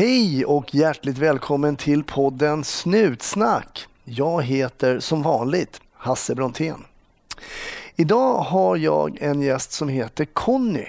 Hej 0.00 0.44
och 0.44 0.74
hjärtligt 0.74 1.18
välkommen 1.18 1.76
till 1.76 2.04
podden 2.04 2.64
Snutsnack. 2.64 3.86
Jag 4.04 4.42
heter 4.42 5.00
som 5.00 5.22
vanligt 5.22 5.80
Hasse 5.92 6.34
Brontén. 6.34 6.84
Idag 7.96 8.34
har 8.34 8.76
jag 8.76 9.18
en 9.22 9.42
gäst 9.42 9.72
som 9.72 9.88
heter 9.88 10.24
Conny. 10.24 10.86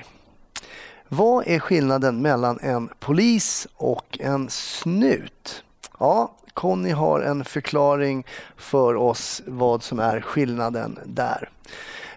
Vad 1.08 1.48
är 1.48 1.60
skillnaden 1.60 2.22
mellan 2.22 2.60
en 2.60 2.90
polis 3.00 3.68
och 3.76 4.18
en 4.20 4.50
snut? 4.50 5.64
Ja, 6.00 6.36
Conny 6.54 6.92
har 6.92 7.20
en 7.22 7.46
förklaring 7.46 8.26
för 8.58 8.96
oss 8.96 9.42
vad 9.46 9.84
som 9.84 10.00
är 10.00 10.22
skillnaden 10.22 11.00
där. 11.06 11.50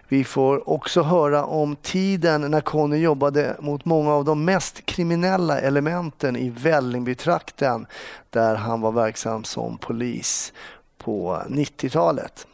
Vi 0.07 0.23
får 0.23 0.69
också 0.69 1.01
höra 1.01 1.45
om 1.45 1.75
tiden 1.75 2.41
när 2.41 2.61
Conny 2.61 2.97
jobbade 2.97 3.55
mot 3.59 3.85
många 3.85 4.13
av 4.13 4.25
de 4.25 4.45
mest 4.45 4.85
kriminella 4.85 5.59
elementen 5.59 6.35
i 6.35 6.49
Vällingbytrakten 6.49 7.87
där 8.29 8.55
han 8.55 8.81
var 8.81 8.91
verksam 8.91 9.43
som 9.43 9.77
polis 9.77 10.53
på 10.97 11.41
90-talet. 11.49 12.47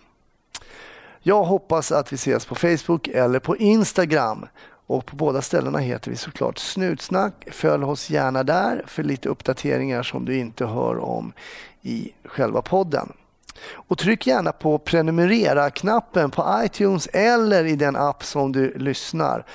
Jag 1.20 1.44
hoppas 1.44 1.92
att 1.92 2.14
vi 2.14 2.16
ses 2.16 2.46
på 2.46 2.56
Facebook 2.56 3.08
eller 3.08 3.40
på 3.40 3.58
Instagram. 3.58 4.46
Och 4.88 5.06
på 5.06 5.16
båda 5.16 5.42
ställena 5.42 5.80
heter 5.80 6.12
vi 6.12 6.18
såklart 6.18 6.58
Snutsnack. 6.58 7.48
Följ 7.52 7.84
oss 7.84 8.10
gärna 8.10 8.44
där 8.44 8.84
för 8.88 9.04
lite 9.04 9.30
uppdateringar 9.30 10.04
som 10.04 10.26
du 10.26 10.38
inte 10.38 10.66
hör 10.66 10.98
om 11.00 11.34
i 11.82 12.12
själva 12.24 12.62
podden. 12.62 13.14
Och 13.70 13.98
tryck 13.98 14.28
gärna 14.28 14.52
på 14.52 14.78
prenumerera-knappen 14.78 16.32
på 16.32 16.62
iTunes 16.66 17.08
eller 17.08 17.66
i 17.66 17.76
den 17.76 17.96
app 17.96 18.24
som 18.24 18.52
du 18.52 18.78
lyssnar. 18.78 19.46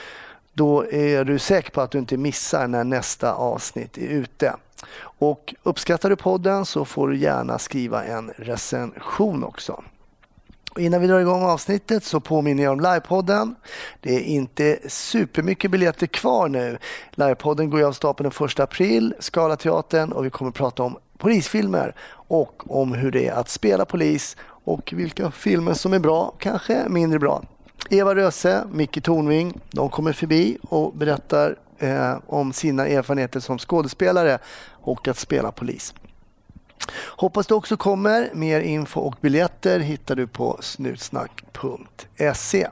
Då 0.53 0.93
är 0.93 1.25
du 1.25 1.39
säker 1.39 1.71
på 1.71 1.81
att 1.81 1.91
du 1.91 1.99
inte 1.99 2.17
missar 2.17 2.67
när 2.67 2.85
nästa 2.85 3.33
avsnitt 3.33 3.99
är 3.99 4.09
ute. 4.09 4.57
Och 5.19 5.55
uppskattar 5.63 6.11
du 6.11 6.17
podden 6.17 6.67
så 6.67 6.85
får 6.85 7.09
du 7.09 7.17
gärna 7.17 7.59
skriva 7.59 8.05
en 8.05 8.31
recension 8.37 9.45
också. 9.45 9.83
Och 10.77 10.83
innan 10.83 11.01
vi 11.01 11.07
drar 11.07 11.21
igång 11.21 11.43
avsnittet 11.43 12.05
så 12.05 12.21
påminner 12.21 12.63
jag 12.63 12.73
om 12.73 12.81
livepodden. 12.81 13.55
Det 14.01 14.15
är 14.15 14.21
inte 14.21 14.79
supermycket 14.89 15.71
biljetter 15.71 16.07
kvar 16.07 16.49
nu. 16.49 16.79
Livepodden 17.11 17.71
går 17.71 17.83
av 17.83 17.93
stapeln 17.93 18.33
den 18.39 18.47
1 18.47 18.61
april, 18.61 19.15
Scalateatern 19.19 20.13
och 20.13 20.25
vi 20.25 20.31
kommer 20.31 20.49
att 20.49 20.55
prata 20.55 20.83
om 20.83 20.99
polisfilmer 21.19 21.95
och 22.11 22.81
om 22.81 22.93
hur 22.93 23.11
det 23.11 23.27
är 23.27 23.33
att 23.33 23.49
spela 23.49 23.85
polis 23.85 24.37
och 24.65 24.93
vilka 24.97 25.31
filmer 25.31 25.75
som 25.75 25.93
är 25.93 25.99
bra, 25.99 26.35
kanske 26.39 26.89
mindre 26.89 27.19
bra. 27.19 27.43
Eva 27.91 28.15
Röse, 28.15 28.65
Micke 28.73 29.03
Tornving, 29.03 29.61
de 29.71 29.91
kommer 29.91 30.13
förbi 30.13 30.59
och 30.63 30.97
berättar 30.97 31.57
eh, 31.79 32.15
om 32.27 32.53
sina 32.53 32.87
erfarenheter 32.87 33.41
som 33.41 33.59
skådespelare 33.59 34.39
och 34.71 35.09
att 35.09 35.19
spela 35.19 35.53
polis. 35.53 35.95
Hoppas 37.17 37.47
du 37.47 37.55
också 37.55 37.77
kommer. 37.77 38.31
Mer 38.35 38.61
info 38.61 39.01
och 39.01 39.15
biljetter 39.21 39.81
hittar 39.81 40.17
du 40.17 40.27
på 40.27 40.59
snutsnack.se. 40.61 42.69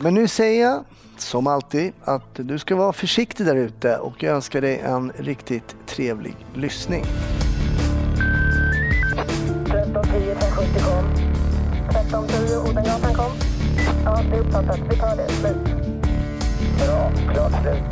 Men 0.00 0.14
nu 0.14 0.28
säger 0.28 0.62
jag 0.62 0.84
som 1.18 1.46
alltid 1.46 1.92
att 2.04 2.34
du 2.34 2.58
ska 2.58 2.76
vara 2.76 2.92
försiktig 2.92 3.46
där 3.46 3.56
ute 3.56 3.96
och 3.96 4.22
jag 4.22 4.34
önskar 4.34 4.60
dig 4.60 4.78
en 4.78 5.12
riktigt 5.16 5.76
trevlig 5.86 6.36
lyssning. 6.54 7.04
1310 12.42 12.70
Odengatan 12.70 13.14
kom. 13.14 13.32
Ja, 14.04 14.22
det 14.30 14.36
är 14.36 14.40
uppfattat. 14.40 14.80
Vi 14.90 14.96
tar 14.96 15.16
det. 15.16 15.28
Slut. 15.28 15.56
Bra. 16.78 17.12
Klart 17.32 17.52
slut. 17.62 17.82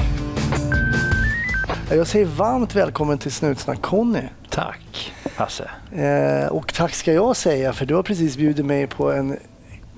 Jag 1.90 2.06
säger 2.06 2.26
varmt 2.26 2.74
välkommen 2.74 3.18
till 3.18 3.32
Snutsnack 3.32 3.82
Conny. 3.82 4.22
Tack 4.48 5.12
Hasse. 5.36 5.70
Eh, 5.92 6.46
och 6.46 6.74
tack 6.74 6.94
ska 6.94 7.12
jag 7.12 7.36
säga 7.36 7.72
för 7.72 7.86
du 7.86 7.94
har 7.94 8.02
precis 8.02 8.36
bjudit 8.36 8.66
mig 8.66 8.86
på 8.86 9.12
en 9.12 9.36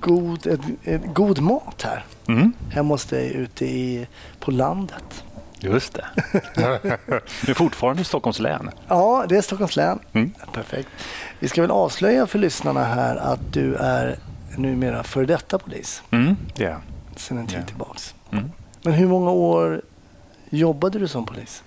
god, 0.00 0.46
ett, 0.46 0.60
ett, 0.84 1.02
god 1.14 1.40
mat 1.40 1.82
här. 1.82 2.04
Mm. 2.28 2.52
Hemma 2.70 2.94
hos 2.94 3.04
dig 3.04 3.34
ute 3.34 3.66
i, 3.66 4.06
på 4.40 4.50
landet. 4.50 5.24
Just 5.60 5.94
det. 5.94 6.04
du 7.42 7.50
är 7.50 7.54
fortfarande 7.54 8.02
i 8.02 8.04
Stockholms 8.04 8.38
län? 8.38 8.70
Ja, 8.88 9.24
det 9.28 9.36
är 9.36 9.42
Stockholms 9.42 9.76
län. 9.76 9.98
Mm. 10.12 10.32
Perfekt. 10.52 10.88
Vi 11.38 11.48
ska 11.48 11.60
väl 11.60 11.70
avslöja 11.70 12.26
för 12.26 12.38
lyssnarna 12.38 12.84
här 12.84 13.16
att 13.16 13.52
du 13.52 13.74
är 13.74 14.18
numera 14.56 15.02
före 15.02 15.26
detta 15.26 15.58
polis. 15.58 16.02
Mm, 16.10 16.36
yeah. 16.58 16.80
Sen 17.16 17.38
en 17.38 17.46
tid 17.46 17.54
yeah. 17.54 17.66
tillbaks. 17.66 18.14
Mm. 18.30 18.50
Men 18.82 18.92
hur 18.92 19.08
många 19.08 19.30
år 19.30 19.82
jobbade 20.50 20.98
du 20.98 21.08
som 21.08 21.26
polis? 21.26 21.62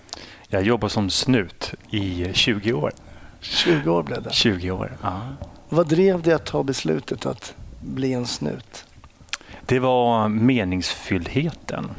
Jag 0.47 0.63
jobbade 0.63 0.93
som 0.93 1.09
snut 1.09 1.73
i 1.89 2.33
20 2.33 2.73
år. 2.73 2.91
20 3.41 3.89
år 3.89 4.03
blev 4.03 4.23
det? 4.23 4.33
20 4.33 4.71
år, 4.71 4.97
ja. 5.01 5.21
Vad 5.69 5.87
drev 5.87 6.21
dig 6.21 6.33
att 6.33 6.45
ta 6.45 6.63
beslutet 6.63 7.25
att 7.25 7.55
bli 7.81 8.13
en 8.13 8.25
snut? 8.25 8.85
Det 9.65 9.79
var 9.79 10.29
meningsfylldheten. 10.29 11.91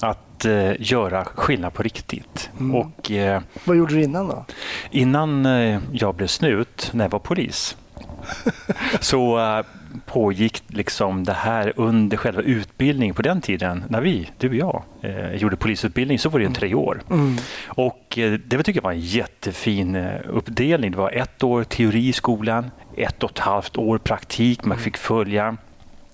Att 0.00 0.44
eh, 0.44 0.72
göra 0.78 1.24
skillnad 1.24 1.72
på 1.72 1.82
riktigt. 1.82 2.50
Mm. 2.60 2.74
Och, 2.74 3.10
eh, 3.10 3.42
Vad 3.64 3.76
gjorde 3.76 3.94
du 3.94 4.02
innan 4.02 4.28
då? 4.28 4.44
Innan 4.90 5.46
eh, 5.46 5.80
jag 5.92 6.14
blev 6.14 6.26
snut, 6.26 6.90
när 6.92 7.04
jag 7.04 7.10
var 7.10 7.18
polis, 7.18 7.76
så 9.00 9.38
uh, 9.38 9.66
pågick 10.06 10.62
liksom 10.66 11.24
det 11.24 11.32
här 11.32 11.72
under 11.76 12.16
själva 12.16 12.42
utbildningen 12.42 13.14
på 13.14 13.22
den 13.22 13.40
tiden, 13.40 13.84
när 13.88 14.00
vi, 14.00 14.30
du 14.38 14.48
och 14.48 14.54
jag, 14.54 14.82
eh, 15.00 15.34
gjorde 15.34 15.56
polisutbildning, 15.56 16.18
så 16.18 16.28
var 16.28 16.38
det 16.38 16.46
en 16.46 16.52
tre 16.52 16.74
år. 16.74 17.02
Mm. 17.10 17.36
Och 17.66 18.18
eh, 18.18 18.32
det 18.32 18.62
tycker 18.62 18.78
jag 18.78 18.84
var 18.84 18.92
en 18.92 19.00
jättefin 19.00 19.94
eh, 19.94 20.20
uppdelning. 20.28 20.90
Det 20.90 20.98
var 20.98 21.10
ett 21.10 21.42
år 21.42 21.64
teori 21.64 22.08
i 22.08 22.12
skolan, 22.12 22.70
ett 22.96 23.22
och 23.22 23.30
ett 23.30 23.38
halvt 23.38 23.76
år 23.76 23.98
praktik, 23.98 24.64
man 24.64 24.78
fick 24.78 24.96
följa 24.96 25.56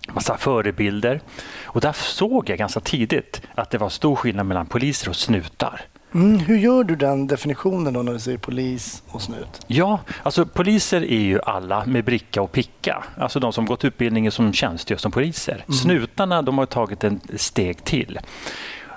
massa 0.09 0.37
förebilder. 0.37 1.21
Och 1.65 1.81
där 1.81 1.93
såg 1.93 2.51
jag 2.51 2.59
ganska 2.59 2.81
tidigt 2.81 3.43
att 3.55 3.71
det 3.71 3.79
var 3.79 3.89
stor 3.89 4.17
skillnad 4.17 4.47
mellan 4.47 4.67
poliser 4.67 5.09
och 5.09 5.17
snutar. 5.17 5.81
Mm, 6.15 6.39
hur 6.39 6.57
gör 6.57 6.85
du 6.85 6.97
den 6.97 7.27
definitionen 7.27 7.93
då 7.93 8.03
när 8.03 8.13
du 8.13 8.19
säger 8.19 8.39
polis 8.39 9.03
och 9.09 9.23
snut? 9.23 9.61
Ja, 9.67 10.01
alltså 10.23 10.47
poliser 10.47 11.03
är 11.03 11.21
ju 11.21 11.41
alla 11.41 11.85
med 11.87 12.05
bricka 12.05 12.43
och 12.43 12.53
picka. 12.53 13.05
Alltså 13.19 13.41
de 13.41 13.53
som 13.53 13.67
gått 13.67 13.85
utbildningen 13.85 14.33
som 14.33 14.53
tjänstgör 14.53 14.97
som 14.97 15.13
poliser. 15.13 15.55
Mm. 15.55 15.73
Snutarna 15.73 16.43
de 16.43 16.59
har 16.59 16.67
tagit 16.67 17.05
en 17.05 17.21
steg 17.37 17.85
till. 17.85 18.19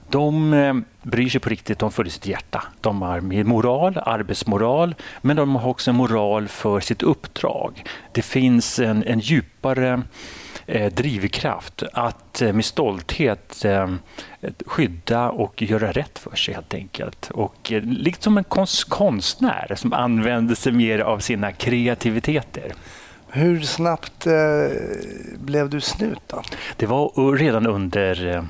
De 0.10 0.54
eh, 0.54 0.74
bryr 1.02 1.30
sig 1.30 1.42
på 1.42 1.50
riktigt, 1.50 1.80
de 1.80 1.92
följer 1.92 2.12
sitt 2.12 2.28
hjärta. 2.28 2.64
De 2.82 3.02
har 3.02 3.22
med 3.22 3.46
moral, 3.46 4.00
arbetsmoral, 4.06 4.96
men 5.22 5.36
de 5.36 5.56
har 5.56 5.70
också 5.70 5.92
en 5.92 5.96
moral 5.96 6.48
för 6.48 6.80
sitt 6.80 7.04
uppdrag. 7.04 7.84
Det 8.12 8.22
finns 8.22 8.80
en, 8.80 9.04
en 9.04 9.20
djupare 9.20 10.02
drivkraft 10.68 11.84
att 11.94 12.42
eh, 12.42 12.54
med 12.54 12.66
stolthet 12.66 13.66
eh, 13.66 13.94
skydda 14.66 15.30
och 15.30 15.62
göra 15.62 15.92
rätt 15.92 16.20
för 16.20 16.36
sig 16.36 16.54
helt 16.54 16.74
enkelt. 16.74 17.32
Och 17.32 17.72
eh, 17.72 17.84
liksom 17.84 18.38
en 18.38 18.44
konst, 18.44 18.90
konstnär 18.90 19.76
som 19.76 19.94
använder 19.94 20.56
sig 20.56 20.72
mer 20.72 21.00
av 21.00 21.20
sina 21.20 21.52
kreativiteter. 21.52 22.74
Hur 23.28 23.62
snabbt 23.62 24.28
eh, 24.28 24.34
blev 25.40 25.70
du 25.70 25.82
snut 25.82 26.22
då? 26.28 26.42
Det 26.78 26.86
var 26.86 27.38
redan 27.38 27.68
under 27.68 28.44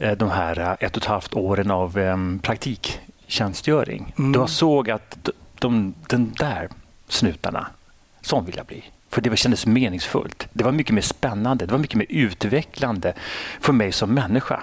eh, 0.00 0.12
de 0.12 0.30
här 0.30 0.58
eh, 0.58 0.72
ett 0.80 0.96
och 0.96 1.02
ett 1.02 1.08
halvt 1.08 1.34
åren 1.34 1.70
av 1.70 1.98
eh, 1.98 2.16
praktiktjänstgöring. 2.42 4.14
Mm. 4.18 4.32
Då 4.32 4.40
jag 4.40 4.50
såg 4.50 4.90
att 4.90 5.18
de, 5.22 5.32
de, 5.58 5.94
den 6.08 6.32
där 6.38 6.68
snutarna, 7.08 7.66
sån 8.20 8.44
vill 8.44 8.56
jag 8.56 8.66
bli. 8.66 8.84
För 9.10 9.20
det 9.20 9.36
kändes 9.36 9.66
meningsfullt. 9.66 10.48
Det 10.52 10.64
var 10.64 10.72
mycket 10.72 10.94
mer 10.94 11.02
spännande, 11.02 11.66
det 11.66 11.72
var 11.72 11.78
mycket 11.78 11.96
mer 11.96 12.06
utvecklande 12.08 13.12
för 13.60 13.72
mig 13.72 13.92
som 13.92 14.14
människa. 14.14 14.62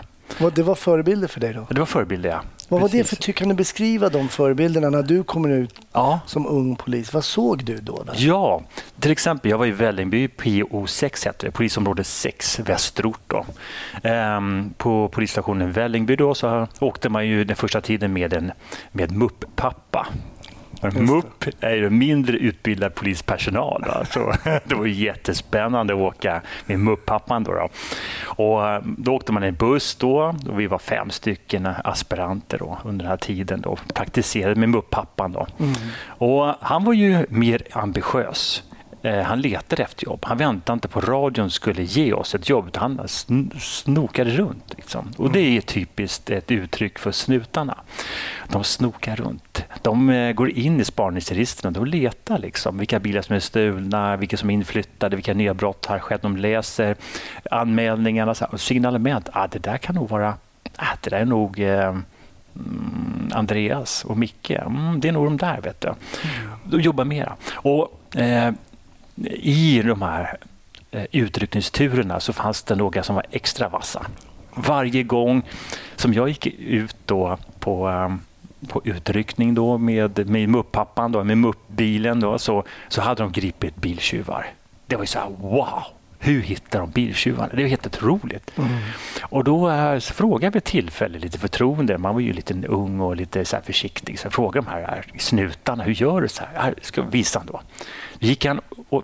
Det 0.55 0.63
var 0.63 0.75
förebilder 0.75 1.27
för 1.27 1.39
dig 1.39 1.53
då? 1.53 1.67
Det 1.69 1.79
var 1.79 1.85
förebilder, 1.85 2.29
ja. 2.29 2.41
Vad 2.69 2.81
var 2.81 2.89
det 2.89 3.03
för, 3.03 3.31
kan 3.31 3.49
du 3.49 3.55
beskriva 3.55 4.09
de 4.09 4.29
förebilderna 4.29 4.89
när 4.89 5.03
du 5.03 5.23
kommer 5.23 5.49
ut 5.49 5.79
ja. 5.93 6.19
som 6.25 6.47
ung 6.47 6.75
polis? 6.75 7.13
Vad 7.13 7.23
såg 7.23 7.65
du 7.65 7.77
då? 7.77 8.03
Där? 8.03 8.13
Ja, 8.17 8.61
till 8.99 9.11
exempel, 9.11 9.51
jag 9.51 9.57
var 9.57 9.65
i 9.65 9.71
Vällingby, 9.71 10.27
PO6 10.27 11.25
hette 11.25 11.45
det, 11.45 11.51
polisområde 11.51 12.03
6, 12.03 12.59
västerort. 12.59 13.19
Då. 13.27 13.45
Ehm, 14.03 14.73
på 14.77 15.09
polisstationen 15.09 15.71
Vällingby 15.71 16.15
då, 16.15 16.35
så 16.35 16.67
åkte 16.79 17.09
man 17.09 17.27
ju 17.27 17.43
den 17.43 17.55
första 17.55 17.81
tiden 17.81 18.13
med 18.13 18.33
en 18.33 18.51
med 18.91 19.11
MUP-pappa. 19.11 20.07
MUP 20.93 21.45
är 21.59 21.75
ju 21.75 21.89
mindre 21.89 22.37
utbildad 22.37 22.95
polispersonal. 22.95 23.83
Alltså. 23.83 24.33
Det 24.65 24.75
var 24.75 24.85
jättespännande 24.85 25.93
att 25.93 25.99
åka 25.99 26.41
med 26.65 26.79
MUP-pappan. 26.79 27.43
Då, 27.43 27.51
då. 27.51 27.69
Och 28.25 28.67
eh, 28.67 28.81
då 28.97 29.15
åkte 29.15 29.31
man 29.31 29.43
i 29.43 29.51
buss 29.51 29.95
då, 29.95 30.35
och 30.49 30.59
vi 30.59 30.67
var 30.67 30.79
fem 30.79 31.09
stycken 31.09 31.69
aspiranter 31.83 32.57
då, 32.57 32.77
under 32.83 33.03
den 33.03 33.09
här 33.09 33.17
tiden. 33.17 33.61
Då, 33.61 33.77
praktiserade 33.93 34.55
med 34.55 34.69
MUP-pappan. 34.69 35.35
Mm. 35.59 35.73
Och 36.07 36.53
han 36.61 36.83
var 36.83 36.93
ju 36.93 37.25
mer 37.29 37.61
ambitiös. 37.71 38.63
Eh, 39.05 39.21
han 39.21 39.41
letade 39.41 39.83
efter 39.83 40.05
jobb. 40.05 40.25
Han 40.25 40.37
väntade 40.37 40.73
inte 40.73 40.87
på 40.87 41.01
radion 41.01 41.49
skulle 41.49 41.83
ge 41.83 42.13
oss 42.13 42.35
ett 42.35 42.49
jobb. 42.49 42.77
Han 42.77 43.01
snokade 43.59 44.31
runt. 44.31 44.73
Liksom. 44.77 45.11
Och 45.17 45.31
Det 45.31 45.39
är 45.39 45.61
typiskt 45.61 46.29
ett 46.29 46.51
uttryck 46.51 46.99
för 46.99 47.11
snutarna. 47.11 47.77
De 48.47 48.63
snokar 48.63 49.15
runt. 49.15 49.63
De 49.81 50.09
eh, 50.09 50.33
går 50.33 50.49
in 50.49 50.79
i 50.79 50.85
spaningsregistren 50.85 51.75
och 51.75 51.87
letar 51.87 52.37
liksom, 52.37 52.77
vilka 52.77 52.99
bilar 52.99 53.21
som 53.21 53.35
är 53.35 53.39
stulna, 53.39 54.15
vilka 54.15 54.37
som 54.37 54.49
är 54.49 54.53
inflyttade, 54.53 55.15
vilka 55.15 55.33
nya 55.33 55.53
brott 55.53 55.85
har 55.85 55.99
skett. 55.99 56.21
De 56.21 56.37
läser 56.37 56.95
anmälningarna 57.51 58.35
och 58.51 58.61
signalement. 58.61 59.29
Ah, 59.33 59.47
det 59.47 59.59
där 59.59 59.77
kan 59.77 59.95
nog 59.95 60.09
vara... 60.09 60.33
Ah, 60.75 60.95
det 61.01 61.09
där 61.09 61.17
är 61.19 61.25
nog... 61.25 61.59
Eh, 61.59 61.97
mm, 62.55 63.31
Andreas 63.33 64.05
och 64.05 64.17
Micke, 64.17 64.51
mm, 64.51 64.99
det 64.99 65.07
är 65.07 65.11
nog 65.11 65.25
de 65.25 65.37
där. 65.37 65.61
vet 65.61 65.81
du. 65.81 65.93
De 66.63 66.81
jobbar 66.81 67.05
mera. 67.05 67.35
Och, 67.53 68.15
eh, 68.15 68.53
i 69.23 69.81
de 69.81 70.01
här 70.01 70.37
eh, 70.91 71.05
utryckningsturerna 71.11 72.19
så 72.19 72.33
fanns 72.33 72.63
det 72.63 72.75
några 72.75 73.03
som 73.03 73.15
var 73.15 73.25
extra 73.31 73.69
vassa. 73.69 74.05
Varje 74.55 75.03
gång 75.03 75.43
som 75.95 76.13
jag 76.13 76.29
gick 76.29 76.47
ut 76.59 76.95
då 77.05 77.37
på, 77.59 77.89
eh, 77.89 78.15
på 78.67 78.81
utryckning 78.83 79.53
då 79.53 79.77
med, 79.77 80.29
med 80.29 80.49
mupp-pappan, 80.49 81.11
då, 81.11 81.23
med 81.23 81.37
mupp-bilen, 81.37 82.19
då, 82.19 82.37
så, 82.37 82.63
så 82.87 83.01
hade 83.01 83.23
de 83.23 83.31
gripit 83.31 83.75
biltjuvar. 83.75 84.47
Det 84.87 84.95
var 84.95 85.03
ju 85.03 85.07
så 85.07 85.19
här, 85.19 85.29
wow! 85.39 85.83
Hur 86.25 86.41
hittar 86.41 86.79
de 86.79 86.91
biltjuvarna? 86.91 87.49
Det 87.53 87.61
var 87.61 87.69
helt 87.69 87.87
otroligt. 87.87 88.57
Mm. 88.57 88.69
Och 89.21 89.43
då 89.43 89.69
frågade 89.99 90.45
jag 90.45 90.51
vid 90.51 90.63
tillfälle, 90.63 91.19
lite 91.19 91.39
förtroende, 91.39 91.97
man 91.97 92.13
var 92.13 92.21
ju 92.21 92.33
lite 92.33 92.53
ung 92.67 92.99
och 92.99 93.15
lite 93.15 93.45
så 93.45 93.57
försiktig, 93.65 94.19
så 94.19 94.25
jag 94.25 94.33
frågade 94.33 94.67
de 94.67 94.71
här, 94.71 94.81
här 94.81 95.05
snutarna, 95.19 95.83
hur 95.83 95.93
gör 95.93 96.21
du 96.21 96.27
så 96.27 96.43
här? 96.43 96.61
här 96.61 96.73
ska 96.81 97.01
visa 97.01 97.39
han 97.39 97.47
då. 97.47 97.61
Då 98.19 98.27
gick 98.27 98.45
han 98.45 98.61
och 98.89 99.03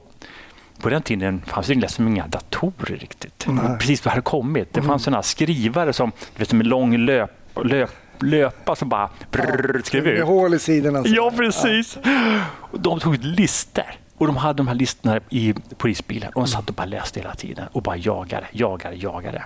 på 0.82 0.90
den 0.90 1.02
tiden 1.02 1.42
fanns 1.48 1.68
det 1.68 1.76
liksom 1.76 2.08
inga 2.08 2.28
datorer 2.28 2.98
riktigt. 2.98 3.46
Nej. 3.48 3.78
Precis 3.80 4.06
vad 4.06 4.12
hade 4.12 4.22
kommit. 4.22 4.74
Det 4.74 4.82
fanns 4.82 4.88
mm. 4.90 5.00
såna 5.00 5.24
skrivare 5.24 5.94
som 5.94 6.12
vet, 6.36 6.54
med 6.54 6.68
lång 6.68 6.98
löp, 6.98 7.32
löp 7.64 7.92
löpa 8.24 8.76
som 8.76 8.90
bara 8.90 9.10
brrr, 9.32 9.82
skrev 9.84 10.08
ut. 10.08 10.20
Med 10.20 10.28
hål 10.28 10.54
i 10.54 10.60
sidorna. 10.60 11.04
Ja, 11.06 11.32
precis. 11.38 11.98
Ja. 12.04 12.40
De 12.72 13.00
tog 13.00 13.18
listor. 13.24 13.86
Och 14.22 14.28
de 14.28 14.38
hade 14.38 14.58
de 14.58 14.68
här 14.68 14.76
listorna 14.76 15.20
i 15.30 15.54
polisbilen 15.78 16.30
och 16.34 16.42
de 16.42 16.48
satt 16.48 16.70
och 16.70 16.76
bara 16.76 16.86
läste 16.86 17.20
hela 17.20 17.36
tiden 17.36 17.68
och 17.72 17.82
bara 17.82 17.98
jagade, 17.98 18.48
jagade, 18.52 18.96
jagade. 18.96 19.44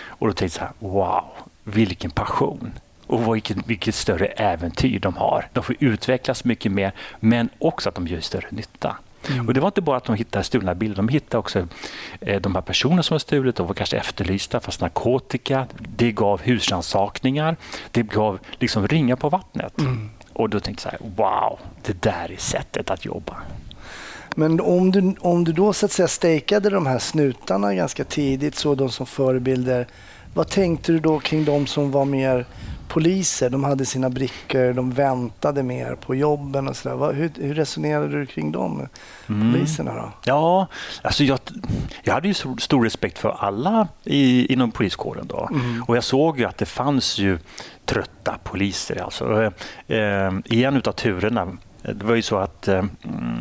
Och 0.00 0.26
då 0.26 0.32
tänkte 0.32 0.44
jag 0.44 0.52
så 0.52 0.60
här, 0.60 0.92
wow, 0.92 1.24
vilken 1.64 2.10
passion. 2.10 2.72
Och 3.06 3.34
vilket, 3.34 3.56
vilket 3.66 3.94
större 3.94 4.26
äventyr 4.26 4.98
de 4.98 5.16
har. 5.16 5.48
De 5.52 5.64
får 5.64 5.76
utvecklas 5.78 6.44
mycket 6.44 6.72
mer, 6.72 6.92
men 7.20 7.48
också 7.58 7.88
att 7.88 7.94
de 7.94 8.06
gör 8.06 8.20
större 8.20 8.46
nytta. 8.50 8.96
Mm. 9.28 9.46
Och 9.46 9.54
Det 9.54 9.60
var 9.60 9.68
inte 9.68 9.80
bara 9.80 9.96
att 9.96 10.04
de 10.04 10.16
hittade 10.16 10.44
stulna 10.44 10.74
bilder, 10.74 10.96
de 10.96 11.08
hittade 11.08 11.38
också 11.38 11.66
eh, 12.20 12.40
de 12.40 12.54
här 12.54 12.62
personerna 12.62 13.02
som 13.02 13.14
var 13.14 13.18
stulit, 13.18 13.56
de 13.56 13.66
var 13.66 13.74
kanske 13.74 13.96
efterlysta 13.96 14.60
fast 14.60 14.80
narkotika. 14.80 15.66
Det 15.96 16.12
gav 16.12 16.40
husrannsakningar, 16.42 17.56
det 17.90 18.02
gav 18.02 18.38
liksom 18.58 18.88
ringar 18.88 19.16
på 19.16 19.28
vattnet. 19.28 19.78
Mm. 19.80 20.10
Och 20.32 20.50
då 20.50 20.60
tänkte 20.60 20.88
jag 20.92 21.00
så 21.00 21.04
här, 21.04 21.12
wow, 21.16 21.58
det 21.82 22.02
där 22.02 22.32
är 22.32 22.36
sättet 22.36 22.90
att 22.90 23.04
jobba. 23.04 23.36
Men 24.38 24.60
om 24.60 24.90
du, 24.90 25.14
om 25.20 25.44
du 25.44 25.52
då 25.52 25.72
så 25.72 25.86
att 25.86 25.92
säga 25.92 26.08
stakade 26.08 26.70
de 26.70 26.86
här 26.86 26.98
snutarna 26.98 27.74
ganska 27.74 28.04
tidigt, 28.04 28.54
så 28.54 28.74
de 28.74 28.90
som 28.90 29.06
förebilder, 29.06 29.86
vad 30.34 30.48
tänkte 30.48 30.92
du 30.92 30.98
då 30.98 31.18
kring 31.18 31.44
de 31.44 31.66
som 31.66 31.90
var 31.90 32.04
mer 32.04 32.46
poliser, 32.88 33.50
de 33.50 33.64
hade 33.64 33.86
sina 33.86 34.10
brickor, 34.10 34.72
de 34.72 34.90
väntade 34.90 35.62
mer 35.62 35.94
på 35.94 36.14
jobben 36.14 36.68
och 36.68 36.76
sådär. 36.76 37.12
Hur, 37.12 37.30
hur 37.34 37.54
resonerade 37.54 38.20
du 38.20 38.26
kring 38.26 38.52
de 38.52 38.86
mm. 39.28 39.52
poliserna 39.52 39.94
då? 39.94 40.12
Ja, 40.24 40.66
alltså 41.02 41.24
jag, 41.24 41.38
jag 42.02 42.14
hade 42.14 42.28
ju 42.28 42.34
stor 42.34 42.84
respekt 42.84 43.18
för 43.18 43.36
alla 43.38 43.88
i, 44.04 44.52
inom 44.52 44.70
poliskåren 44.70 45.26
då. 45.26 45.48
Mm. 45.50 45.82
Och 45.82 45.96
jag 45.96 46.04
såg 46.04 46.38
ju 46.38 46.44
att 46.44 46.58
det 46.58 46.66
fanns 46.66 47.18
ju 47.18 47.38
trötta 47.84 48.38
poliser. 48.44 49.02
Alltså, 49.02 49.52
eh, 49.86 50.32
I 50.44 50.64
en 50.64 50.76
av 50.76 50.92
turerna, 50.92 51.56
det 51.82 52.04
var 52.04 52.14
ju 52.14 52.22
så 52.22 52.36
att 52.36 52.68
eh, 52.68 52.84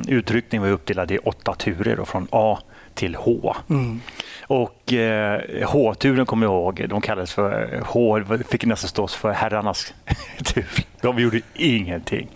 utryckningen 0.08 0.64
var 0.64 0.70
uppdelad 0.70 1.12
i 1.12 1.18
åtta 1.18 1.54
turer 1.54 1.96
då, 1.96 2.06
från 2.06 2.28
A 2.32 2.60
till 2.94 3.16
H. 3.16 3.56
Mm. 3.70 4.02
Och 4.48 4.94
eh, 4.94 5.42
H-turen 5.68 6.26
kommer 6.26 6.46
jag 6.46 6.54
ihåg, 6.54 6.86
de 6.90 7.02
kallades 7.02 7.34
för 7.34 7.82
H, 7.86 8.22
fick 8.50 8.66
nästan 8.66 8.90
stås 8.90 9.16
för 9.16 9.32
herrarnas 9.32 9.94
tur. 10.44 10.66
De 11.02 11.20
gjorde 11.20 11.42
ingenting. 11.54 12.30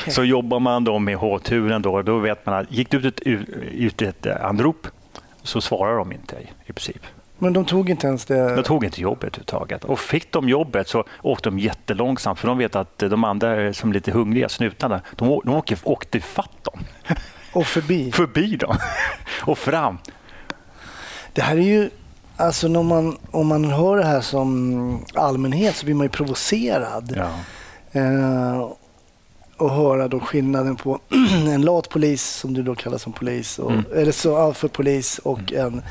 Okay. 0.00 0.12
Så 0.12 0.24
jobbar 0.24 0.60
man 0.60 0.84
då 0.84 0.98
med 0.98 1.16
H-turen 1.16 1.82
då, 1.82 2.02
då 2.02 2.18
vet 2.18 2.46
man 2.46 2.54
att 2.54 2.72
gick 2.72 2.90
det 2.90 2.96
ut 2.96 3.04
ett, 3.04 3.20
ut 3.72 4.02
ett 4.02 4.26
anrop 4.26 4.86
så 5.42 5.60
svarar 5.60 5.96
de 5.96 6.12
inte 6.12 6.36
i 6.66 6.72
princip. 6.72 7.02
Men 7.38 7.52
de 7.52 7.64
tog 7.64 7.90
inte 7.90 8.06
ens 8.06 8.24
det? 8.24 8.56
De 8.56 8.62
tog 8.62 8.84
inte 8.84 9.00
jobbet 9.00 9.24
överhuvudtaget. 9.24 9.84
Och 9.84 10.00
fick 10.00 10.32
de 10.32 10.48
jobbet 10.48 10.88
så 10.88 11.04
åkte 11.22 11.48
de 11.48 11.58
jättelångsamt 11.58 12.38
för 12.38 12.48
de 12.48 12.58
vet 12.58 12.76
att 12.76 12.98
de 12.98 13.24
andra 13.24 13.74
som 13.74 13.90
är 13.90 13.94
lite 13.94 14.10
hungriga, 14.10 14.48
snutarna, 14.48 15.00
de, 15.16 15.40
de 15.44 15.54
åkte, 15.54 15.76
åkte 15.82 16.20
fatt 16.20 16.64
dem. 16.64 16.80
Och 17.52 17.66
förbi? 17.66 18.12
förbi 18.14 18.56
dem. 18.56 18.76
Och 19.40 19.58
fram. 19.58 19.98
Det 21.32 21.42
här 21.42 21.56
är 21.56 21.60
ju, 21.60 21.90
alltså 22.36 22.68
när 22.68 22.82
man, 22.82 23.18
om 23.30 23.46
man 23.46 23.64
hör 23.64 23.96
det 23.96 24.06
här 24.06 24.20
som 24.20 25.04
allmänhet 25.14 25.76
så 25.76 25.84
blir 25.84 25.94
man 25.94 26.04
ju 26.04 26.10
provocerad. 26.10 27.14
Ja. 27.16 27.30
Eh, 28.00 28.70
och 29.56 29.70
höra 29.70 30.08
då 30.08 30.20
skillnaden 30.20 30.76
på 30.76 31.00
en 31.48 31.62
lat 31.62 31.88
polis, 31.88 32.22
som 32.22 32.54
du 32.54 32.62
då 32.62 32.74
kallar 32.74 32.98
som 32.98 33.12
polis, 33.12 33.58
och, 33.58 33.72
mm. 33.72 33.84
eller 33.94 34.12
så, 34.12 34.52
för 34.52 34.68
polis 34.68 35.18
och 35.18 35.52
mm. 35.52 35.74
en 35.74 35.82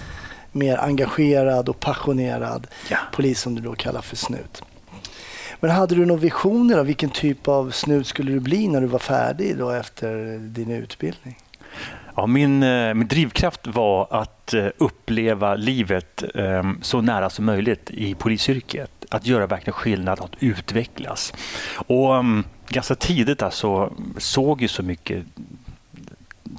mer 0.56 0.78
engagerad 0.78 1.70
och 1.70 1.80
passionerad 1.80 2.68
ja. 2.90 2.98
polis 3.12 3.42
som 3.42 3.56
du 3.56 3.62
då 3.62 3.76
kallar 3.76 4.02
för 4.02 4.16
snut. 4.16 4.64
Men 5.60 5.72
hade 5.72 5.96
du 5.96 6.06
några 6.06 6.22
visioner 6.22 6.78
av 6.78 6.86
vilken 6.86 7.10
typ 7.10 7.48
av 7.48 7.72
snut 7.72 8.08
skulle 8.08 8.32
du 8.32 8.40
bli 8.40 8.68
när 8.68 8.82
du 8.82 8.88
var 8.88 9.00
färdig 9.00 9.58
då 9.58 9.70
efter 9.70 10.38
din 10.40 10.72
utbildning? 10.72 11.38
Ja, 12.16 12.28
min, 12.28 12.64
eh, 12.64 12.94
min 12.94 13.08
drivkraft 13.08 13.68
var 13.68 14.08
att 14.12 14.54
eh, 14.54 14.68
uppleva 14.78 15.56
livet 15.56 16.24
ehm, 16.36 16.80
så 16.82 17.02
nära 17.02 17.30
som 17.30 17.46
möjligt 17.46 17.90
i 17.90 18.16
polisyrket. 18.16 18.92
Att 19.10 19.26
göra 19.28 19.48
verkligen 19.48 19.74
skillnad, 19.74 20.20
att 20.20 20.36
utvecklas. 20.40 21.34
Och 21.88 22.16
ehm, 22.16 22.44
ganska 22.70 22.96
tidigt 22.96 23.42
alltså, 23.42 23.94
såg 24.18 24.62
jag 24.62 24.70
så 24.70 24.84
mycket 24.84 25.24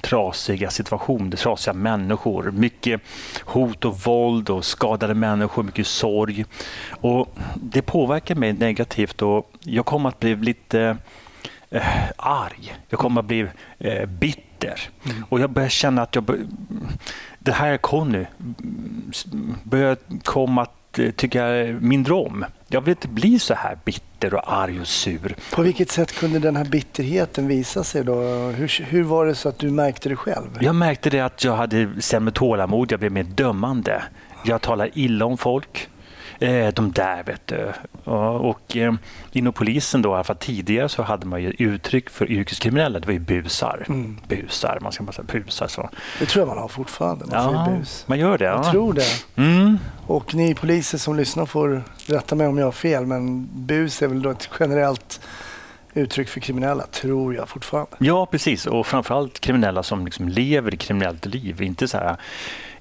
trasiga 0.01 0.69
situationer, 0.69 1.37
trasiga 1.37 1.73
människor. 1.73 2.51
Mycket 2.51 3.01
hot 3.43 3.85
och 3.85 3.99
våld 3.99 4.49
och 4.49 4.65
skadade 4.65 5.13
människor, 5.13 5.63
mycket 5.63 5.87
sorg. 5.87 6.45
Och 6.89 7.37
det 7.55 7.81
påverkar 7.81 8.35
mig 8.35 8.53
negativt 8.53 9.21
och 9.21 9.51
jag 9.59 9.85
kom 9.85 10.05
att 10.05 10.19
bli 10.19 10.35
lite 10.35 10.97
eh, 11.69 12.09
arg. 12.17 12.75
Jag 12.89 12.99
kom 12.99 13.17
att 13.17 13.25
bli 13.25 13.47
eh, 13.77 14.05
bitter. 14.05 14.79
Mm. 15.05 15.25
Och 15.29 15.39
jag 15.39 15.49
börjar 15.49 15.69
känna 15.69 16.01
att 16.01 16.15
jag 16.15 16.23
bör, 16.23 16.39
det 17.39 17.51
här 17.51 17.77
Conny 17.77 18.25
börjar 19.63 19.97
komma 20.23 20.67
att 20.95 20.99
eh, 20.99 21.11
tycka 21.11 21.45
mindre 21.79 22.13
om. 22.13 22.45
Jag 22.67 22.81
vill 22.81 22.89
inte 22.89 23.07
bli 23.07 23.39
så 23.39 23.53
här 23.53 23.77
bitter 23.85 24.33
och 24.33 24.53
arg 24.53 24.81
och 24.81 24.87
sur. 24.87 25.35
På 25.51 25.61
vilket 25.61 25.91
sätt 25.91 26.19
kunde 26.19 26.39
den 26.39 26.55
här 26.55 26.65
bitterheten 26.65 27.47
visa 27.47 27.83
sig 27.83 28.03
då? 28.03 28.15
Hur, 28.57 28.83
hur 28.83 29.03
var 29.03 29.25
det 29.25 29.35
så 29.35 29.49
att 29.49 29.59
du 29.59 29.71
märkte 29.71 30.09
det 30.09 30.15
själv? 30.15 30.57
Jag 30.59 30.75
märkte 30.75 31.09
det 31.09 31.19
att 31.19 31.43
jag 31.43 31.55
hade 31.55 32.01
sämre 32.01 32.31
tålamod, 32.31 32.91
jag 32.91 32.99
blev 32.99 33.11
mer 33.11 33.23
dömande. 33.23 34.03
Jag 34.45 34.61
talar 34.61 34.89
illa 34.93 35.25
om 35.25 35.37
folk. 35.37 35.89
Eh, 36.39 36.67
de 36.73 36.91
där, 36.91 37.23
vet 37.23 37.47
du. 37.47 37.71
Och 38.11 38.77
eh, 38.77 38.93
inom 39.31 39.53
polisen 39.53 40.01
då, 40.01 40.09
i 40.09 40.13
alla 40.13 40.23
fall 40.23 40.35
tidigare, 40.35 40.89
så 40.89 41.03
hade 41.03 41.25
man 41.25 41.41
ju 41.43 41.49
uttryck 41.49 42.09
för 42.09 42.31
yrkeskriminella. 42.31 42.99
Det 42.99 43.05
var 43.05 43.13
ju 43.13 43.19
busar. 43.19 43.85
Mm. 43.87 44.19
Busar, 44.27 44.79
man 44.81 44.91
ska 44.91 45.03
bara 45.03 45.13
säga 45.13 45.25
busar. 45.31 45.67
Så. 45.67 45.89
Det 46.19 46.25
tror 46.25 46.41
jag 46.41 46.47
man 46.47 46.57
har 46.57 46.67
fortfarande. 46.67 47.25
Man 47.25 47.53
ja, 47.53 47.77
bus. 47.77 48.03
Man 48.07 48.19
gör 48.19 48.37
det. 48.37 48.45
Jag 48.45 48.65
ja. 48.65 48.71
tror 48.71 48.93
det. 48.93 49.25
Mm. 49.35 49.79
Och 50.07 50.35
ni 50.35 50.55
poliser 50.55 50.97
som 50.97 51.15
lyssnar 51.15 51.45
får 51.45 51.83
rätta 52.07 52.35
mig 52.35 52.47
om 52.47 52.57
jag 52.57 52.65
har 52.65 52.71
fel, 52.71 53.05
men 53.05 53.49
bus 53.53 54.01
är 54.01 54.07
väl 54.07 54.21
då 54.21 54.29
ett 54.29 54.49
generellt 54.59 55.19
uttryck 55.95 56.29
för 56.29 56.39
kriminella, 56.39 56.87
tror 56.87 57.35
jag 57.35 57.49
fortfarande. 57.49 57.95
Ja, 57.99 58.25
precis. 58.25 58.65
Och 58.65 58.87
framförallt 58.87 59.39
kriminella 59.39 59.83
som 59.83 60.05
liksom 60.05 60.29
lever 60.29 60.73
i 60.73 60.77
kriminellt 60.77 61.25
liv. 61.25 61.61
Inte 61.61 61.87
så 61.87 61.97
här 61.97 62.17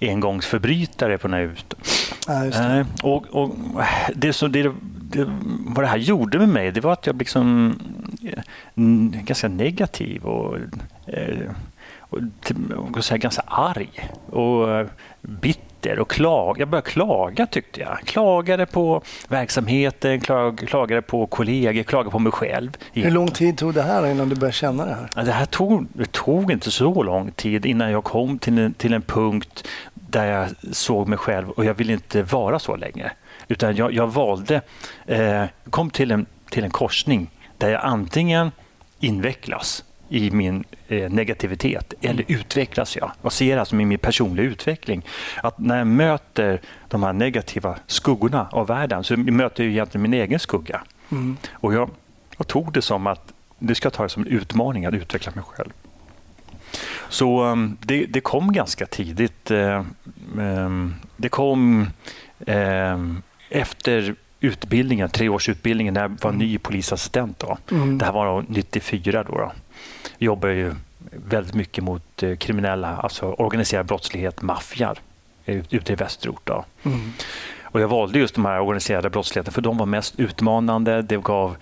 engångsförbrytare 0.00 1.18
på 1.18 1.28
ut. 1.36 1.74
Ja, 2.26 2.44
det. 2.44 2.86
Och, 3.02 3.26
och 3.26 3.56
det, 4.14 4.32
så, 4.32 4.48
det, 4.48 4.72
det, 4.82 5.24
vad 5.66 5.84
det 5.84 5.88
här 5.88 5.98
gjorde 5.98 6.38
med 6.38 6.48
mig, 6.48 6.72
det 6.72 6.80
var 6.80 6.92
att 6.92 7.06
jag 7.06 7.14
blev 7.14 7.24
liksom, 7.24 7.74
eh, 8.22 8.42
ganska 9.24 9.48
negativ 9.48 10.24
och, 10.24 10.56
eh, 11.06 11.50
och, 11.98 12.18
och 12.96 13.04
säga, 13.04 13.18
ganska 13.18 13.42
arg 13.46 14.10
och 14.26 14.86
bitter 15.20 15.73
och 15.92 16.10
klag. 16.10 16.60
Jag 16.60 16.68
började 16.68 16.90
klaga 16.90 17.46
tyckte 17.46 17.80
jag. 17.80 17.98
Klagade 18.04 18.66
på 18.66 19.02
verksamheten, 19.28 20.20
klag, 20.20 20.64
klagade 20.68 21.02
på 21.02 21.26
kollegor, 21.26 21.82
klagade 21.82 22.10
på 22.10 22.18
mig 22.18 22.32
själv. 22.32 22.70
Hur 22.92 23.10
lång 23.10 23.30
tid 23.30 23.58
tog 23.58 23.74
det 23.74 23.82
här 23.82 24.06
innan 24.06 24.28
du 24.28 24.36
började 24.36 24.52
känna 24.52 24.84
det 24.84 24.96
här? 25.14 25.24
Det 25.24 25.32
här 25.32 25.46
tog, 25.46 25.86
det 25.92 26.12
tog 26.12 26.52
inte 26.52 26.70
så 26.70 27.02
lång 27.02 27.30
tid 27.30 27.66
innan 27.66 27.90
jag 27.90 28.04
kom 28.04 28.38
till 28.38 28.58
en, 28.58 28.74
till 28.74 28.92
en 28.92 29.02
punkt 29.02 29.68
där 29.94 30.24
jag 30.24 30.48
såg 30.72 31.08
mig 31.08 31.18
själv 31.18 31.50
och 31.50 31.64
jag 31.64 31.74
ville 31.74 31.92
inte 31.92 32.22
vara 32.22 32.58
så 32.58 32.76
länge. 32.76 33.12
Utan 33.48 33.76
jag, 33.76 33.92
jag 33.92 34.06
valde, 34.06 34.60
eh, 35.06 35.44
kom 35.70 35.90
till 35.90 36.10
en, 36.10 36.26
till 36.50 36.64
en 36.64 36.70
korsning 36.70 37.30
där 37.58 37.70
jag 37.70 37.80
antingen 37.84 38.50
invecklas 39.00 39.84
i 40.08 40.30
min 40.30 40.64
eh, 40.88 41.10
negativitet 41.10 41.94
eller 42.00 42.24
utvecklas 42.28 42.96
jag? 42.96 43.12
Vad 43.22 43.32
ser 43.32 43.56
jag 43.56 43.66
som 43.66 43.80
i 43.80 43.84
min 43.84 43.98
personliga 43.98 44.46
utveckling? 44.46 45.02
Att 45.42 45.58
när 45.58 45.78
jag 45.78 45.86
möter 45.86 46.60
de 46.88 47.02
här 47.02 47.12
negativa 47.12 47.78
skuggorna 47.86 48.48
av 48.52 48.66
världen 48.66 49.04
så 49.04 49.16
möter 49.16 49.64
jag 49.64 49.72
egentligen 49.72 50.02
min 50.02 50.14
egen 50.14 50.38
skugga. 50.38 50.82
Mm. 51.10 51.36
Och 51.52 51.74
jag, 51.74 51.90
jag, 52.36 52.46
tog 52.46 52.72
det 52.72 52.82
som 52.82 53.06
att 53.06 53.32
det 53.58 53.74
ska 53.74 53.90
ta 53.90 54.02
det 54.02 54.08
som 54.08 54.22
en 54.22 54.28
utmaning 54.28 54.86
att 54.86 54.94
utveckla 54.94 55.32
mig 55.34 55.44
själv. 55.44 55.70
Så 57.08 57.44
um, 57.44 57.76
det, 57.80 58.06
det, 58.06 58.20
kom 58.20 58.52
ganska 58.52 58.86
tidigt. 58.86 59.50
Uh, 59.50 59.82
um, 60.36 60.94
det 61.16 61.28
kom 61.28 61.86
um, 62.46 63.22
efter 63.50 64.14
utbildningen, 64.40 65.08
treårsutbildningen, 65.08 65.94
när 65.94 66.00
jag 66.00 66.16
var 66.22 66.32
ny 66.32 66.58
polisassistent. 66.58 67.38
Då. 67.38 67.58
Mm. 67.70 67.98
Det 67.98 68.04
här 68.04 68.12
var 68.12 68.44
94. 68.48 69.22
Då, 69.22 69.38
då. 69.38 69.52
Jag 70.18 70.26
jobbade 70.26 70.54
ju 70.54 70.74
väldigt 71.10 71.54
mycket 71.54 71.84
mot 71.84 72.22
uh, 72.22 72.36
kriminella, 72.36 72.96
alltså 72.96 73.26
organiserad 73.26 73.86
brottslighet, 73.86 74.42
maffiar 74.42 74.98
ute 75.46 75.92
i 75.92 75.96
västerort. 75.96 76.50
Mm. 76.82 77.12
Och 77.62 77.80
jag 77.80 77.88
valde 77.88 78.18
just 78.18 78.34
de 78.34 78.44
här 78.44 78.60
organiserade 78.60 79.10
brottsligheten 79.10 79.52
för 79.52 79.62
de 79.62 79.78
var 79.78 79.86
mest 79.86 80.20
utmanande. 80.20 81.02
Det 81.02 81.16
gav 81.16 81.56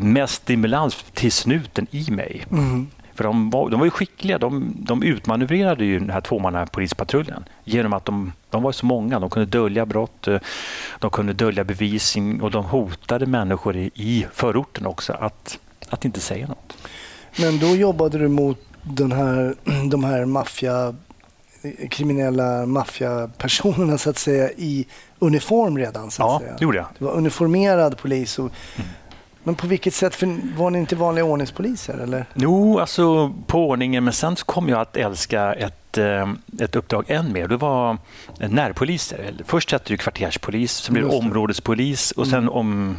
mest 0.00 0.34
stimulans 0.34 1.04
till 1.14 1.32
snuten 1.32 1.86
i 1.90 2.10
mig. 2.10 2.44
Mm. 2.50 2.90
För 3.14 3.24
de 3.24 3.50
var, 3.50 3.70
de 3.70 3.80
var 3.80 3.86
ju 3.86 3.90
skickliga. 3.90 4.38
De, 4.38 4.74
de 4.78 5.02
utmanövrerade 5.02 5.84
ju 5.84 5.98
den 5.98 6.10
här 6.10 6.20
tvåmannapolispatrullen 6.20 7.44
genom 7.64 7.92
att 7.92 8.04
de, 8.04 8.32
de 8.50 8.62
var 8.62 8.72
så 8.72 8.86
många. 8.86 9.20
De 9.20 9.30
kunde 9.30 9.46
dölja 9.46 9.86
brott, 9.86 10.28
eh, 10.28 10.38
de 10.98 11.10
kunde 11.10 11.32
dölja 11.32 11.64
bevisning 11.64 12.42
och 12.42 12.50
de 12.50 12.64
hotade 12.64 13.26
människor 13.26 13.76
i, 13.76 13.90
i 13.94 14.26
förorten 14.32 14.86
också 14.86 15.12
att, 15.12 15.58
att 15.88 16.04
inte 16.04 16.20
säga 16.20 16.46
något. 16.46 16.76
Men 17.36 17.58
då 17.58 17.76
jobbade 17.76 18.18
du 18.18 18.28
mot 18.28 18.58
den 18.82 19.12
här, 19.12 19.54
de 19.90 20.04
här 20.04 20.24
maffia, 20.24 20.94
kriminella 21.90 22.66
maffiapersonerna 22.66 23.98
så 23.98 24.10
att 24.10 24.18
säga 24.18 24.50
i 24.50 24.86
uniform 25.18 25.78
redan? 25.78 26.10
Så 26.10 26.22
att 26.22 26.28
ja, 26.28 26.38
säga. 26.38 26.56
det 26.58 26.64
gjorde 26.64 26.78
jag. 26.78 26.86
Du 26.98 27.04
var 27.04 27.12
uniformerad 27.12 27.98
polis. 27.98 28.38
Och, 28.38 28.50
mm. 28.76 28.88
Men 29.44 29.54
på 29.54 29.66
vilket 29.66 29.94
sätt? 29.94 30.14
För 30.14 30.56
var 30.56 30.70
ni 30.70 30.78
inte 30.78 30.96
vanliga 30.96 31.24
ordningspoliser? 31.24 31.98
Eller? 31.98 32.26
Jo, 32.34 32.78
alltså 32.78 33.34
på 33.46 33.68
ordningen. 33.68 34.04
Men 34.04 34.12
sen 34.12 34.36
kom 34.36 34.68
jag 34.68 34.80
att 34.80 34.96
älska 34.96 35.54
ett, 35.54 35.98
eh, 35.98 36.32
ett 36.60 36.76
uppdrag 36.76 37.04
än 37.08 37.32
mer. 37.32 37.48
Det 37.48 37.56
var 37.56 37.98
närpoliser. 38.38 39.34
Först 39.44 39.72
hette 39.72 39.92
det 39.92 39.96
kvarterspolis, 39.96 40.72
sen 40.72 40.94
blev 40.94 41.08
det 41.08 41.16
områdespolis 41.16 42.10
och 42.10 42.26
sen 42.26 42.38
mm. 42.38 42.52
om, 42.52 42.96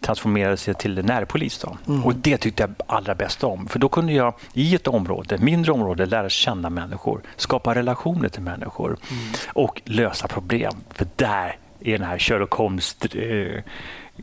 transformerades 0.00 0.68
jag 0.68 0.78
till 0.78 1.04
närpolis. 1.04 1.58
Då. 1.58 1.76
Mm. 1.88 2.04
Och 2.04 2.14
Det 2.14 2.36
tyckte 2.36 2.62
jag 2.62 2.74
allra 2.86 3.14
bäst 3.14 3.44
om. 3.44 3.68
För 3.68 3.78
Då 3.78 3.88
kunde 3.88 4.12
jag 4.12 4.34
i 4.52 4.74
ett 4.74 4.88
område, 4.88 5.38
mindre 5.38 5.72
område 5.72 6.06
lära 6.06 6.28
känna 6.28 6.70
människor, 6.70 7.22
skapa 7.36 7.74
relationer 7.74 8.28
till 8.28 8.42
människor 8.42 8.86
mm. 8.86 9.22
och 9.48 9.82
lösa 9.84 10.28
problem. 10.28 10.72
För 10.94 11.06
där 11.16 11.56
är 11.80 11.98
den 11.98 12.08
här 12.08 12.18
Sherlock 12.18 12.52
Holmes 12.52 12.96
eh, 13.04 13.62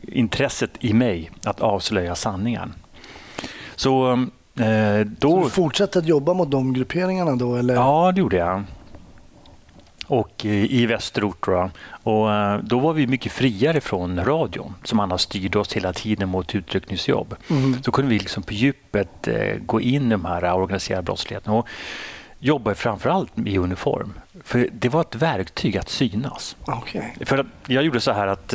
intresset 0.02 0.70
i 0.80 0.92
mig 0.92 1.30
att 1.44 1.60
avslöja 1.60 2.14
sanningen. 2.14 2.74
Så, 3.76 4.12
eh, 4.60 5.00
då... 5.18 5.30
Så 5.30 5.44
du 5.44 5.50
fortsatte 5.50 5.98
att 5.98 6.06
jobba 6.06 6.34
mot 6.34 6.50
de 6.50 6.72
grupperingarna 6.72 7.36
då? 7.36 7.56
Eller? 7.56 7.74
Ja, 7.74 8.12
det 8.12 8.20
gjorde 8.20 8.36
jag. 8.36 8.64
Och 10.06 10.44
i 10.44 10.86
västerort. 10.86 11.46
Då. 11.46 11.70
Och 12.02 12.32
eh, 12.32 12.60
då 12.62 12.78
var 12.78 12.92
vi 12.92 13.06
mycket 13.06 13.32
friare 13.32 13.80
från 13.80 14.24
radion 14.24 14.74
som 14.84 15.00
annars 15.00 15.20
styrde 15.20 15.58
oss 15.58 15.72
hela 15.72 15.92
tiden 15.92 16.28
mot 16.28 16.54
utryckningsjobb. 16.54 17.34
Mm. 17.50 17.82
Så 17.82 17.92
kunde 17.92 18.10
vi 18.10 18.18
liksom 18.18 18.42
på 18.42 18.52
djupet 18.52 19.28
eh, 19.28 19.56
gå 19.56 19.80
in 19.80 20.06
i 20.06 20.10
de 20.10 20.24
här 20.24 20.54
organiserade 20.54 21.02
brottsligheten 21.02 21.52
och 21.52 21.68
jobba 22.38 22.74
framför 22.74 23.10
allt 23.10 23.32
i 23.46 23.58
uniform. 23.58 24.12
För 24.44 24.68
det 24.72 24.88
var 24.88 25.00
ett 25.00 25.14
verktyg 25.14 25.76
att 25.76 25.88
synas. 25.88 26.56
Okay. 26.66 27.02
För 27.20 27.46
jag 27.66 27.84
gjorde 27.84 28.00
så 28.00 28.12
här 28.12 28.26
att 28.26 28.54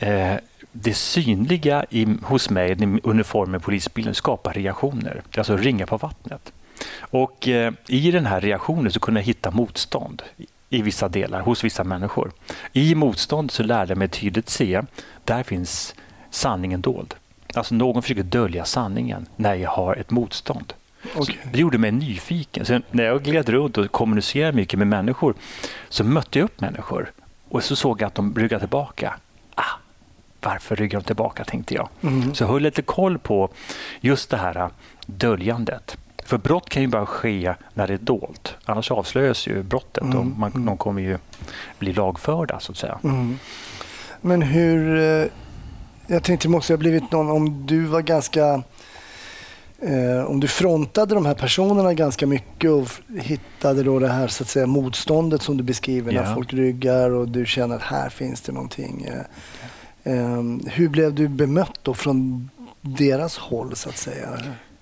eh, 0.00 0.34
det 0.72 0.94
synliga 0.94 1.84
i, 1.90 2.16
hos 2.22 2.50
mig, 2.50 2.74
den 2.74 3.00
uniformen, 3.02 3.60
polisbilen, 3.60 4.14
skapar 4.14 4.52
reaktioner. 4.52 5.22
Alltså 5.36 5.56
ringa 5.56 5.86
på 5.86 5.96
vattnet. 5.96 6.52
Och 6.98 7.48
eh, 7.48 7.72
I 7.86 8.10
den 8.10 8.26
här 8.26 8.40
reaktionen 8.40 8.92
så 8.92 9.00
kunde 9.00 9.20
jag 9.20 9.26
hitta 9.26 9.50
motstånd 9.50 10.22
i 10.70 10.82
vissa 10.82 11.08
delar 11.08 11.40
hos 11.40 11.64
vissa 11.64 11.84
människor. 11.84 12.32
I 12.72 12.94
motstånd 12.94 13.50
så 13.50 13.62
lärde 13.62 13.90
jag 13.90 13.98
mig 13.98 14.08
tydligt 14.08 14.48
se, 14.48 14.82
där 15.24 15.42
finns 15.42 15.94
sanningen 16.30 16.80
dold. 16.80 17.14
Alltså 17.54 17.74
någon 17.74 18.02
försöker 18.02 18.22
dölja 18.22 18.64
sanningen 18.64 19.26
när 19.36 19.54
jag 19.54 19.70
har 19.70 19.96
ett 19.96 20.10
motstånd. 20.10 20.72
Okay. 21.16 21.36
Det 21.52 21.58
gjorde 21.58 21.78
mig 21.78 21.92
nyfiken. 21.92 22.66
Så 22.66 22.80
när 22.90 23.04
jag 23.04 23.22
gled 23.22 23.48
runt 23.48 23.78
och 23.78 23.92
kommunicerade 23.92 24.56
mycket 24.56 24.78
med 24.78 24.88
människor 24.88 25.34
så 25.88 26.04
mötte 26.04 26.38
jag 26.38 26.44
upp 26.44 26.60
människor 26.60 27.12
och 27.48 27.64
så 27.64 27.76
såg 27.76 28.02
jag 28.02 28.06
att 28.06 28.14
de 28.14 28.34
ryggade 28.34 28.60
tillbaka. 28.60 29.14
Ah, 29.54 29.78
varför 30.42 30.76
ryggar 30.76 31.00
de 31.00 31.04
tillbaka, 31.04 31.44
tänkte 31.44 31.74
jag. 31.74 31.88
Mm. 32.02 32.34
Så 32.34 32.46
höll 32.46 32.62
lite 32.62 32.82
koll 32.82 33.18
på 33.18 33.48
just 34.00 34.30
det 34.30 34.36
här 34.36 34.56
äh, 34.56 34.68
döljandet. 35.06 35.96
För 36.24 36.38
brott 36.38 36.68
kan 36.68 36.82
ju 36.82 36.88
bara 36.88 37.06
ske 37.06 37.54
när 37.74 37.86
det 37.86 37.94
är 37.94 37.98
dolt. 37.98 38.56
Annars 38.64 38.90
avslöjas 38.90 39.46
ju 39.46 39.62
brottet 39.62 40.02
mm. 40.02 40.18
och 40.18 40.26
man, 40.26 40.66
de 40.66 40.76
kommer 40.76 41.02
ju 41.02 41.18
bli 41.78 41.92
lagförda, 41.92 42.60
så 42.60 42.72
att 42.72 42.78
säga. 42.78 42.98
Mm. 43.04 43.38
Men 44.20 44.42
hur... 44.42 44.98
Eh, 44.98 45.26
jag 46.06 46.22
tänkte 46.22 46.48
det 46.48 46.52
måste 46.52 46.72
ha 46.72 46.78
blivit 46.78 47.12
någon... 47.12 47.30
Om 47.30 47.66
du 47.66 47.84
var 47.84 48.00
ganska... 48.00 48.62
Eh, 49.82 50.24
om 50.26 50.40
du 50.40 50.48
frontade 50.48 51.14
de 51.14 51.26
här 51.26 51.34
personerna 51.34 51.94
ganska 51.94 52.26
mycket 52.26 52.70
och 52.70 52.88
hittade 53.20 53.82
då 53.82 53.98
det 53.98 54.08
här 54.08 54.28
så 54.28 54.42
att 54.42 54.48
säga, 54.48 54.66
motståndet 54.66 55.42
som 55.42 55.56
du 55.56 55.62
beskriver 55.62 56.12
yeah. 56.12 56.26
när 56.26 56.34
folk 56.34 56.52
ryggar 56.52 57.10
och 57.10 57.28
du 57.28 57.46
känner 57.46 57.76
att 57.76 57.82
här 57.82 58.08
finns 58.08 58.40
det 58.40 58.52
någonting. 58.52 59.04
Eh, 59.08 59.22
Ehm, 60.04 60.60
hur 60.66 60.88
blev 60.88 61.14
du 61.14 61.28
bemött 61.28 61.78
då 61.82 61.94
från 61.94 62.50
deras 62.80 63.38
håll 63.38 63.76
så 63.76 63.88
att 63.88 63.96
säga? 63.96 64.28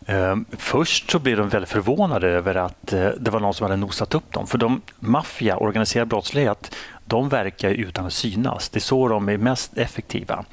Ehm, 0.06 0.44
först 0.50 1.10
så 1.10 1.18
blev 1.18 1.37
de 1.37 1.48
väldigt 1.48 1.70
förvånade 1.70 2.28
över 2.28 2.54
att 2.54 2.92
eh, 2.92 3.08
det 3.20 3.30
var 3.30 3.40
någon 3.40 3.54
som 3.54 3.64
hade 3.64 3.76
nosat 3.76 4.14
upp 4.14 4.32
dem. 4.32 4.46
För 4.46 4.58
de 4.58 4.80
maffia, 5.00 5.56
organiserad 5.56 6.08
brottslighet, 6.08 6.75
de 7.09 7.29
verkar 7.29 7.71
utan 7.71 8.07
att 8.07 8.12
synas. 8.12 8.69
Det 8.69 8.79
är 8.79 8.81
så 8.81 9.09
de 9.09 9.29
är 9.29 9.38
mest 9.38 9.79
effektiva. 9.79 10.45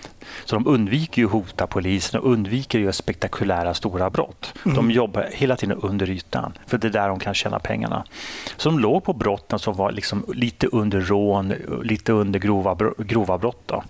Så 0.45 0.55
de 0.55 0.67
undviker 0.67 1.21
ju 1.21 1.27
hota 1.27 1.67
polisen 1.67 2.19
och 2.19 2.31
undviker 2.31 2.79
ju 2.79 2.91
spektakulära 2.91 3.73
stora 3.73 4.09
brott. 4.09 4.53
Mm. 4.65 4.75
De 4.77 4.91
jobbar 4.91 5.29
hela 5.31 5.55
tiden 5.55 5.77
under 5.77 6.09
ytan, 6.09 6.53
för 6.67 6.77
det 6.77 6.87
är 6.87 6.91
där 6.91 7.07
de 7.07 7.19
kan 7.19 7.33
tjäna 7.33 7.59
pengarna. 7.59 8.05
Så 8.57 8.69
de 8.69 8.79
låg 8.79 9.03
på 9.03 9.13
brotten 9.13 9.59
som 9.59 9.73
var 9.75 9.91
liksom 9.91 10.25
lite 10.33 10.67
under 10.67 11.01
rån, 11.01 11.53
lite 11.83 12.13
under 12.13 12.39
grova, 12.39 12.77
grova 12.97 13.37
brott. 13.37 13.61
Då. 13.65 13.83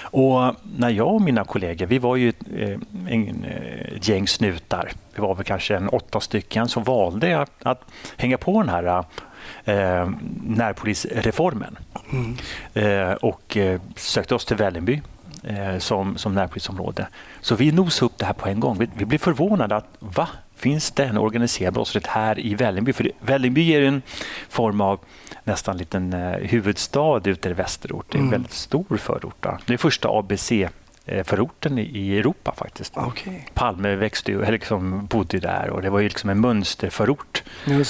Och 0.00 0.54
när 0.76 0.90
jag 0.90 1.14
och 1.14 1.22
mina 1.22 1.44
kollegor, 1.44 1.86
vi 1.86 1.98
var 1.98 2.16
ju 2.16 2.28
ett, 2.28 2.42
eh, 2.56 2.78
en, 3.08 3.44
eh, 3.44 3.96
ett 3.96 4.08
gäng 4.08 4.28
snutar, 4.28 4.92
vi 5.14 5.22
var 5.22 5.34
väl 5.34 5.44
kanske 5.44 5.76
en 5.76 5.88
åtta 5.88 6.20
stycken, 6.20 6.68
så 6.68 6.80
valde 6.80 7.28
jag 7.28 7.48
att 7.62 7.82
hänga 8.16 8.38
på 8.38 8.60
den 8.60 8.68
här 8.68 9.04
eh, 9.64 10.10
närpolisreformen. 10.42 11.78
Mm. 12.12 12.36
Eh, 12.74 13.12
och 13.12 13.56
eh, 13.56 13.80
sökte 13.96 14.34
oss 14.34 14.44
till 14.44 14.56
Vällingby 14.56 15.02
eh, 15.42 15.78
som, 15.78 16.18
som 16.18 16.34
närpolisområde. 16.34 17.06
Så 17.40 17.54
vi 17.54 17.72
nosade 17.72 18.06
upp 18.06 18.18
det 18.18 18.26
här 18.26 18.32
på 18.32 18.48
en 18.48 18.60
gång. 18.60 18.78
Vi, 18.78 18.88
vi 18.94 19.04
blev 19.04 19.18
förvånade 19.18 19.76
att 19.76 19.96
va? 19.98 20.28
Finns 20.56 20.90
det 20.90 21.04
en 21.04 21.18
organiserad 21.18 21.74
brottslighet 21.74 22.06
här 22.06 22.38
i 22.38 22.54
Vällingby? 22.54 22.92
För 22.92 23.10
Vällingby 23.20 23.72
är 23.72 23.82
en 23.82 24.02
form 24.48 24.80
av 24.80 25.00
nästan 25.44 25.76
liten 25.76 26.12
eh, 26.12 26.30
huvudstad 26.30 27.20
ute 27.24 27.48
i 27.48 27.52
västerort. 27.52 28.06
Det 28.08 28.16
är 28.16 28.18
en 28.18 28.26
mm. 28.26 28.32
väldigt 28.32 28.52
stor 28.52 28.96
förort. 28.96 29.36
Då. 29.40 29.58
Det 29.66 29.72
är 29.72 29.78
första 29.78 30.08
ABC 30.08 30.52
förorten 31.24 31.78
i 31.78 32.18
Europa 32.18 32.54
faktiskt. 32.56 32.96
Okay. 32.96 33.40
Palme 33.54 33.96
växte 33.96 34.32
ju, 34.32 34.50
liksom 34.50 35.06
bodde 35.06 35.38
där 35.38 35.70
och 35.70 35.82
det 35.82 35.90
var 35.90 36.00
ju 36.00 36.08
liksom 36.08 36.30
en 36.30 36.40
mönsterförort 36.40 37.42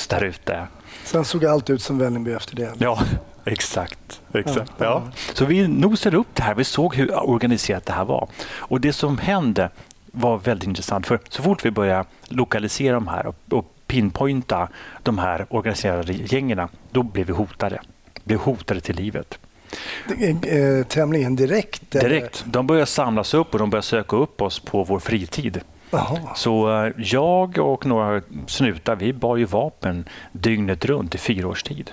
där 0.08 0.24
ute. 0.24 0.66
Sen 1.04 1.24
såg 1.24 1.44
allt 1.44 1.70
ut 1.70 1.82
som 1.82 1.98
Vällingby 1.98 2.32
efter 2.32 2.56
det. 2.56 2.72
Ja, 2.78 3.02
exakt. 3.44 4.20
exakt. 4.32 4.72
Ja, 4.78 4.84
ja. 4.84 5.02
Så 5.34 5.44
vi 5.44 5.68
nosade 5.68 6.16
upp 6.16 6.34
det 6.34 6.42
här. 6.42 6.54
Vi 6.54 6.64
såg 6.64 6.94
hur 6.94 7.28
organiserat 7.28 7.86
det 7.86 7.92
här 7.92 8.04
var. 8.04 8.28
Och 8.46 8.80
det 8.80 8.92
som 8.92 9.18
hände 9.18 9.70
var 10.12 10.38
väldigt 10.38 10.68
intressant. 10.68 11.06
För 11.06 11.20
så 11.28 11.42
fort 11.42 11.64
vi 11.64 11.70
började 11.70 12.04
lokalisera 12.28 12.94
de 12.94 13.08
här 13.08 13.34
och, 13.50 13.70
pinpointa 13.86 14.68
de 15.02 15.18
här 15.18 15.46
organiserade 15.50 16.12
gängen, 16.12 16.68
då 16.90 17.02
blev 17.02 17.26
vi 17.26 17.32
hotade. 17.32 17.80
Blev 18.24 18.38
hotade 18.38 18.80
till 18.80 18.96
livet. 18.96 19.38
Eh, 20.20 20.86
tämligen 20.86 21.36
direkt? 21.36 21.94
Eller? 21.94 22.08
Direkt. 22.08 22.44
De 22.46 22.66
började 22.66 22.86
samlas 22.86 23.34
upp 23.34 23.52
och 23.52 23.58
de 23.58 23.70
började 23.70 23.86
söka 23.86 24.16
upp 24.16 24.42
oss 24.42 24.58
på 24.60 24.84
vår 24.84 24.98
fritid. 24.98 25.60
Aha. 25.94 26.32
Så 26.36 26.84
eh, 26.84 26.92
jag 26.96 27.58
och 27.58 27.86
några 27.86 28.22
snutar 28.46 28.96
vi 28.96 29.12
bar 29.12 29.36
ju 29.36 29.44
vapen 29.44 30.08
dygnet 30.32 30.84
runt 30.84 31.14
i 31.14 31.18
fyra 31.18 31.48
års 31.48 31.62
tid. 31.62 31.90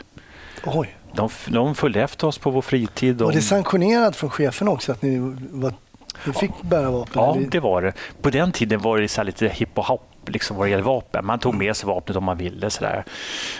Oj. 0.66 0.96
De, 1.14 1.30
de 1.48 1.76
följde 1.76 2.02
efter 2.02 2.28
oss 2.28 2.38
på 2.38 2.50
vår 2.50 2.62
fritid. 2.62 3.22
Var 3.22 3.32
det 3.32 3.42
sanktionerat 3.42 4.16
från 4.16 4.30
chefen 4.30 4.68
också 4.68 4.92
att 4.92 5.02
ni 5.02 5.36
var 5.52 5.74
Du 6.26 6.34
fick 6.34 6.62
bära 6.62 6.92
vapen? 6.92 7.12
Ja, 7.16 7.36
eller? 7.36 7.50
det 7.50 7.60
var 7.60 7.82
det. 7.82 7.94
På 8.22 8.30
den 8.30 8.52
tiden 8.52 8.82
var 8.82 8.98
det 8.98 9.08
så 9.08 9.24
lite 9.24 9.48
hipp 9.48 9.78
och 9.78 9.86
hopp 9.86 10.08
liksom 10.26 10.58
vad 10.58 10.68
det 10.68 10.72
gäller 10.72 10.84
vapen. 10.84 11.26
Man 11.26 11.40
tog 11.40 11.56
med 11.56 11.76
sig 11.76 11.88
vapnet 11.88 12.18
om 12.18 12.24
man 12.24 12.38
ville. 12.38 12.70
Sådär. 12.70 13.04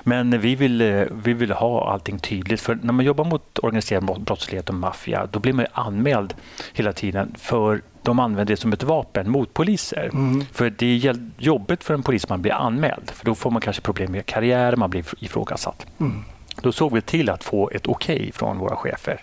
Men 0.04 0.40
vi 0.40 0.56
ville, 0.56 1.08
vi 1.24 1.34
ville 1.34 1.54
ha 1.54 1.92
allting 1.92 2.20
tydligt. 2.20 2.62
För 2.62 2.80
när 2.82 2.94
man 2.94 3.06
jobbar 3.06 3.24
mot 3.24 3.60
organiserad 3.60 4.24
brottslighet 4.24 4.70
och 4.70 4.76
maffia, 4.76 5.28
då 5.32 5.40
blir 5.40 5.54
man 5.54 5.66
anmäld 5.74 6.34
hela 6.74 6.94
tiden 6.94 7.36
för 7.40 7.82
de 8.04 8.20
använder 8.20 8.54
det 8.54 8.58
som 8.58 8.74
ett 8.74 8.84
vapen 8.84 9.30
mot 9.30 9.54
poliser. 9.54 10.10
Mm. 10.14 10.46
För 10.52 10.70
det 10.70 11.06
är 11.08 11.16
jobbigt 11.38 11.84
för 11.84 11.94
en 11.94 12.04
polis 12.04 12.30
man 12.30 12.42
blir 12.42 12.52
anmäld. 12.52 13.12
För 13.12 13.26
då 13.26 13.36
får 13.36 13.52
man 13.52 13.62
kanske 13.62 13.82
problem 13.82 14.12
med 14.12 14.26
karriär, 14.26 14.76
man 14.76 14.90
blir 14.90 15.06
ifrågasatt. 15.20 15.86
Mm. 16.00 16.24
Då 16.62 16.72
såg 16.72 16.94
vi 16.94 17.02
till 17.02 17.30
att 17.30 17.44
få 17.44 17.70
ett 17.70 17.88
okej 17.88 18.16
okay 18.16 18.32
från 18.32 18.58
våra 18.58 18.76
chefer. 18.76 19.22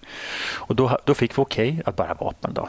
Och 0.54 0.76
då, 0.76 0.98
då 1.04 1.14
fick 1.14 1.38
vi 1.38 1.42
okej 1.42 1.70
okay 1.70 1.82
att 1.86 1.96
bära 1.96 2.14
vapen. 2.14 2.54
Då. 2.54 2.68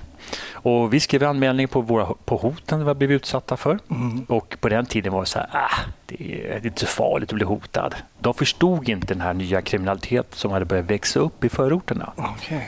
Och 0.52 0.94
vi 0.94 1.00
skrev 1.00 1.24
anmälning 1.24 1.68
på, 1.68 1.82
våra, 1.82 2.06
på 2.26 2.38
hoten 2.38 2.86
vi 2.86 2.94
blev 2.94 3.12
utsatta 3.12 3.58
för. 3.58 3.80
Mm. 3.90 4.26
Och 4.30 4.58
på 4.60 4.70
den 4.70 4.86
tiden 4.86 5.14
var 5.14 5.20
det 5.20 5.26
så 5.26 5.40
här, 5.40 5.50
ah, 5.52 5.72
det 6.10 6.48
är, 6.48 6.66
inte 6.66 6.80
så 6.80 6.86
farligt 6.86 7.30
att 7.30 7.36
bli 7.36 7.46
hotad. 7.46 7.96
De 8.20 8.34
förstod 8.34 8.90
inte 8.90 9.08
den 9.08 9.22
här 9.22 9.34
nya 9.34 9.62
kriminaliteten 9.62 10.38
som 10.38 10.52
hade 10.52 10.66
börjat 10.66 10.86
växa 10.86 11.20
upp 11.20 11.44
i 11.44 11.50
förorterna. 11.50 12.14
Okay. 12.18 12.62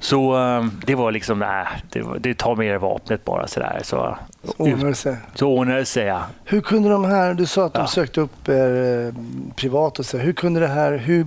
Så 0.00 0.34
um, 0.34 0.80
det 0.86 0.94
var 0.94 1.12
liksom, 1.12 1.38
nej, 1.38 1.66
det, 1.90 2.04
det 2.20 2.34
tar 2.34 2.56
med 2.56 2.80
vapnet 2.80 3.24
bara 3.24 3.46
sådär. 3.46 3.80
Så, 3.84 4.18
så 4.44 4.52
ordnade 4.56 4.88
det 4.88 4.94
sig. 4.94 5.16
Så 5.34 5.48
ordnade 5.48 5.78
det 5.78 5.84
sig, 5.84 6.04
ja. 6.04 6.22
Hur 6.44 6.60
kunde 6.60 6.88
de 6.88 7.04
här, 7.04 7.34
du 7.34 7.46
sa 7.46 7.66
att 7.66 7.74
de 7.74 7.80
ja. 7.80 7.86
sökte 7.86 8.20
upp 8.20 8.48
er 8.48 9.06
eh, 9.06 9.14
privat 9.54 9.98
och 9.98 10.06
så, 10.06 10.18
hur 10.18 10.32
kunde 10.32 10.60
det 10.60 10.66
här, 10.66 10.96
hur, 10.96 11.26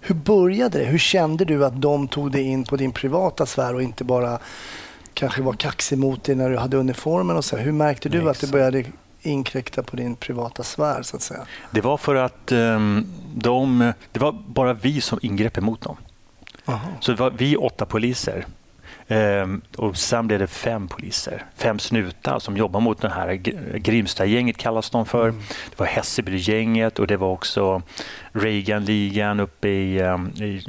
hur 0.00 0.14
började 0.14 0.78
det? 0.78 0.84
Hur 0.84 0.98
kände 0.98 1.44
du 1.44 1.64
att 1.64 1.80
de 1.80 2.08
tog 2.08 2.32
dig 2.32 2.42
in 2.42 2.64
på 2.64 2.76
din 2.76 2.92
privata 2.92 3.46
sfär 3.46 3.74
och 3.74 3.82
inte 3.82 4.04
bara 4.04 4.38
kanske 5.14 5.42
var 5.42 5.52
kaxig 5.52 5.98
mot 5.98 6.24
dig 6.24 6.34
när 6.34 6.50
du 6.50 6.56
hade 6.56 6.76
uniformen 6.76 7.36
och 7.36 7.44
så? 7.44 7.56
Hur 7.56 7.72
märkte 7.72 8.08
du 8.08 8.18
Nej, 8.18 8.28
att 8.28 8.40
det 8.40 8.50
började 8.50 8.84
inkräkta 9.26 9.82
på 9.82 9.96
din 9.96 10.16
privata 10.16 10.62
sfär 10.62 11.02
så 11.02 11.16
att 11.16 11.22
säga? 11.22 11.46
Det 11.70 11.80
var 11.80 11.96
för 11.96 12.14
att 12.14 12.52
um, 12.52 13.06
de, 13.34 13.92
det 14.12 14.20
var 14.20 14.32
bara 14.32 14.72
vi 14.72 15.00
som 15.00 15.18
ingrep 15.22 15.58
emot 15.58 15.80
dem. 15.80 15.96
Aha. 16.64 16.88
Så 17.00 17.12
det 17.12 17.20
var 17.20 17.30
vi 17.30 17.56
åtta 17.56 17.86
poliser. 17.86 18.46
Ehm, 19.08 19.62
och 19.76 19.96
sen 19.96 20.26
blev 20.26 20.38
det 20.38 20.46
fem 20.46 20.88
poliser, 20.88 21.44
fem 21.56 21.78
snutar 21.78 22.38
som 22.38 22.56
jobbar 22.56 22.80
mot 22.80 23.00
det 23.00 23.08
här 23.08 23.34
Grimstad-gänget 23.78 24.56
kallas 24.56 24.90
de 24.90 25.06
för. 25.06 25.28
Mm. 25.28 25.42
Det 25.70 25.78
var 25.78 25.86
Hässelby-gänget 25.86 26.98
och 26.98 27.06
det 27.06 27.16
var 27.16 27.28
också 27.28 27.82
Reagan-ligan 28.32 29.40
uppe 29.40 29.68
i, 29.68 30.02
um, 30.02 30.28
i 30.28 30.66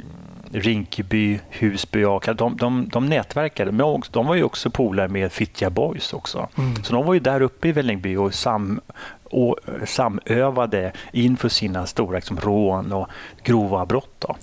Rinkeby, 0.56 1.40
Husby, 1.50 2.04
Aka. 2.04 2.34
De, 2.34 2.56
de, 2.56 2.88
de 2.92 3.06
nätverkade, 3.06 3.72
men 3.72 4.02
de 4.10 4.26
var 4.26 4.34
ju 4.34 4.42
också 4.42 4.70
polare 4.70 5.08
med 5.08 5.32
Fittja 5.32 5.70
Boys 5.70 6.12
också. 6.12 6.48
Mm. 6.58 6.84
Så 6.84 6.92
de 6.92 7.06
var 7.06 7.14
ju 7.14 7.20
där 7.20 7.40
uppe 7.40 7.68
i 7.68 7.72
Vällingby 7.72 8.16
och, 8.16 8.34
sam, 8.34 8.80
och 9.24 9.56
samövade 9.86 10.92
inför 11.12 11.48
sina 11.48 11.86
stora 11.86 12.16
liksom, 12.16 12.40
rån 12.40 12.92
och 12.92 13.08
grova 13.44 13.86
brott. 13.86 14.14
Då. 14.18 14.36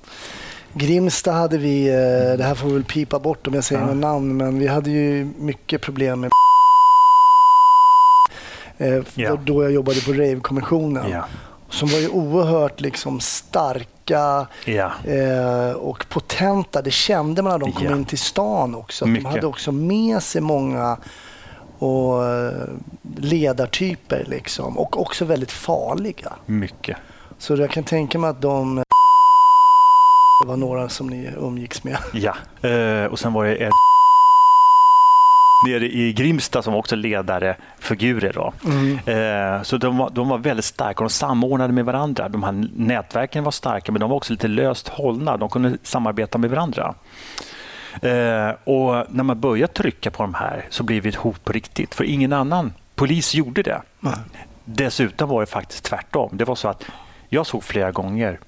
Grimsta 0.74 1.32
hade 1.32 1.58
vi, 1.58 1.88
eh, 1.88 2.38
det 2.38 2.44
här 2.44 2.56
får 2.56 2.68
vi 2.68 2.74
väl 2.74 2.84
pipa 2.84 3.20
bort 3.20 3.48
om 3.48 3.54
jag 3.54 3.64
säger 3.64 3.82
ja. 3.82 3.88
något 3.88 3.98
namn, 3.98 4.38
men 4.38 4.60
vi 4.60 4.68
hade 4.68 4.90
ju 4.90 5.30
mycket 5.38 5.82
problem 5.82 6.20
med 6.20 6.32
yeah. 9.16 9.40
då 9.44 9.64
jag 9.64 9.72
jobbade 9.72 10.02
på 10.02 10.12
Rave-kommissionen. 10.12 11.10
Yeah. 11.10 11.26
Som 11.74 11.90
var 11.90 12.00
ju 12.00 12.10
oerhört 12.10 12.82
liksom 12.82 13.20
starka 13.20 14.48
yeah. 14.66 15.06
eh, 15.06 15.72
och 15.72 16.06
potenta. 16.10 16.82
Det 16.82 16.92
kände 16.92 17.42
man 17.42 17.52
när 17.52 17.60
de 17.60 17.72
kom 17.72 17.88
in 17.88 18.06
till 18.06 18.18
stan 18.18 18.76
också. 18.76 19.06
de 19.06 19.26
hade 19.26 19.48
också 19.48 19.72
med 19.72 20.24
sig 20.24 20.42
många 20.42 20.98
och 21.80 22.26
eh, 22.26 22.68
ledartyper 23.18 24.26
liksom. 24.28 24.78
och 24.78 25.02
också 25.02 25.26
väldigt 25.26 25.52
farliga. 25.52 26.34
Mycket. 26.46 26.98
Så 27.38 27.56
jag 27.56 27.72
kan 27.72 27.84
tänka 27.84 28.20
mig 28.20 28.30
att 28.30 28.42
de 28.42 28.84
det 30.44 30.48
var 30.48 30.58
några 30.58 30.90
som 30.90 31.08
ni 31.08 31.30
umgicks 31.38 31.84
med. 31.84 31.98
Ja, 32.14 32.36
eh, 32.70 33.06
och 33.06 33.20
sen 33.20 33.34
var 33.34 33.46
det 33.46 33.72
nere 35.68 35.86
i 35.86 36.14
Grimsta 36.14 36.62
som 36.62 36.76
också 36.76 36.96
ledare 36.96 37.56
figurer. 37.80 38.34
Då. 38.34 38.54
Mm. 38.66 39.00
Eh, 39.06 39.64
så 39.64 39.78
de 39.78 39.98
var, 39.98 40.10
de 40.10 40.30
var 40.30 40.38
väldigt 40.38 40.66
starka 40.66 41.04
och 41.04 41.10
de 41.10 41.14
samordnade 41.14 41.74
med 41.74 41.86
varandra. 41.86 42.30
De 42.30 42.44
här 42.44 42.68
nätverken 42.76 43.44
var 43.44 43.52
starka 43.52 43.92
men 43.92 44.02
de 44.02 44.10
var 44.10 44.18
också 44.18 44.34
lite 44.34 44.48
löst 44.48 44.88
hållna. 44.88 45.38
De 45.38 45.50
kunde 45.50 45.78
samarbeta 45.84 46.38
med 46.38 46.50
varandra. 46.50 46.96
Eh, 48.02 48.50
och 48.64 49.06
när 49.10 49.24
man 49.24 49.40
började 49.40 49.74
trycka 49.74 50.12
på 50.12 50.24
de 50.24 50.34
här 50.34 50.66
så 50.70 50.84
blev 50.84 51.04
det 51.04 51.10
ett 51.10 51.16
hot 51.16 51.44
på 51.44 51.52
riktigt. 51.52 51.96
För 51.96 52.04
ingen 52.04 52.34
annan 52.34 52.74
polis 52.96 53.36
gjorde 53.36 53.64
det. 53.64 53.82
Mm. 54.04 54.20
Dessutom 54.66 55.30
var 55.30 55.40
det 55.40 55.46
faktiskt 55.48 55.84
tvärtom. 55.84 56.30
Det 56.34 56.46
var 56.46 56.56
så 56.56 56.68
att 56.68 56.86
jag 57.30 57.46
såg 57.46 57.64
flera 57.64 57.92
gånger 57.92 58.40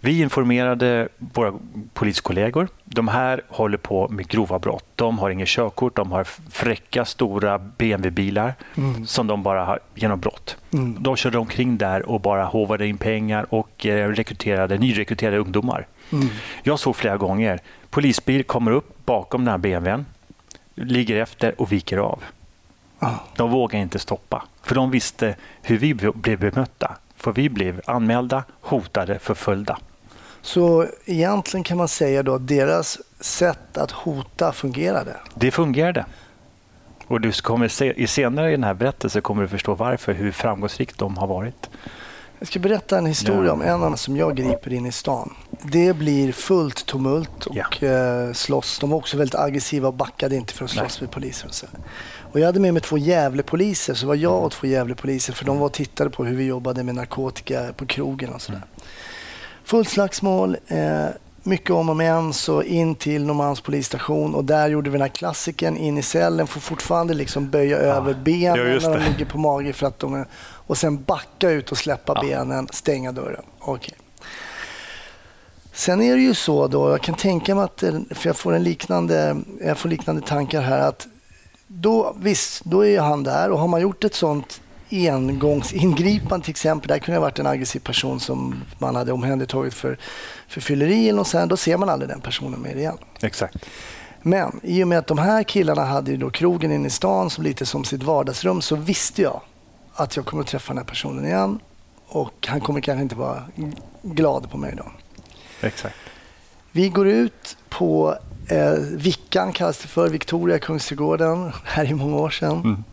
vi 0.00 0.22
informerade 0.22 1.08
våra 1.18 1.54
poliskollegor. 1.92 2.68
De 2.84 3.08
här 3.08 3.42
håller 3.48 3.78
på 3.78 4.08
med 4.08 4.28
grova 4.28 4.58
brott. 4.58 4.84
De 4.94 5.18
har 5.18 5.30
inget 5.30 5.48
körkort, 5.48 5.96
de 5.96 6.12
har 6.12 6.24
fräcka 6.50 7.04
stora 7.04 7.58
BMW-bilar 7.58 8.54
mm. 8.76 9.06
som 9.06 9.26
de 9.26 9.42
bara 9.42 9.64
har 9.64 9.80
genom 9.94 10.20
brott. 10.20 10.56
Mm. 10.72 10.96
De 11.00 11.16
körde 11.16 11.38
omkring 11.38 11.78
där 11.78 12.08
och 12.08 12.20
bara 12.20 12.44
hovade 12.44 12.86
in 12.86 12.98
pengar 12.98 13.46
och 13.54 13.86
eh, 13.86 14.08
rekryterade, 14.08 14.78
nyrekryterade 14.78 15.38
ungdomar. 15.38 15.86
Mm. 16.12 16.28
Jag 16.62 16.78
såg 16.78 16.96
flera 16.96 17.16
gånger 17.16 17.60
polisbil 17.90 18.44
kommer 18.44 18.70
upp 18.70 19.06
bakom 19.06 19.44
den 19.44 19.50
här 19.50 19.58
BMWn, 19.58 20.06
ligger 20.74 21.16
efter 21.16 21.60
och 21.60 21.72
viker 21.72 21.98
av. 21.98 22.22
De 23.36 23.50
vågade 23.50 23.82
inte 23.82 23.98
stoppa, 23.98 24.44
för 24.62 24.74
de 24.74 24.90
visste 24.90 25.36
hur 25.62 25.78
vi 25.78 25.94
blev 25.94 26.38
bemötta. 26.38 26.96
För 27.24 27.32
vi 27.32 27.48
blev 27.48 27.80
anmälda, 27.86 28.44
hotade, 28.60 29.18
förföljda. 29.18 29.78
Så 30.42 30.86
egentligen 31.04 31.64
kan 31.64 31.76
man 31.76 31.88
säga 31.88 32.22
då 32.22 32.34
att 32.34 32.48
deras 32.48 32.98
sätt 33.20 33.78
att 33.78 33.90
hota 33.90 34.52
fungerade? 34.52 35.16
Det 35.34 35.50
fungerade. 35.50 36.06
Och 37.06 37.20
du 37.20 37.32
kommer 37.32 37.68
se, 37.68 38.06
senare 38.06 38.48
i 38.48 38.50
den 38.50 38.64
här 38.64 38.74
berättelsen 38.74 39.22
kommer 39.22 39.42
du 39.42 39.48
förstå 39.48 39.74
varför, 39.74 40.12
hur 40.12 40.32
framgångsrikt 40.32 40.98
de 40.98 41.16
har 41.16 41.26
varit. 41.26 41.70
Jag 42.38 42.48
ska 42.48 42.58
berätta 42.58 42.98
en 42.98 43.06
historia 43.06 43.52
om 43.52 43.62
en 43.62 43.68
annan 43.68 43.96
som 43.96 44.16
jag 44.16 44.36
griper 44.36 44.72
in 44.72 44.86
i 44.86 44.92
stan. 44.92 45.34
Det 45.62 45.96
blir 45.96 46.32
fullt 46.32 46.86
tumult 46.86 47.46
och 47.46 47.56
ja. 47.56 47.88
Eh, 47.88 48.32
slåss. 48.32 48.78
De 48.78 48.90
var 48.90 48.98
också 48.98 49.16
väldigt 49.16 49.34
aggressiva 49.34 49.88
och 49.88 49.94
backade 49.94 50.36
inte 50.36 50.54
för 50.54 50.64
att 50.64 50.70
slåss 50.70 51.00
Nej. 51.00 51.06
med 51.06 51.10
poliser. 51.10 51.48
Och, 51.48 51.54
så. 51.54 51.66
Och 52.34 52.40
jag 52.40 52.46
hade 52.46 52.60
med 52.60 52.74
mig 52.74 52.82
två 52.82 52.98
Gävlepoliser, 52.98 53.94
så 53.94 54.06
var 54.06 54.14
jag 54.14 54.44
och 54.44 54.52
två 54.52 54.66
Gävlepoliser 54.66 55.32
för 55.32 55.44
de 55.44 55.58
var 55.58 55.66
och 55.66 55.72
tittade 55.72 56.10
på 56.10 56.24
hur 56.24 56.36
vi 56.36 56.44
jobbade 56.44 56.82
med 56.82 56.94
narkotika 56.94 57.72
på 57.76 57.86
krogen 57.86 58.32
och 58.32 58.42
sådär. 58.42 58.62
Fullt 59.64 59.88
slagsmål, 59.88 60.56
eh, 60.66 61.06
mycket 61.42 61.70
om 61.70 61.88
och 61.88 61.96
men, 61.96 62.32
så 62.32 62.62
in 62.62 62.94
till 62.94 63.24
Norrmalms 63.24 63.60
polisstation 63.60 64.34
och 64.34 64.44
där 64.44 64.68
gjorde 64.68 64.90
vi 64.90 64.94
den 64.94 65.00
här 65.00 65.08
klassiken 65.08 65.76
in 65.76 65.98
i 65.98 66.02
cellen, 66.02 66.46
får 66.46 66.60
fortfarande 66.60 67.14
liksom 67.14 67.50
böja 67.50 67.78
ja. 67.78 67.94
över 67.94 68.14
benen 68.14 68.72
ja, 68.72 68.88
när 68.88 68.98
de 68.98 69.04
ligger 69.04 69.24
på 69.24 69.38
mage 69.38 69.72
för 69.72 69.86
att 69.86 69.98
de 69.98 70.14
är, 70.14 70.26
och 70.42 70.78
sen 70.78 71.02
backa 71.02 71.50
ut 71.50 71.72
och 71.72 71.78
släppa 71.78 72.12
ja. 72.16 72.22
benen, 72.22 72.68
stänga 72.72 73.12
dörren. 73.12 73.44
Okay. 73.60 73.94
Sen 75.72 76.02
är 76.02 76.16
det 76.16 76.22
ju 76.22 76.34
så 76.34 76.68
då, 76.68 76.90
jag 76.90 77.00
kan 77.00 77.14
tänka 77.14 77.54
mig 77.54 77.64
att, 77.64 77.84
för 78.10 78.28
jag 78.28 78.36
får, 78.36 78.54
en 78.54 78.62
liknande, 78.62 79.36
jag 79.60 79.78
får 79.78 79.88
liknande 79.88 80.22
tankar 80.22 80.60
här, 80.60 80.88
att 80.88 81.06
då, 81.66 82.16
visst, 82.20 82.64
då 82.64 82.86
är 82.86 83.00
han 83.00 83.22
där 83.22 83.50
och 83.50 83.58
har 83.58 83.68
man 83.68 83.80
gjort 83.80 84.04
ett 84.04 84.14
sånt 84.14 84.60
engångsingripande 84.90 86.44
till 86.44 86.50
exempel. 86.50 86.88
Där 86.88 86.98
kunde 86.98 87.18
ha 87.18 87.22
varit 87.22 87.38
en 87.38 87.46
aggressiv 87.46 87.80
person 87.80 88.20
som 88.20 88.64
man 88.78 88.96
hade 88.96 89.12
omhändertagit 89.12 89.74
för, 89.74 89.98
för 90.48 90.60
fylleri 90.60 91.08
eller 91.08 91.16
något 91.16 91.28
sånt. 91.28 91.50
Då 91.50 91.56
ser 91.56 91.76
man 91.76 91.88
aldrig 91.88 92.08
den 92.08 92.20
personen 92.20 92.62
mer 92.62 92.76
igen. 92.76 92.98
Exakt. 93.20 93.56
Men 94.22 94.60
i 94.62 94.84
och 94.84 94.88
med 94.88 94.98
att 94.98 95.06
de 95.06 95.18
här 95.18 95.42
killarna 95.42 95.84
hade 95.84 96.16
då 96.16 96.30
krogen 96.30 96.72
inne 96.72 96.86
i 96.86 96.90
stan 96.90 97.30
som 97.30 97.44
lite 97.44 97.66
som 97.66 97.84
sitt 97.84 98.02
vardagsrum 98.02 98.62
så 98.62 98.76
visste 98.76 99.22
jag 99.22 99.40
att 99.94 100.16
jag 100.16 100.26
kommer 100.26 100.42
att 100.42 100.48
träffa 100.48 100.72
den 100.72 100.78
här 100.78 100.84
personen 100.84 101.24
igen 101.24 101.60
och 102.08 102.46
han 102.48 102.60
kommer 102.60 102.80
kanske 102.80 103.02
inte 103.02 103.14
vara 103.14 103.42
glad 104.02 104.50
på 104.50 104.58
mig 104.58 104.74
då. 104.76 104.84
Exakt. 105.60 105.96
Vi 106.72 106.88
går 106.88 107.08
ut 107.08 107.56
på 107.68 108.18
eh, 108.48 108.72
Vickan 108.78 109.52
kallas 109.52 109.78
det 109.78 109.88
för, 109.88 110.08
Victoria 110.08 110.58
Kungsträdgården, 110.58 111.52
här 111.64 111.84
i 111.84 111.94
många 111.94 112.16
år 112.16 112.30
sedan. 112.30 112.60
Mm 112.60 112.84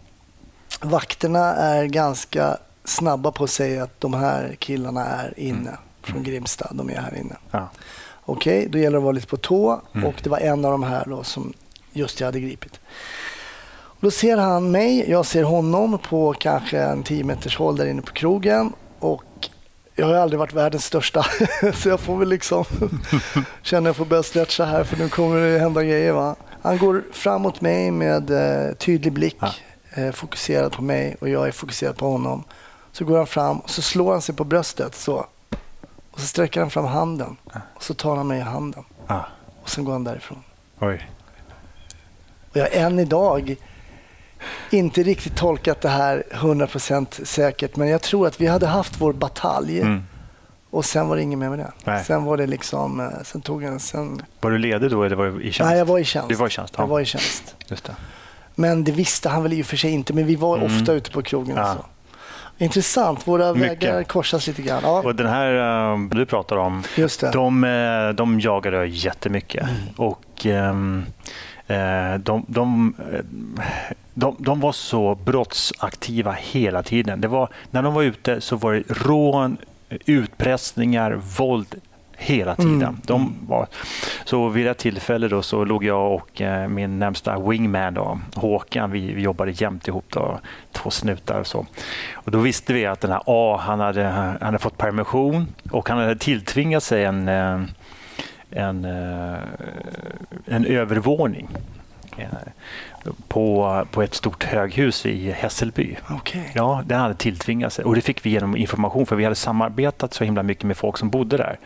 vakterna 0.81 1.55
är 1.55 1.85
ganska 1.85 2.57
snabba 2.83 3.31
på 3.31 3.43
att 3.43 3.49
säga 3.49 3.83
att 3.83 4.01
de 4.01 4.13
här 4.13 4.55
killarna 4.59 5.05
är 5.05 5.39
inne 5.39 5.69
mm. 5.69 5.79
från 6.01 6.23
Grimstad. 6.23 6.69
De 6.71 6.89
är 6.89 7.01
här 7.01 7.17
inne. 7.17 7.35
Ja. 7.51 7.69
Okej, 8.25 8.59
okay, 8.59 8.69
då 8.71 8.77
gäller 8.77 8.91
det 8.91 8.97
att 8.97 9.03
vara 9.03 9.11
lite 9.11 9.27
på 9.27 9.37
tå 9.37 9.81
mm. 9.93 10.07
och 10.07 10.15
det 10.23 10.29
var 10.29 10.37
en 10.37 10.65
av 10.65 10.71
de 10.71 10.83
här 10.83 11.05
då 11.07 11.23
som 11.23 11.53
just 11.91 12.19
jag 12.19 12.27
hade 12.27 12.39
gripit. 12.39 12.79
Då 13.99 14.11
ser 14.11 14.37
han 14.37 14.71
mig, 14.71 15.09
jag 15.09 15.25
ser 15.25 15.43
honom 15.43 15.97
på 15.97 16.33
kanske 16.33 16.79
en 16.79 17.03
10 17.03 17.23
meters 17.23 17.57
håll 17.57 17.75
där 17.75 17.85
inne 17.85 18.01
på 18.01 18.13
krogen 18.13 18.73
och 18.99 19.49
jag 19.95 20.06
har 20.06 20.13
aldrig 20.13 20.39
varit 20.39 20.54
världens 20.54 20.86
största 20.86 21.25
så 21.73 21.89
jag 21.89 21.99
får 21.99 22.17
väl 22.17 22.30
liksom 22.30 22.65
känna 23.62 23.80
att 23.80 23.86
jag 23.86 23.95
får 23.95 24.06
börja 24.06 24.23
stretcha 24.23 24.65
här 24.65 24.84
för 24.84 24.97
nu 24.97 25.10
kommer 25.10 25.41
det 25.41 25.60
hända 25.60 25.84
grejer. 25.84 26.12
Va? 26.12 26.36
Han 26.62 26.77
går 26.77 27.04
fram 27.12 27.41
mot 27.41 27.62
mig 27.62 27.91
med 27.91 28.30
eh, 28.32 28.73
tydlig 28.75 29.13
blick, 29.13 29.38
ja. 29.39 29.51
eh, 29.93 30.12
fokuserad 30.12 30.71
på 30.71 30.82
mig 30.82 31.15
och 31.21 31.30
jag 31.30 31.47
är 31.47 31.51
fokuserad 31.51 31.97
på 31.97 32.12
honom. 32.12 32.43
Så 32.91 33.06
går 33.06 33.17
han 33.17 33.27
fram 33.27 33.60
och 33.60 33.69
så 33.69 33.82
slår 33.82 34.12
han 34.12 34.21
sig 34.21 34.36
på 34.36 34.43
bröstet 34.43 34.95
så. 34.95 35.25
Och 36.12 36.19
så 36.19 36.27
sträcker 36.27 36.60
han 36.60 36.69
fram 36.69 36.86
handen 36.86 37.38
och 37.75 37.84
så 37.84 37.93
tar 37.93 38.15
han 38.15 38.27
mig 38.27 38.39
i 38.39 38.41
handen. 38.41 38.84
Ja. 39.08 39.25
Och 39.62 39.69
sen 39.69 39.84
går 39.84 39.91
han 39.93 40.04
därifrån. 40.04 40.43
Oj. 40.80 41.10
Och 42.51 42.58
jag 42.58 42.75
än 42.75 42.99
idag 42.99 43.56
inte 44.73 45.03
riktigt 45.03 45.36
tolkat 45.36 45.81
det 45.81 45.89
här 45.89 46.23
100% 46.31 47.25
säkert, 47.25 47.75
men 47.75 47.88
jag 47.88 48.01
tror 48.01 48.27
att 48.27 48.41
vi 48.41 48.47
hade 48.47 48.67
haft 48.67 49.01
vår 49.01 49.13
batalj. 49.13 49.81
Mm. 49.81 50.03
Och 50.69 50.86
sen 50.86 51.07
var 51.07 51.15
det 51.15 51.21
inget 51.21 51.39
mer 51.39 51.49
med 51.49 51.60
det. 51.60 51.71
Nej. 51.84 52.03
Sen 52.03 52.23
var 52.23 52.38
det 52.38 52.47
liksom, 52.47 52.99
eh, 52.99 53.07
sen 53.23 53.41
tog 53.41 53.63
en, 53.63 53.79
sen... 53.79 54.21
Var 54.41 54.51
du 54.51 54.57
ledig 54.57 54.91
då 54.91 55.03
eller 55.03 55.15
var 55.15 55.25
du 55.25 55.41
i 55.41 55.51
tjänst? 55.51 55.69
Nej, 55.69 55.77
jag 55.77 55.86
var 55.86 55.99
i 55.99 56.03
tjänst. 56.03 56.29
Du 56.29 56.36
var 56.36 56.47
i 56.47 56.49
tjänst? 56.49 56.73
Ja. 56.77 56.84
Jag 56.84 56.88
var 56.88 56.99
i 56.99 57.05
tjänst. 57.05 57.55
Just 57.67 57.84
det. 57.84 57.95
Men 58.55 58.84
det 58.84 58.91
visste 58.91 59.29
han 59.29 59.43
väl 59.43 59.53
i 59.53 59.62
och 59.62 59.65
för 59.65 59.77
sig 59.77 59.91
inte, 59.91 60.13
men 60.13 60.25
vi 60.25 60.36
var 60.36 60.57
mm. 60.57 60.65
ofta 60.65 60.93
ute 60.93 61.12
på 61.12 61.21
krogen. 61.21 61.57
Ja. 61.57 61.75
Så. 61.75 61.86
Intressant. 62.63 63.27
Våra 63.27 63.53
Mycket. 63.53 63.84
vägar 63.84 64.03
korsas 64.03 64.47
lite 64.47 64.62
grann. 64.62 64.79
Ja. 64.84 65.01
Och 65.01 65.15
den 65.15 65.27
här 65.27 65.53
uh, 65.93 66.10
du 66.10 66.25
pratar 66.25 66.55
om, 66.55 66.84
De, 67.31 67.63
uh, 67.63 68.15
de 68.15 68.39
jagade 68.39 68.86
jättemycket. 68.86 69.63
Mm. 69.63 69.75
Och, 69.97 70.45
um, 70.45 71.05
de, 72.17 72.45
de, 72.47 72.93
de, 74.13 74.36
de, 74.39 74.60
var 74.60 74.71
så 74.71 75.15
brottsaktiva 75.15 76.31
hela 76.31 76.84
tiden. 76.84 77.21
Det 77.21 77.27
var, 77.27 77.49
när 77.71 77.81
de 77.81 77.93
var 77.93 78.03
ute 78.03 78.41
så 78.41 78.55
var 78.55 78.73
det 78.73 78.84
rån, 78.89 79.57
utpressningar, 80.05 81.12
våld 81.38 81.75
hela 82.21 82.55
tiden. 82.55 82.81
Mm. 82.81 83.01
De 83.03 83.36
var, 83.47 83.67
så 84.25 84.47
vid 84.47 84.67
ett 84.67 84.77
tillfälle 84.77 85.27
då 85.27 85.41
så 85.41 85.65
låg 85.65 85.84
jag 85.84 86.13
och 86.13 86.41
eh, 86.41 86.67
min 86.67 86.99
närmsta 86.99 87.39
wingman 87.39 87.93
då, 87.93 88.19
Håkan, 88.36 88.91
vi, 88.91 89.13
vi 89.13 89.21
jobbade 89.21 89.51
jämt 89.51 89.88
ihop, 89.88 90.05
då, 90.10 90.39
två 90.71 90.89
snutar 90.89 91.39
och 91.39 91.47
så. 91.47 91.65
Och 92.13 92.31
då 92.31 92.39
visste 92.39 92.73
vi 92.73 92.86
att 92.86 93.01
den 93.01 93.12
här 93.12 93.21
A, 93.25 93.60
han 93.62 93.79
hade, 93.79 94.03
han 94.03 94.38
hade 94.41 94.60
fått 94.60 94.77
permission 94.77 95.47
och 95.71 95.89
han 95.89 95.97
hade 95.97 96.15
tilltvingat 96.15 96.84
sig 96.84 97.05
en, 97.05 97.27
eh, 97.27 97.62
en, 98.51 98.85
eh, 98.85 99.39
en 100.45 100.65
övervåning 100.65 101.49
på, 103.27 103.85
på 103.91 104.01
ett 104.01 104.13
stort 104.13 104.43
höghus 104.43 105.05
i 105.05 105.31
Hässelby. 105.31 105.95
Okay. 106.19 106.43
Ja, 106.53 106.83
den 106.85 106.99
hade 106.99 107.15
tilltvingat 107.15 107.73
sig 107.73 107.85
och 107.85 107.95
det 107.95 108.01
fick 108.01 108.25
vi 108.25 108.29
genom 108.29 108.57
information 108.57 109.05
för 109.05 109.15
vi 109.15 109.23
hade 109.23 109.35
samarbetat 109.35 110.13
så 110.13 110.23
himla 110.23 110.43
mycket 110.43 110.63
med 110.63 110.77
folk 110.77 110.97
som 110.97 111.09
bodde 111.09 111.37
där. 111.37 111.59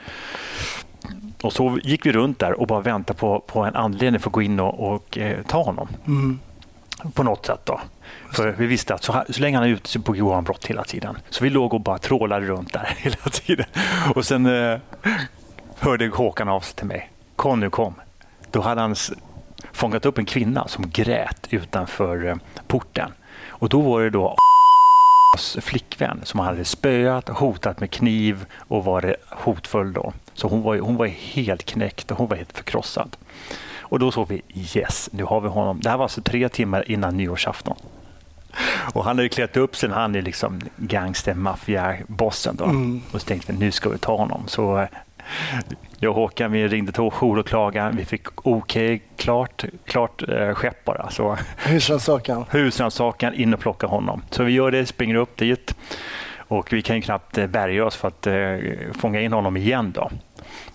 Och 1.41 1.54
så 1.54 1.80
gick 1.84 2.06
vi 2.06 2.12
runt 2.12 2.39
där 2.39 2.60
och 2.60 2.67
bara 2.67 2.82
väntade 2.82 3.19
på, 3.19 3.39
på 3.39 3.60
en 3.63 3.76
anledning 3.76 4.19
för 4.19 4.30
att 4.30 4.34
gå 4.34 4.41
in 4.41 4.60
och, 4.60 4.93
och 4.93 5.17
eh, 5.17 5.41
ta 5.48 5.63
honom. 5.63 5.88
Mm. 6.08 6.39
På 7.13 7.24
något 7.24 7.45
sätt. 7.45 7.62
då. 7.63 7.82
För 8.32 8.52
vi 8.52 8.65
visste 8.65 8.93
att 8.93 9.04
så, 9.04 9.13
här, 9.13 9.26
så 9.30 9.41
länge 9.41 9.58
han 9.58 9.65
är 9.65 9.71
ute 9.71 9.89
så 9.89 10.00
begår 10.00 10.34
han 10.34 10.43
brott 10.43 10.65
hela 10.65 10.84
tiden. 10.84 11.17
Så 11.30 11.43
vi 11.43 11.50
låg 11.50 11.74
och 11.74 11.82
bara 11.82 11.98
trålade 11.98 12.45
runt 12.45 12.74
där 12.74 12.93
hela 12.98 13.15
tiden. 13.15 13.65
Och 14.15 14.26
sen 14.26 14.45
eh, 14.45 14.80
hörde 15.80 16.08
Håkan 16.08 16.50
av 16.50 16.60
sig 16.60 16.76
till 16.76 16.86
mig. 16.86 17.10
Conny 17.36 17.70
kom. 17.70 17.94
Då 18.52 18.62
hade 18.62 18.82
han 18.82 18.96
fångat 19.72 20.06
upp 20.06 20.18
en 20.18 20.26
kvinna 20.26 20.68
som 20.68 20.90
grät 20.90 21.48
utanför 21.50 22.28
eh, 22.28 22.36
porten. 22.68 23.12
Och 23.48 23.70
då 23.70 23.82
var 23.82 24.02
det 24.02 24.10
då 24.10 24.36
flickvän 25.62 26.22
som 26.24 26.40
hade 26.40 26.66
spöat, 26.66 27.30
hotat 27.30 27.80
med 27.80 27.92
kniv 27.92 28.46
och 28.58 28.86
var 28.86 29.16
hotfull. 29.30 29.94
Då. 29.94 30.14
Så 30.34 30.48
hon 30.48 30.62
var, 30.62 30.80
hon 30.80 30.96
var 30.96 31.08
helt 31.08 31.64
knäckt 31.64 32.12
och 32.12 32.18
hon 32.18 32.28
var 32.28 32.38
helt 32.38 32.58
förkrossad. 32.58 33.18
Och 33.80 34.00
då 34.00 34.12
såg 34.12 34.28
vi 34.28 34.42
yes, 34.54 35.10
nu 35.12 35.24
har 35.24 35.42
vi 35.42 35.48
honom. 35.48 35.80
Det 35.80 35.90
här 35.90 35.98
var 35.98 36.06
alltså 36.06 36.22
tre 36.22 36.50
timmar 36.50 36.92
innan 36.92 37.18
nyårsafton. 37.18 37.76
Och 38.94 39.04
han 39.04 39.18
hade 39.18 39.30
klätt 39.30 39.58
upp 39.58 39.76
sig, 39.76 39.90
han 39.90 40.16
är 40.16 40.22
liksom 40.22 40.62
gangster, 40.78 41.34
maffiabossen. 41.34 42.60
Mm. 42.60 43.02
Och 43.12 43.22
så 43.22 43.28
tänkte 43.28 43.52
vi 43.52 43.58
nu 43.58 43.72
ska 43.72 43.90
vi 43.90 43.98
ta 43.98 44.18
honom. 44.18 44.44
Så 44.48 44.78
eh, 44.78 44.88
jag 46.00 46.10
och 46.10 46.16
Håkan 46.16 46.52
vi 46.52 46.68
ringde 46.68 46.92
till 46.92 47.10
jourdåklagaren. 47.12 47.98
Vi 47.98 48.06
fick 48.06 48.28
okej, 48.48 48.96
okay, 48.96 49.00
klart, 49.16 49.66
klart 49.86 50.30
eh, 50.30 50.54
skepp 50.54 50.86
bara. 50.86 51.10
Husrannsakan? 51.58 52.46
Husrannsakan, 52.50 53.34
in 53.34 53.54
och 53.54 53.60
plocka 53.60 53.88
honom. 53.88 54.22
Så 54.30 54.44
vi 54.44 54.52
gör 54.52 54.72
det, 54.72 54.86
springer 54.86 55.16
upp 55.16 55.38
dit 55.38 55.76
och 56.48 56.74
vi 56.74 56.82
kan 56.82 56.96
ju 56.96 57.02
knappt 57.02 57.38
eh, 57.38 57.48
bärga 57.48 57.86
oss 57.86 57.96
för 57.96 58.08
att 58.08 58.28
eh, 58.28 58.94
fånga 58.94 59.22
in 59.22 59.34
honom 59.34 59.58
igen. 59.58 59.92
Då. 59.96 60.12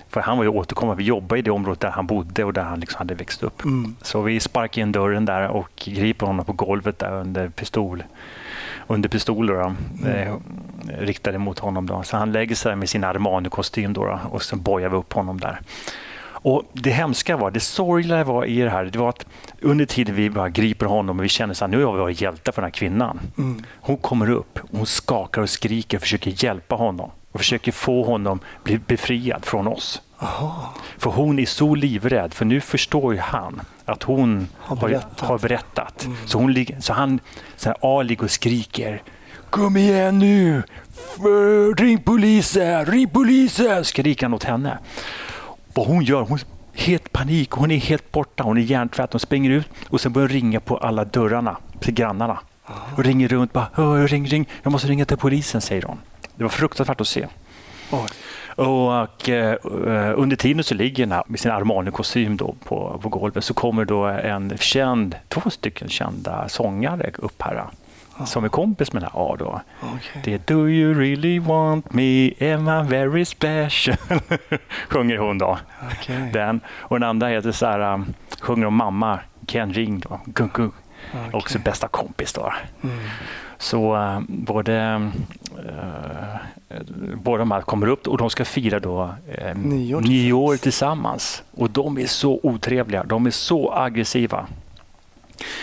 För 0.09 0.21
han 0.21 0.37
var 0.37 0.45
ju 0.45 0.51
återkommande. 0.51 1.03
Vi 1.03 1.09
jobbade 1.09 1.39
i 1.39 1.43
det 1.43 1.51
området 1.51 1.81
där 1.81 1.91
han 1.91 2.07
bodde 2.07 2.45
och 2.45 2.53
där 2.53 2.63
han 2.63 2.81
liksom 2.81 2.99
hade 2.99 3.15
växt 3.15 3.43
upp. 3.43 3.65
Mm. 3.65 3.97
Så 4.03 4.23
vi 4.23 4.41
sparkar 4.41 4.83
in 4.83 4.93
dörren 4.93 5.25
där 5.25 5.49
och 5.49 5.71
griper 5.85 6.27
honom 6.27 6.45
på 6.45 6.53
golvet 6.53 6.99
där 6.99 7.13
under 7.13 7.49
pistol 7.49 8.03
under 8.95 9.09
pistoler 9.09 9.55
då, 9.55 9.61
mm. 9.61 10.29
eh, 10.29 10.35
riktade 10.99 11.39
mot 11.39 11.59
honom. 11.59 11.87
Då. 11.87 12.03
Så 12.03 12.17
han 12.17 12.33
lägger 12.33 12.55
sig 12.55 12.77
med 12.77 12.89
sin 12.89 13.05
Armani-kostym 13.05 13.93
då, 13.93 14.05
då, 14.05 14.21
och 14.31 14.43
så 14.43 14.57
bojar 14.57 14.89
vi 14.89 14.97
upp 14.97 15.13
honom 15.13 15.41
där. 15.41 15.61
Och 16.43 16.63
Det 16.73 16.91
hemska 16.91 17.37
var, 17.37 17.51
det 17.51 17.61
sorgliga 17.61 18.25
var 18.25 18.45
i 18.45 18.61
det 18.61 18.71
här, 18.71 18.85
det 18.85 18.99
var 18.99 19.09
att 19.09 19.27
under 19.61 19.85
tiden 19.85 20.15
vi 20.15 20.31
bara 20.31 20.49
griper 20.49 20.87
honom 20.87 21.19
och 21.19 21.25
vi 21.25 21.29
känner 21.29 21.65
att 21.65 21.71
nu 21.71 21.85
har 21.85 21.93
vi 21.93 21.99
varit 21.99 22.21
hjältar 22.21 22.53
för 22.53 22.63
den 22.63 22.67
här 22.67 22.79
kvinnan. 22.79 23.21
Mm. 23.39 23.63
Hon 23.81 23.97
kommer 23.97 24.31
upp, 24.31 24.59
hon 24.71 24.87
skakar 24.87 25.43
och 25.43 25.51
skriker 25.51 25.99
och 25.99 26.03
försöker 26.03 26.45
hjälpa 26.45 26.75
honom 26.75 27.11
och 27.33 27.41
försöker 27.41 27.73
få 27.73 28.05
honom 28.05 28.41
bli 28.65 28.79
befriad 28.79 29.45
från 29.45 29.69
oss. 29.69 30.03
Aha. 30.19 30.75
För 30.99 31.11
hon 31.11 31.39
är 31.39 31.47
så 31.47 31.75
livrädd, 31.75 32.35
för 32.35 32.45
nu 32.45 32.61
förstår 32.61 33.15
ju 33.15 33.21
han 33.21 33.61
att 33.85 34.03
hon 34.03 34.49
har 34.59 34.77
berättat. 34.77 35.21
Har, 35.21 35.39
berättat. 35.39 36.05
Mm. 36.05 36.17
Så, 36.27 36.39
hon, 36.39 36.67
så 36.81 36.93
han, 36.93 37.21
så 37.57 37.75
A 37.81 38.03
ligger 38.03 38.25
och 38.25 38.31
skriker 38.31 39.03
Kom 39.51 39.77
igen 39.77 40.19
nu! 40.19 40.63
Ring 41.77 42.03
polisen! 42.03 42.87
Ring 42.87 43.09
polisen! 43.09 43.85
skriker 43.85 44.27
han 44.27 44.35
åt 44.35 44.45
henne. 44.45 44.79
Vad 45.75 45.87
hon 45.87 46.05
gör, 46.05 46.23
hon 46.23 46.39
helt 46.75 47.13
panik, 47.13 47.51
hon 47.51 47.71
är 47.71 47.77
helt 47.77 48.13
borta, 48.13 48.43
hon 48.43 48.59
är 48.59 48.63
hjärntvätt, 48.63 49.13
hon 49.13 49.21
springer 49.21 49.51
ut 49.51 49.69
och 49.89 50.01
sen 50.01 50.13
börjar 50.13 50.29
ringa 50.29 50.61
på 50.61 50.77
alla 50.77 51.05
dörrarna 51.05 51.57
till 51.81 51.95
grannarna. 51.95 52.39
Och 52.97 53.05
ringer 53.05 53.29
runt, 53.29 53.53
bara 53.53 53.69
ring, 54.07 54.27
ring, 54.27 54.49
jag 54.63 54.73
måste 54.73 54.89
ringa 54.89 55.05
till 55.05 55.17
polisen, 55.17 55.61
säger 55.61 55.83
hon. 55.83 55.99
Det 56.41 56.45
var 56.45 56.51
fruktansvärt 56.51 57.01
att 57.01 57.09
se. 57.09 57.27
Oh. 57.91 58.07
Och 58.57 59.29
uh, 59.29 60.13
under 60.17 60.37
tiden 60.37 60.65
så 60.65 60.75
ligger 60.75 61.07
han 61.07 61.23
med 61.27 61.41
sin 61.41 61.51
Armani-kostym 61.51 62.37
då 62.37 62.55
på, 62.65 63.01
på 63.03 63.09
golvet 63.09 63.45
så 63.45 63.55
kommer 63.55 63.85
då 63.85 64.05
en 64.05 64.59
känd, 64.59 65.17
två 65.29 65.51
stycken 65.51 65.89
kända 65.89 66.49
sångare 66.49 67.11
upp 67.19 67.43
här 67.43 67.65
oh. 68.19 68.25
som 68.25 68.45
är 68.45 68.49
kompis 68.49 68.93
med 68.93 69.03
den 69.03 69.11
här 69.13 69.33
A. 69.33 69.37
Då. 69.39 69.61
Okay. 69.81 70.23
Det 70.25 70.35
är 70.35 70.55
Do 70.55 70.69
you 70.69 70.95
really 70.95 71.39
want 71.39 71.93
me? 71.93 72.31
Am 72.55 72.69
I 72.69 72.89
very 72.89 73.25
special? 73.25 73.97
sjunger 74.89 75.17
hon 75.17 75.39
då. 75.39 75.59
Okay. 75.93 76.31
Den. 76.33 76.61
Och 76.69 77.01
den 77.01 77.09
andra 77.09 77.29
heter 77.29 77.53
så 77.53 77.67
här, 77.67 77.95
um, 77.95 78.15
sjunger 78.41 78.67
om 78.67 78.75
mamma, 78.75 79.19
Ken 79.47 79.75
Ring. 79.75 80.01
Då. 80.01 80.21
Gung, 80.25 80.51
gung. 80.55 80.73
Okay. 81.13 81.31
Också 81.33 81.59
bästa 81.59 81.89
kompis. 81.89 82.33
Då. 82.33 82.53
Mm. 82.83 82.99
Så 83.61 83.97
uh, 83.97 84.21
både 84.29 85.01
uh, 85.65 86.37
båda 87.15 87.39
de 87.39 87.51
här 87.51 87.61
kommer 87.61 87.87
upp 87.87 88.09
och 88.09 88.19
de 88.19 88.31
ska 88.31 88.45
fira 88.45 88.81
då, 88.81 89.15
eh, 89.29 89.57
nyår, 89.57 90.01
nyår 90.01 90.57
tillsammans. 90.57 91.43
Och 91.51 91.71
de 91.71 91.99
är 91.99 92.07
så 92.07 92.41
otrevliga, 92.43 93.05
de 93.05 93.27
är 93.27 93.31
så 93.31 93.73
aggressiva. 93.73 94.47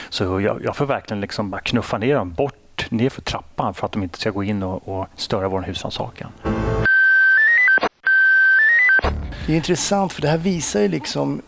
Så 0.10 0.42
jag, 0.42 0.64
jag 0.64 0.76
får 0.76 0.86
verkligen 0.86 1.22
liksom 1.22 1.50
bara 1.50 1.62
knuffa 1.62 1.98
ner 1.98 2.16
dem 2.16 2.34
bort 2.34 2.92
ner 2.92 3.10
för 3.10 3.22
trappan 3.22 3.74
för 3.74 3.86
att 3.86 3.92
de 3.92 4.04
inte 4.04 4.20
ska 4.20 4.30
gå 4.30 4.44
in 4.44 4.64
och, 4.64 5.00
och 5.00 5.08
störa 5.16 5.48
vår 5.48 5.62
husrannsakan. 5.62 6.32
Det 9.46 9.54
är 9.54 9.58
intressant 9.58 10.14
för 10.14 10.22
det 10.22 10.28
här 10.28 10.38
visar 10.38 10.82
ju 10.82 10.88
liksom 10.88 11.42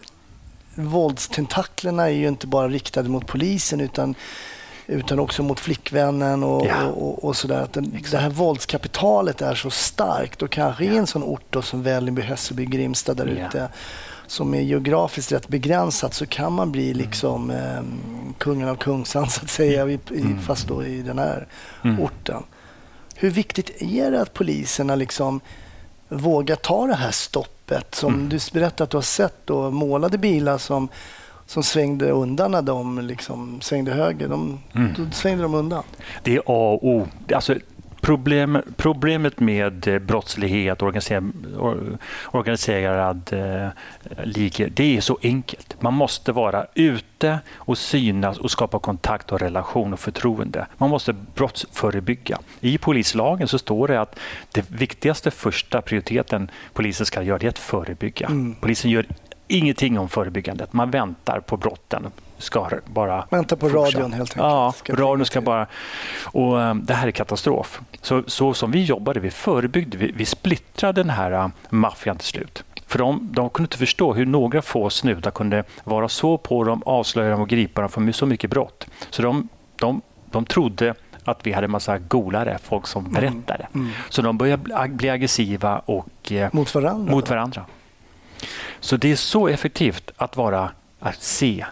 våldstentaklerna 0.76 2.04
är 2.04 2.14
ju 2.14 2.28
inte 2.28 2.48
bara 2.48 2.68
riktade 2.68 3.10
mot 3.10 3.28
polisen 3.28 3.82
utan 3.82 4.16
utan 4.90 5.20
också 5.20 5.44
mot 5.44 5.60
flickvännen 5.60 6.44
och, 6.44 6.66
ja. 6.66 6.86
och, 6.86 7.08
och, 7.08 7.24
och 7.24 7.36
sådär. 7.36 7.62
Att 7.62 7.74
den, 7.74 8.04
det 8.12 8.18
här 8.18 8.30
våldskapitalet 8.30 9.42
är 9.42 9.56
så 9.56 9.70
starkt 9.70 10.42
och 10.42 10.52
kanske 10.52 10.86
ja. 10.86 10.94
i 10.94 10.98
en 10.98 11.08
sån 11.08 11.24
ort 11.24 11.56
som 11.64 11.84
Vällingby, 11.84 12.22
Hässelby, 12.22 12.66
Grimstad 12.66 13.14
där 13.18 13.26
ja. 13.26 13.48
ute 13.48 13.70
som 14.28 14.54
är 14.54 14.62
geografiskt 14.62 15.32
rätt 15.32 15.48
begränsat 15.48 16.14
så 16.14 16.26
kan 16.26 16.54
man 16.54 16.72
bli 16.72 16.92
mm. 16.92 16.98
liksom 16.98 17.50
eh, 17.50 17.82
kungen 18.38 18.70
av 18.70 18.76
Kungsan 18.76 19.30
så 19.30 19.42
att 19.44 19.50
säga, 19.50 19.88
i, 19.90 20.00
mm. 20.10 20.42
fast 20.42 20.68
då 20.68 20.84
i 20.84 21.02
den 21.02 21.20
här 21.20 21.48
mm. 21.84 22.00
orten. 22.00 22.44
Hur 23.16 23.30
viktigt 23.30 23.82
är 23.82 24.12
det 24.12 24.22
att 24.22 24.34
poliserna 24.34 24.96
liksom 24.96 25.40
vågar 26.10 26.56
ta 26.56 26.88
det 26.88 26.96
här 26.96 27.12
stoppet? 27.12 27.96
Som 27.96 28.14
mm. 28.14 28.30
du 28.30 28.40
berättade 28.54 28.84
att 28.84 28.90
du 28.90 28.98
har 28.98 29.02
sett 29.02 29.46
då, 29.46 29.72
målade 29.72 30.18
bilar 30.18 30.58
som 30.58 30.90
som 31.50 31.64
svängde 31.64 32.12
undan 32.12 32.52
när 32.52 32.62
de 32.62 33.00
liksom 33.00 33.62
svängde 33.62 33.92
höger. 33.92 34.28
De, 34.28 34.60
mm. 34.76 34.94
Då 34.98 35.04
svängde 35.12 35.44
de 35.44 35.54
undan. 35.54 35.84
Det 36.24 36.36
är 36.36 36.40
A 36.40 36.44
och 36.46 36.88
O. 36.88 37.08
Alltså, 37.36 37.56
problem, 38.02 38.62
problemet 38.78 39.40
med 39.40 39.88
eh, 39.88 40.00
brottslighet, 40.00 40.82
organiserad, 40.82 41.34
organiserad 42.32 43.34
eh, 43.34 43.68
ligor, 44.24 44.70
det 44.74 44.98
är 44.98 45.02
så 45.02 45.18
enkelt. 45.22 45.82
Man 45.82 45.94
måste 45.94 46.32
vara 46.32 46.66
ute 46.74 47.40
och 47.56 47.78
synas 47.78 48.38
och 48.38 48.52
skapa 48.52 48.80
kontakt 48.80 49.32
och 49.32 49.40
relation 49.40 49.94
och 49.94 50.00
förtroende. 50.00 50.68
Man 50.78 50.90
måste 50.90 51.14
brottsförebygga. 51.14 52.40
I 52.60 52.78
polislagen 52.78 53.48
så 53.48 53.60
står 53.60 53.88
det 53.88 54.02
att 54.02 54.20
det 54.52 54.72
viktigaste 54.72 55.32
första 55.32 55.82
prioriteten 55.82 56.52
polisen 56.74 57.06
ska 57.06 57.22
göra 57.22 57.40
är 57.42 57.50
att 57.50 57.60
förebygga. 57.60 58.28
Mm. 58.28 58.56
Polisen 58.56 58.92
gör 58.92 59.06
ingenting 59.50 60.00
om 60.00 60.10
förebyggandet. 60.10 60.74
Man 60.74 60.92
väntar 60.92 61.40
på 61.40 61.58
brotten. 61.58 62.12
Ska 62.38 62.70
bara 62.86 63.26
Vänta 63.30 63.56
på 63.56 63.70
fortsätta. 63.70 64.00
radion 64.00 64.14
helt 64.14 64.32
enkelt. 64.32 64.36
Ja, 64.36 64.74
ska 64.78 64.94
radion 64.94 65.26
ska 65.26 65.42
bara... 65.42 65.68
Och, 66.24 66.58
um, 66.58 66.86
det 66.86 66.94
här 66.94 67.08
är 67.08 67.12
katastrof. 67.12 67.82
Så, 68.02 68.24
så 68.28 68.54
som 68.54 68.72
vi 68.72 68.84
jobbade, 68.84 69.20
vi 69.20 69.30
förebyggde, 69.30 69.98
vi, 69.98 70.12
vi 70.12 70.26
splittrade 70.26 71.04
den 71.04 71.10
här 71.10 71.32
uh, 71.32 71.48
maffian 71.70 72.18
till 72.18 72.28
slut. 72.28 72.64
För 72.88 73.00
de, 73.00 73.30
de, 73.32 73.50
kunde 73.50 73.66
inte 73.66 73.78
förstå 73.78 74.14
hur 74.14 74.26
några 74.26 74.62
få 74.62 74.90
snutar 74.90 75.32
kunde 75.32 75.64
vara 75.84 76.10
så 76.10 76.38
på 76.38 76.64
dem, 76.64 76.84
avslöja 76.86 77.30
dem 77.32 77.42
och 77.42 77.50
gripa 77.50 77.82
dem 77.82 77.90
för 77.90 78.12
så 78.12 78.26
mycket 78.26 78.50
brott. 78.50 78.88
Så 79.10 79.22
de, 79.22 79.50
de, 79.76 80.02
de 80.32 80.46
trodde 80.46 80.94
att 81.24 81.40
vi 81.44 81.52
hade 81.52 81.66
en 81.66 81.72
massa 81.72 81.98
golare, 81.98 82.58
folk 82.64 82.88
som 82.88 83.06
mm. 83.06 83.14
berättade. 83.14 83.68
Mm. 83.74 83.86
Mm. 83.86 83.96
Så 84.10 84.22
de 84.22 84.38
började 84.38 84.64
bli 84.64 84.74
aggressiva 85.10 85.80
och, 85.80 86.32
eh, 86.32 86.50
mot 86.54 86.76
varandra. 86.76 87.12
Mot 87.12 87.30
varandra. 87.30 87.66
Så 88.80 88.98
det 88.98 89.12
är 89.12 89.16
så 89.16 89.48
effektivt 89.48 90.12
att 90.18 90.38
vara 90.38 90.72
att 91.00 91.22
se, 91.22 91.66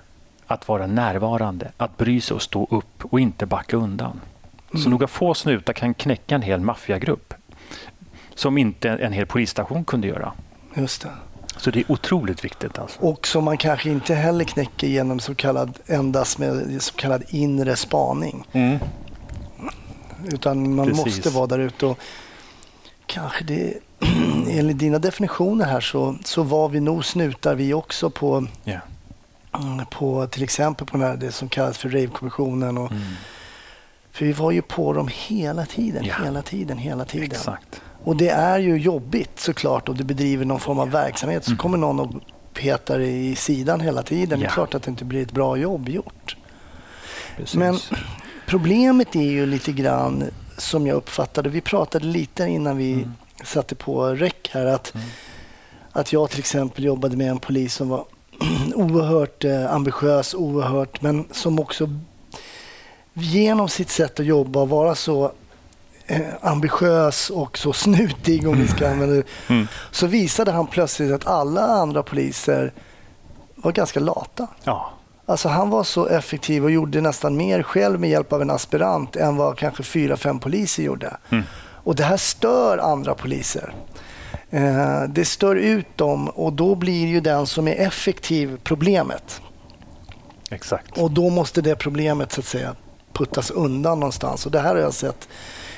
att 0.47 0.67
vara 0.67 0.87
närvarande, 0.87 1.71
att 1.77 1.97
bry 1.97 2.21
sig 2.21 2.35
och 2.35 2.41
stå 2.41 2.67
upp 2.71 3.05
och 3.05 3.19
inte 3.19 3.45
backa 3.45 3.77
undan. 3.77 4.21
Mm. 4.71 4.83
Så 4.83 4.89
några 4.89 5.07
få 5.07 5.33
snutar 5.33 5.73
kan 5.73 5.93
knäcka 5.93 6.35
en 6.35 6.41
hel 6.41 6.59
maffiagrupp 6.59 7.33
som 8.35 8.57
inte 8.57 8.89
en 8.89 9.13
hel 9.13 9.25
polisstation 9.25 9.85
kunde 9.85 10.07
göra. 10.07 10.33
Just 10.75 11.01
det. 11.01 11.11
Så 11.57 11.71
det 11.71 11.79
är 11.79 11.91
otroligt 11.91 12.45
viktigt. 12.45 12.79
Alltså. 12.79 12.99
Och 13.01 13.27
som 13.27 13.43
man 13.43 13.57
kanske 13.57 13.89
inte 13.89 14.15
heller 14.15 14.45
knäcker 14.45 14.87
genom 14.87 15.19
så 15.19 15.35
kallad, 15.35 15.79
endast 15.85 16.37
med 16.37 16.81
så 16.83 16.93
kallad 16.93 17.23
inre 17.27 17.75
spaning. 17.75 18.47
Mm. 18.51 18.79
Utan 20.25 20.75
man 20.75 20.87
Precis. 20.87 21.05
måste 21.05 21.29
vara 21.29 21.47
där 21.47 21.59
ute 21.59 21.85
och 21.85 21.99
kanske 23.05 23.43
det 23.43 23.73
enligt 24.49 24.79
dina 24.79 24.99
definitioner 24.99 25.65
här 25.65 25.81
så, 25.81 26.15
så 26.23 26.43
var 26.43 26.69
vi 26.69 26.79
nog 26.79 27.05
snutar 27.05 27.55
vi 27.55 27.73
också 27.73 28.09
på, 28.09 28.47
yeah. 28.65 28.81
på 29.91 30.27
till 30.27 30.43
exempel 30.43 30.87
på 30.87 30.97
det 30.97 31.31
som 31.31 31.49
kallas 31.49 31.77
för 31.77 31.89
Rave-kommissionen. 31.89 32.77
mm. 32.77 32.91
För 34.11 34.25
vi 34.25 34.31
var 34.31 34.51
ju 34.51 34.61
på 34.61 34.93
dem 34.93 35.09
hela 35.13 35.65
tiden, 35.65 36.05
yeah. 36.05 36.23
hela 36.23 36.41
tiden, 36.41 36.77
hela 36.77 37.05
tiden. 37.05 37.31
Exakt. 37.31 37.81
Och 38.03 38.15
det 38.15 38.29
är 38.29 38.59
ju 38.59 38.77
jobbigt 38.77 39.39
såklart 39.39 39.89
om 39.89 39.97
du 39.97 40.03
bedriver 40.03 40.45
någon 40.45 40.59
form 40.59 40.79
av 40.79 40.91
verksamhet 40.91 41.43
så 41.43 41.51
mm. 41.51 41.57
kommer 41.57 41.77
någon 41.77 41.99
och 41.99 42.11
petar 42.53 42.99
i 42.99 43.35
sidan 43.35 43.81
hela 43.81 44.03
tiden. 44.03 44.39
Yeah. 44.39 44.39
Det 44.39 44.45
är 44.45 44.53
klart 44.53 44.75
att 44.75 44.83
det 44.83 44.91
inte 44.91 45.05
blir 45.05 45.21
ett 45.21 45.31
bra 45.31 45.57
jobb 45.57 45.89
gjort. 45.89 46.37
Precis. 47.37 47.55
Men 47.55 47.77
problemet 48.45 49.15
är 49.15 49.31
ju 49.31 49.45
lite 49.45 49.71
grann 49.71 50.23
som 50.57 50.87
jag 50.87 50.95
uppfattade, 50.95 51.49
vi 51.49 51.61
pratade 51.61 52.05
lite 52.05 52.43
innan 52.43 52.77
vi 52.77 52.93
mm 52.93 53.13
satte 53.43 53.75
på 53.75 54.07
räck 54.07 54.49
här 54.53 54.65
att, 54.65 54.95
mm. 54.95 55.07
att 55.91 56.13
jag 56.13 56.29
till 56.29 56.39
exempel 56.39 56.83
jobbade 56.83 57.17
med 57.17 57.29
en 57.29 57.39
polis 57.39 57.73
som 57.73 57.89
var 57.89 58.05
oerhört 58.75 59.45
eh, 59.45 59.73
ambitiös, 59.73 60.33
oerhört, 60.33 61.01
men 61.01 61.25
som 61.31 61.59
också 61.59 61.89
genom 63.13 63.69
sitt 63.69 63.89
sätt 63.89 64.19
att 64.19 64.25
jobba 64.25 64.61
och 64.61 64.69
vara 64.69 64.95
så 64.95 65.31
eh, 66.05 66.21
ambitiös 66.41 67.29
och 67.29 67.57
så 67.57 67.73
snutig 67.73 68.47
om 68.47 68.61
vi 68.61 68.67
ska 68.67 68.89
använda 68.89 69.15
det, 69.15 69.23
mm. 69.53 69.67
så 69.91 70.07
visade 70.07 70.51
han 70.51 70.67
plötsligt 70.67 71.11
att 71.11 71.27
alla 71.27 71.61
andra 71.61 72.03
poliser 72.03 72.73
var 73.55 73.71
ganska 73.71 73.99
lata. 73.99 74.47
Ja. 74.63 74.93
Alltså 75.25 75.49
han 75.49 75.69
var 75.69 75.83
så 75.83 76.07
effektiv 76.07 76.63
och 76.63 76.71
gjorde 76.71 77.01
nästan 77.01 77.37
mer 77.37 77.63
själv 77.63 77.99
med 77.99 78.09
hjälp 78.09 78.33
av 78.33 78.41
en 78.41 78.49
aspirant 78.49 79.15
än 79.15 79.35
vad 79.35 79.57
kanske 79.57 79.83
fyra, 79.83 80.17
fem 80.17 80.39
poliser 80.39 80.83
gjorde. 80.83 81.17
Mm. 81.29 81.43
Och 81.87 81.95
det 81.95 82.03
här 82.03 82.17
stör 82.17 82.77
andra 82.77 83.15
poliser. 83.15 83.73
Eh, 84.49 85.03
det 85.09 85.25
stör 85.25 85.55
ut 85.55 85.97
dem 85.97 86.29
och 86.29 86.53
då 86.53 86.75
blir 86.75 87.07
ju 87.07 87.19
den 87.19 87.47
som 87.47 87.67
är 87.67 87.75
effektiv 87.75 88.59
problemet. 88.63 89.41
Exakt. 90.51 90.97
Och 90.97 91.11
då 91.11 91.29
måste 91.29 91.61
det 91.61 91.75
problemet 91.75 92.31
så 92.31 92.41
att 92.41 92.45
säga 92.45 92.75
puttas 93.13 93.51
undan 93.51 93.99
någonstans. 93.99 94.45
Och 94.45 94.51
det 94.51 94.59
här 94.59 94.75
har 94.75 94.81
jag 94.81 94.93
sett 94.93 95.29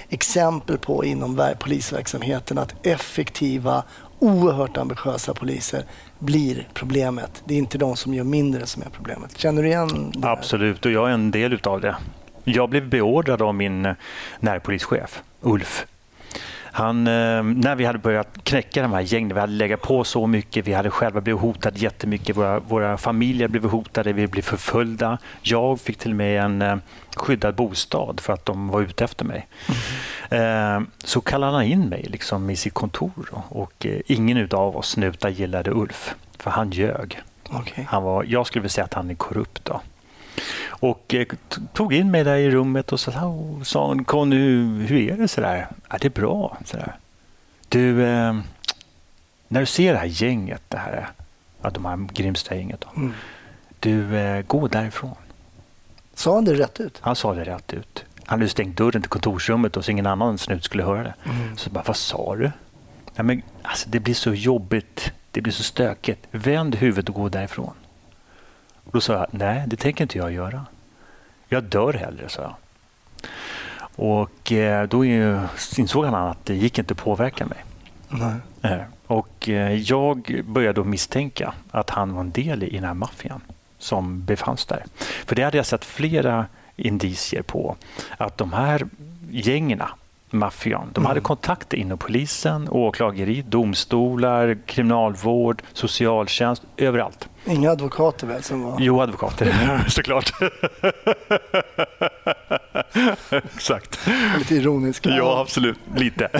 exempel 0.09 0.77
på 0.77 1.05
inom 1.05 1.53
polisverksamheten 1.59 2.57
att 2.57 2.85
effektiva, 2.85 3.83
oerhört 4.19 4.77
ambitiösa 4.77 5.33
poliser 5.33 5.85
blir 6.19 6.67
problemet. 6.73 7.43
Det 7.45 7.53
är 7.53 7.57
inte 7.57 7.77
de 7.77 7.95
som 7.95 8.13
gör 8.13 8.23
mindre 8.23 8.65
som 8.65 8.81
är 8.81 8.89
problemet. 8.89 9.37
Känner 9.37 9.63
du 9.63 9.67
igen 9.67 10.11
det? 10.15 10.27
Absolut, 10.27 10.85
och 10.85 10.91
jag 10.91 11.09
är 11.09 11.13
en 11.13 11.31
del 11.31 11.53
utav 11.53 11.81
det. 11.81 11.95
Jag 12.43 12.69
blev 12.69 12.89
beordrad 12.89 13.41
av 13.41 13.55
min 13.55 13.95
närpolischef, 14.39 15.21
Ulf, 15.41 15.85
han, 16.79 17.07
eh, 17.07 17.43
när 17.43 17.75
vi 17.75 17.85
hade 17.85 17.99
börjat 17.99 18.43
knäcka 18.43 18.81
de 18.81 18.93
här 18.93 19.01
gängen, 19.01 19.33
vi 19.33 19.39
hade 19.39 19.53
legat 19.53 19.81
på 19.81 20.03
så 20.03 20.27
mycket, 20.27 20.67
vi 20.67 20.73
hade 20.73 20.89
själva 20.89 21.21
blivit 21.21 21.41
hotade 21.41 21.79
jättemycket, 21.79 22.37
våra, 22.37 22.59
våra 22.59 22.97
familjer 22.97 23.47
blev 23.47 23.65
hotade, 23.65 24.13
vi 24.13 24.27
blev 24.27 24.41
förföljda. 24.41 25.17
Jag 25.41 25.79
fick 25.79 25.97
till 25.97 26.11
och 26.11 26.17
med 26.17 26.41
en 26.41 26.61
eh, 26.61 26.77
skyddad 27.15 27.55
bostad 27.55 28.19
för 28.19 28.33
att 28.33 28.45
de 28.45 28.67
var 28.67 28.81
ute 28.81 29.03
efter 29.03 29.25
mig. 29.25 29.47
Mm. 30.29 30.87
Så 31.03 31.21
kallade 31.21 31.53
han 31.53 31.63
in 31.63 31.89
mig 31.89 32.05
liksom 32.09 32.49
i 32.49 32.55
sitt 32.55 32.73
kontor 32.73 33.29
och 33.49 33.85
ingen 34.05 34.49
av 34.51 34.77
oss 34.77 34.89
snutar 34.89 35.29
gillade 35.29 35.71
Ulf, 35.71 36.15
för 36.37 36.51
han 36.51 36.71
ljög. 36.71 37.21
Okay. 37.49 37.83
Han 37.87 38.03
var, 38.03 38.23
jag 38.23 38.47
skulle 38.47 38.61
vilja 38.61 38.69
säga 38.69 38.85
att 38.85 38.93
han 38.93 39.09
är 39.09 39.15
korrupt. 39.15 39.65
Då. 39.65 39.81
Och 40.67 41.13
eh, 41.13 41.27
tog 41.73 41.93
in 41.93 42.11
mig 42.11 42.23
där 42.23 42.35
i 42.35 42.51
rummet 42.51 42.91
och 42.91 42.99
sa, 42.99 43.11
oh, 43.11 43.63
sa 43.63 43.97
Conny, 44.05 44.37
hur 44.85 45.11
är 45.11 45.17
det? 45.17 45.27
Så 45.27 45.41
där? 45.41 45.67
Ja, 45.89 45.97
det 46.01 46.07
är 46.07 46.21
bra. 46.21 46.57
Så 46.65 46.77
där. 46.77 46.95
Du, 47.69 48.05
eh, 48.05 48.39
när 49.47 49.59
du 49.59 49.65
ser 49.65 49.93
det 49.93 49.99
här 49.99 50.05
gänget, 50.23 50.61
det 50.67 50.77
här, 50.77 51.09
ja, 51.61 51.69
de 51.69 51.85
här 51.85 51.97
Grimsta-gänget, 52.13 52.85
mm. 52.95 53.13
du, 53.79 54.17
eh, 54.17 54.41
gå 54.41 54.67
därifrån. 54.67 55.15
Sa 56.13 56.35
han 56.35 56.45
det 56.45 56.53
rätt 56.53 56.79
ut? 56.79 56.97
Han 57.01 57.15
sa 57.15 57.33
det 57.33 57.43
rätt 57.43 57.73
ut. 57.73 58.05
Han 58.25 58.39
hade 58.39 58.49
stängt 58.49 58.77
dörren 58.77 59.01
till 59.01 59.09
kontorsrummet 59.09 59.77
och 59.77 59.85
så 59.85 59.91
ingen 59.91 60.05
annan 60.05 60.37
snut 60.37 60.63
skulle 60.63 60.83
höra 60.83 61.03
det. 61.03 61.13
Mm. 61.23 61.57
Så 61.57 61.69
bara, 61.69 61.83
vad 61.87 61.95
sa 61.95 62.35
du? 62.35 62.51
Ja, 63.15 63.23
men, 63.23 63.41
alltså, 63.61 63.89
det 63.89 63.99
blir 63.99 64.13
så 64.13 64.33
jobbigt. 64.33 65.11
Det 65.31 65.41
blir 65.41 65.53
så 65.53 65.63
stökigt. 65.63 66.27
Vänd 66.31 66.75
huvudet 66.75 67.09
och 67.09 67.15
gå 67.15 67.29
därifrån. 67.29 67.73
Då 68.91 69.01
sa 69.01 69.13
jag, 69.13 69.27
nej 69.31 69.63
det 69.67 69.75
tänker 69.75 70.03
inte 70.03 70.17
jag 70.17 70.31
göra. 70.31 70.65
Jag 71.47 71.63
dör 71.63 71.93
hellre, 71.93 72.29
sa 72.29 72.41
jag. 72.41 72.55
Och 73.95 74.51
eh, 74.51 74.87
då 74.87 75.05
insåg 75.77 76.05
han 76.05 76.13
att 76.13 76.45
det 76.45 76.55
gick 76.55 76.79
inte 76.79 76.91
att 76.91 76.97
påverka 76.97 77.45
mig. 77.45 77.57
Nej. 78.09 78.35
Eh, 78.61 78.81
och 79.07 79.49
eh, 79.49 79.73
jag 79.73 80.41
började 80.45 80.83
misstänka 80.83 81.53
att 81.71 81.89
han 81.89 82.13
var 82.13 82.21
en 82.21 82.31
del 82.31 82.63
i 82.63 82.75
den 82.75 82.83
här 82.83 82.93
maffian 82.93 83.41
som 83.77 84.25
befanns 84.25 84.65
där. 84.65 84.85
För 85.25 85.35
det 85.35 85.43
hade 85.43 85.57
jag 85.57 85.65
sett 85.65 85.85
flera 85.85 86.45
indicier 86.75 87.41
på. 87.41 87.75
Att 88.17 88.37
de 88.37 88.53
här 88.53 88.87
gängen 89.29 89.81
maffian. 90.33 90.89
De 90.93 91.05
hade 91.05 91.17
mm. 91.17 91.23
kontakter 91.23 91.77
inom 91.77 91.97
polisen, 91.97 92.69
åklageri, 92.69 93.43
domstolar, 93.47 94.57
kriminalvård, 94.65 95.63
socialtjänst, 95.73 96.63
överallt. 96.77 97.29
Inga 97.45 97.71
advokater 97.71 98.27
väl? 98.27 98.43
Som 98.43 98.63
var... 98.63 98.77
Jo, 98.79 99.01
advokater 99.01 99.83
såklart. 99.89 100.31
Exakt. 103.55 103.99
Lite 104.37 104.55
ironisk. 104.55 105.05
Ja, 105.05 105.41
absolut. 105.41 105.79
Lite. 105.95 106.29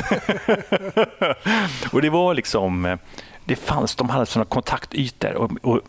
och 1.92 2.02
det 2.02 2.10
var 2.10 2.34
liksom... 2.34 2.98
Det 3.46 3.56
fanns, 3.56 3.96
de 3.96 4.10
hade 4.10 4.26
sådana 4.26 4.46
kontaktytor. 4.46 5.34
Och, 5.34 5.52
och, 5.62 5.82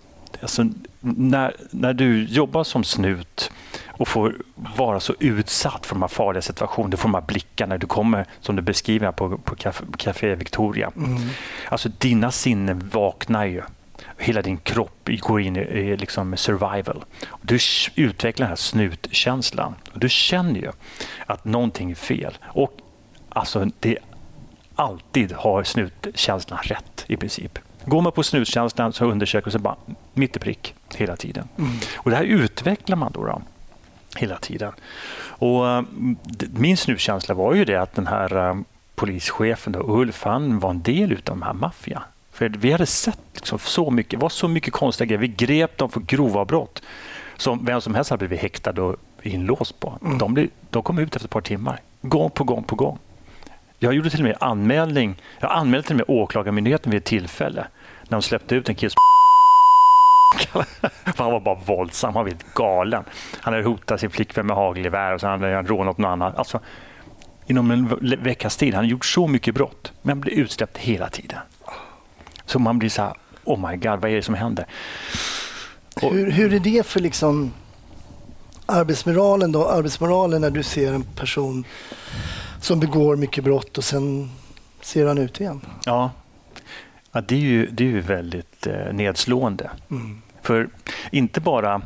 alltså, 0.42 0.64
när, 1.00 1.56
när 1.70 1.92
du 1.92 2.24
jobbar 2.24 2.64
som 2.64 2.84
snut 2.84 3.50
och 4.00 4.08
får 4.08 4.36
vara 4.54 5.00
så 5.00 5.14
utsatt 5.18 5.86
för 5.86 5.94
de 5.94 6.02
här 6.02 6.08
farliga 6.08 6.42
situationerna. 6.42 6.90
Du 6.90 6.96
får 6.96 7.08
de 7.08 7.14
här 7.14 7.22
blickarna. 7.22 7.78
Du 7.78 7.86
kommer, 7.86 8.26
som 8.40 8.56
du 8.56 8.62
beskriver 8.62 9.12
på, 9.12 9.38
på 9.38 9.54
Café 9.96 10.34
Victoria. 10.34 10.92
Mm. 10.96 11.22
Alltså 11.68 11.88
dina 11.98 12.30
sinnen 12.30 12.90
vaknar 12.92 13.44
ju. 13.44 13.62
Hela 14.18 14.42
din 14.42 14.56
kropp 14.56 15.08
går 15.20 15.40
in 15.40 15.56
i 15.56 15.96
liksom 15.96 16.36
survival. 16.36 17.04
Du 17.42 17.58
utvecklar 17.94 18.44
den 18.44 18.50
här 18.50 18.56
snutkänslan. 18.56 19.74
Du 19.94 20.08
känner 20.08 20.60
ju 20.60 20.70
att 21.26 21.44
någonting 21.44 21.90
är 21.90 21.94
fel. 21.94 22.38
Och 22.42 22.72
alltså, 23.28 23.66
det 23.80 23.98
alltid 24.74 25.32
har 25.32 25.64
snutkänslan 25.64 26.58
rätt 26.62 27.04
i 27.06 27.16
princip. 27.16 27.58
Går 27.84 28.00
man 28.00 28.12
på 28.12 28.22
snutkänslan 28.22 28.92
så 28.92 29.04
undersöker 29.04 29.52
man 29.52 29.62
bara 29.62 29.76
mitt 30.12 30.36
i 30.36 30.38
prick 30.38 30.74
hela 30.94 31.16
tiden. 31.16 31.48
Mm. 31.58 31.70
Och 31.96 32.10
det 32.10 32.16
här 32.16 32.24
utvecklar 32.24 32.96
man 32.96 33.12
då. 33.12 33.24
då 33.24 33.42
hela 34.16 34.37
tiden. 34.37 34.73
Och 35.20 35.64
uh, 35.64 35.83
Min 36.53 36.77
snuskänsla 36.77 37.35
var 37.35 37.55
ju 37.55 37.64
det 37.64 37.77
att 37.77 37.94
den 37.94 38.07
här 38.07 38.51
uh, 38.51 38.61
polischefen, 38.94 39.73
då, 39.73 39.81
Ulf, 39.81 40.23
han 40.25 40.59
var 40.59 40.70
en 40.70 40.83
del 40.83 41.12
av 41.12 41.18
de 41.25 41.42
här 41.42 41.53
maffian. 41.53 42.03
För 42.33 42.49
vi 42.49 42.73
hade 42.73 42.87
sett 42.87 43.18
liksom 43.35 43.59
så 43.59 43.90
mycket, 43.90 44.11
det 44.11 44.16
var 44.16 44.29
så 44.29 44.49
mycket 44.49 44.73
konstiga 44.73 45.07
grejer. 45.07 45.20
Vi 45.20 45.29
grep 45.29 45.79
dem 45.79 45.90
för 45.90 46.01
grova 46.01 46.44
brott 46.44 46.83
som 47.37 47.64
vem 47.64 47.81
som 47.81 47.94
helst 47.94 48.11
hade 48.11 48.29
blivit 48.29 48.42
häktad 48.42 48.83
och 48.83 48.96
inlåst 49.23 49.81
på. 49.81 49.99
Mm. 50.03 50.18
De, 50.18 50.35
blev, 50.35 50.49
de 50.70 50.83
kom 50.83 50.99
ut 50.99 51.16
efter 51.16 51.27
ett 51.27 51.33
par 51.33 51.40
timmar, 51.40 51.81
gång 52.03 52.31
på 52.31 52.44
gång 52.44 52.64
på 52.64 52.77
gång. 52.77 52.99
Jag 53.79 53.94
gjorde 53.94 54.11
till 54.11 54.20
och 54.20 54.25
med 54.25 54.37
anmälning. 54.40 55.16
Jag 55.40 55.53
anmälde 55.53 55.87
till 55.87 56.01
och 56.01 56.09
med 56.09 56.16
Åklagarmyndigheten 56.16 56.92
vid 56.92 56.99
ett 56.99 57.05
tillfälle 57.05 57.66
när 58.03 58.11
de 58.11 58.23
släppte 58.23 58.55
ut 58.55 58.68
en 58.68 58.75
kille 58.75 58.90
han 61.16 61.33
var 61.33 61.40
bara 61.40 61.55
våldsam, 61.55 62.14
han 62.14 62.25
var 62.25 62.31
helt 62.31 62.55
galen. 62.55 63.05
Han 63.40 63.55
hade 63.55 63.66
hotat 63.66 64.01
sin 64.01 64.11
flickvän 64.11 64.47
med 64.47 64.57
hagelgevär 64.57 65.14
och 65.14 65.21
så 65.21 65.27
hade 65.27 65.55
han 65.55 65.66
rånat 65.66 65.99
någon 65.99 66.11
annan. 66.11 66.33
Alltså, 66.37 66.61
inom 67.47 67.71
en 67.71 67.99
veckas 68.23 68.57
tid. 68.57 68.75
Han 68.75 68.79
hade 68.79 68.88
gjort 68.88 69.05
så 69.05 69.27
mycket 69.27 69.55
brott, 69.55 69.93
men 70.03 70.21
blev 70.21 70.38
utsläppt 70.38 70.79
hela 70.79 71.09
tiden. 71.09 71.38
Så 72.47 72.59
man 72.59 72.79
blir 72.79 72.88
så 72.88 73.03
här, 73.03 73.14
oh 73.45 73.71
my 73.71 73.77
god, 73.77 74.01
vad 74.01 74.11
är 74.11 74.16
det 74.16 74.23
som 74.23 74.35
händer? 74.35 74.66
Hur, 75.97 76.31
hur 76.31 76.55
är 76.55 76.61
det 76.61 76.87
för 76.87 77.01
liksom 77.01 77.53
arbetsmoralen 78.66 79.53
då? 79.53 79.69
Arbetsmoralen 79.69 80.40
när 80.40 80.51
du 80.51 80.62
ser 80.62 80.93
en 80.93 81.03
person 81.03 81.64
som 82.61 82.81
begår 82.81 83.16
mycket 83.16 83.45
brott 83.45 83.79
och 83.79 83.85
sen 83.85 84.31
ser 84.81 85.07
han 85.07 85.19
ut 85.19 85.40
igen? 85.40 85.61
Ja, 85.85 86.11
ja 87.12 87.20
det, 87.20 87.35
är 87.35 87.40
ju, 87.40 87.66
det 87.66 87.85
är 87.85 87.88
ju 87.88 88.01
väldigt 88.01 88.66
eh, 88.66 88.92
nedslående. 88.92 89.70
Mm. 89.90 90.23
För 90.42 90.68
inte 91.11 91.40
bara 91.40 91.83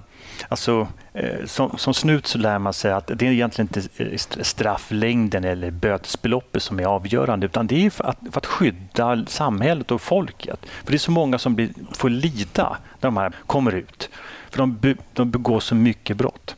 Alltså, 0.49 0.89
eh, 1.13 1.47
som, 1.47 1.79
som 1.79 1.95
snut 1.95 2.27
så 2.27 2.39
lär 2.39 2.59
man 2.59 2.73
sig 2.73 2.93
att 2.93 3.07
det 3.07 3.27
är 3.27 3.31
egentligen 3.31 3.69
inte 3.75 4.05
eh, 4.05 4.43
strafflängden 4.43 5.45
eller 5.45 5.71
bötesbeloppet 5.71 6.63
som 6.63 6.81
är 6.81 6.85
avgörande 6.85 7.47
utan 7.47 7.67
det 7.67 7.87
är 7.87 7.91
för 7.91 8.05
att, 8.05 8.19
för 8.31 8.39
att 8.39 8.47
skydda 8.47 9.27
samhället 9.27 9.91
och 9.91 10.01
folket. 10.01 10.59
För 10.85 10.93
Det 10.93 10.97
är 10.97 10.99
så 10.99 11.11
många 11.11 11.39
som 11.39 11.55
blir, 11.55 11.71
får 11.93 12.11
lida 12.11 12.77
när 13.01 13.09
de 13.09 13.17
här 13.17 13.33
kommer 13.47 13.75
ut. 13.75 14.11
För 14.51 14.59
de, 14.59 14.97
de 15.13 15.31
begår 15.31 15.61
så 15.61 15.75
mycket 15.75 16.17
brott. 16.17 16.57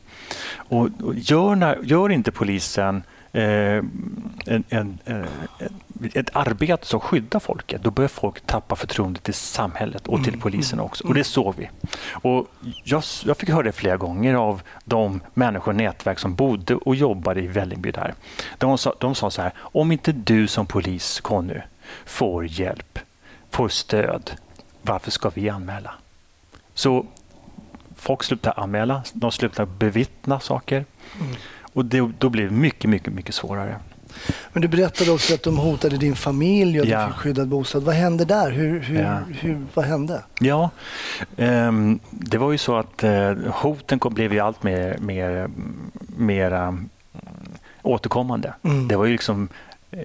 Och, 0.49 0.89
och 1.03 1.15
gör, 1.15 1.55
när, 1.55 1.79
gör 1.83 2.09
inte 2.11 2.31
polisen 2.31 3.03
en, 3.39 4.63
en, 4.69 4.99
en, 5.05 5.27
ett 6.13 6.29
arbete 6.33 6.85
som 6.85 6.99
skyddar 6.99 7.39
folket, 7.39 7.83
då 7.83 7.91
börjar 7.91 8.07
folk 8.07 8.41
tappa 8.41 8.75
förtroendet 8.75 9.23
till 9.23 9.33
samhället 9.33 10.07
och 10.07 10.23
till 10.23 10.33
mm, 10.33 10.41
polisen 10.41 10.79
mm, 10.79 10.85
också. 10.85 11.07
Och 11.07 11.13
det 11.13 11.23
såg 11.23 11.55
vi. 11.57 11.69
Och 12.11 12.47
jag, 12.83 13.03
jag 13.25 13.37
fick 13.37 13.49
höra 13.49 13.63
det 13.63 13.71
flera 13.71 13.97
gånger 13.97 14.33
av 14.33 14.61
de 14.83 15.21
människor 15.33 15.71
och 15.71 15.75
nätverk 15.75 16.19
som 16.19 16.35
bodde 16.35 16.75
och 16.75 16.95
jobbade 16.95 17.41
i 17.41 17.47
Vällingby 17.47 17.91
där. 17.91 18.13
De 18.57 18.77
sa, 18.77 18.95
de 18.99 19.15
sa 19.15 19.31
så 19.31 19.41
här, 19.41 19.51
om 19.57 19.91
inte 19.91 20.11
du 20.11 20.47
som 20.47 20.65
polis, 20.65 21.19
Conny, 21.19 21.61
får 22.05 22.45
hjälp, 22.45 22.99
får 23.49 23.69
stöd, 23.69 24.31
varför 24.81 25.11
ska 25.11 25.29
vi 25.29 25.49
anmäla? 25.49 25.93
Så 26.73 27.05
folk 27.95 28.23
slutar 28.23 28.53
anmäla, 28.57 29.03
de 29.13 29.31
slutar 29.31 29.65
bevittna 29.65 30.39
saker. 30.39 30.85
Mm. 31.19 31.35
Och 31.77 31.85
det, 31.85 32.11
då 32.17 32.29
blir 32.29 32.43
det 32.43 32.49
mycket, 32.49 32.89
mycket, 32.89 33.13
mycket 33.13 33.35
svårare. 33.35 33.75
Men 34.53 34.61
du 34.61 34.67
berättade 34.67 35.11
också 35.11 35.33
att 35.33 35.43
de 35.43 35.57
hotade 35.57 35.97
din 35.97 36.15
familj 36.15 36.81
och 36.81 36.85
ja. 36.85 37.01
du 37.01 37.07
fick 37.07 37.15
skyddad 37.15 37.47
bostad. 37.47 37.83
Vad 37.83 37.95
hände 37.95 38.25
där? 38.25 38.51
Hur, 38.51 38.79
hur, 38.79 39.01
ja. 39.01 39.19
hur, 39.39 39.65
vad 39.73 39.85
hände? 39.85 40.23
Ja, 40.39 40.69
um, 41.35 41.99
det 42.09 42.37
var 42.37 42.51
ju 42.51 42.57
så 42.57 42.75
att 42.75 43.03
uh, 43.03 43.31
hoten 43.51 43.99
kom, 43.99 44.13
blev 44.13 44.33
ju 44.33 44.39
allt 44.39 44.63
mer, 44.63 44.97
mer, 44.99 45.49
mer 46.17 46.51
um, 46.53 46.89
återkommande. 47.81 48.53
Mm. 48.63 48.87
Det 48.87 48.95
var 48.95 49.05
ju 49.05 49.11
liksom 49.11 49.49
eh, 49.91 49.99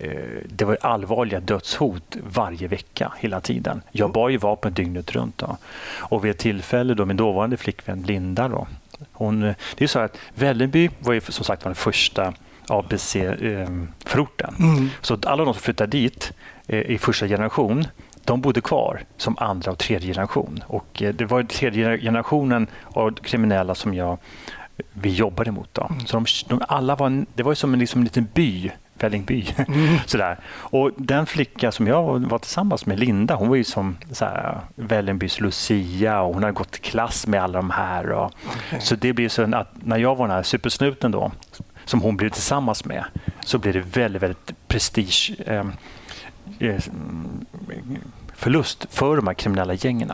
det 0.48 0.64
var 0.64 0.78
allvarliga 0.80 1.40
dödshot 1.40 2.16
varje 2.34 2.68
vecka 2.68 3.12
hela 3.18 3.40
tiden. 3.40 3.82
Jag 3.92 4.12
bar 4.12 4.28
ju 4.28 4.36
vapen 4.36 4.72
dygnet 4.72 5.12
runt. 5.12 5.38
Då. 5.38 5.56
Och 5.98 6.24
vid 6.24 6.30
ett 6.30 6.38
tillfälle 6.38 6.94
då 6.94 7.04
min 7.04 7.16
dåvarande 7.16 7.56
flickvän 7.56 8.02
Linda 8.02 8.48
då, 8.48 8.66
hon, 9.12 9.40
det 9.76 9.84
är 9.84 9.86
så 9.86 9.98
att 9.98 10.18
Vällingby 10.34 10.90
var 10.98 11.12
ju 11.12 11.20
som 11.20 11.44
sagt 11.44 11.64
var 11.64 11.70
den 11.70 11.76
första 11.76 12.32
ABC-förorten. 12.68 14.54
Ehm, 14.58 14.74
mm. 14.76 14.90
Så 15.00 15.18
alla 15.24 15.44
de 15.44 15.54
som 15.54 15.62
flyttade 15.62 15.90
dit 15.90 16.32
eh, 16.66 16.80
i 16.80 16.98
första 16.98 17.28
generation 17.28 17.86
de 18.24 18.40
bodde 18.40 18.60
kvar 18.60 19.00
som 19.16 19.36
andra 19.38 19.72
och 19.72 19.78
tredje 19.78 20.14
generation. 20.14 20.64
Och 20.66 21.02
eh, 21.02 21.14
det 21.14 21.24
var 21.24 21.42
tredje 21.42 21.98
generationen 21.98 22.66
av 22.84 23.14
kriminella 23.14 23.74
som 23.74 23.94
jag, 23.94 24.18
vi 24.92 25.10
jobbade 25.10 25.50
mot. 25.50 25.74
Då. 25.74 25.86
Mm. 25.90 26.06
Så 26.06 26.16
de, 26.16 26.26
de, 26.48 26.64
alla 26.68 26.96
var 26.96 27.24
det 27.34 27.42
var 27.42 27.54
som 27.54 27.72
en, 27.72 27.80
liksom 27.80 28.00
en 28.00 28.04
liten 28.04 28.28
by, 28.34 28.70
Vällingby. 29.02 29.54
Mm. 29.56 29.98
Sådär. 30.06 30.38
Och 30.46 30.90
den 30.96 31.26
flicka 31.26 31.72
som 31.72 31.86
jag 31.86 32.18
var 32.20 32.38
tillsammans 32.38 32.86
med, 32.86 33.00
Linda, 33.00 33.34
hon 33.34 33.48
var 33.48 33.56
ju 33.56 33.64
som 33.64 33.96
såhär, 34.10 34.60
Vällingbys 34.74 35.40
Lucia 35.40 36.20
och 36.20 36.34
hon 36.34 36.42
hade 36.42 36.52
gått 36.52 36.76
i 36.76 36.80
klass 36.80 37.26
med 37.26 37.42
alla 37.42 37.58
de 37.58 37.70
här. 37.70 38.10
Och, 38.10 38.32
okay. 38.46 38.80
Så 38.80 38.96
det 38.96 39.12
blir 39.12 39.28
så 39.28 39.56
att 39.56 39.68
när 39.74 39.98
jag 39.98 40.16
var 40.16 40.28
den 40.28 40.36
här 40.36 40.42
supersnuten 40.42 41.10
då, 41.10 41.32
som 41.84 42.00
hon 42.00 42.16
blev 42.16 42.30
tillsammans 42.30 42.84
med 42.84 43.04
så 43.40 43.58
blir 43.58 43.72
det 43.72 43.80
väldigt, 43.80 44.22
väldigt 44.22 44.68
prestige 44.68 45.32
eh, 45.46 45.66
eh 46.58 46.80
förlust 48.34 48.86
för 48.90 49.16
de 49.16 49.26
här 49.26 49.34
kriminella 49.34 49.74
gängen. 49.74 50.12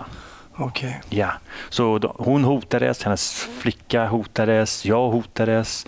Okay. 0.58 0.92
Ja. 1.08 1.30
Så 1.68 1.98
då, 1.98 2.14
hon 2.18 2.44
hotades, 2.44 3.02
hennes 3.02 3.48
flicka 3.58 4.06
hotades, 4.06 4.84
jag 4.84 5.10
hotades. 5.10 5.86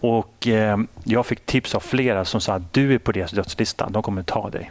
Och 0.00 0.46
eh, 0.46 0.78
jag 1.04 1.26
fick 1.26 1.46
tips 1.46 1.74
av 1.74 1.80
flera 1.80 2.24
som 2.24 2.40
sa 2.40 2.54
att 2.54 2.72
du 2.72 2.94
är 2.94 2.98
på 2.98 3.12
deras 3.12 3.30
dödslista, 3.30 3.88
de 3.90 4.02
kommer 4.02 4.22
ta 4.22 4.50
dig. 4.50 4.70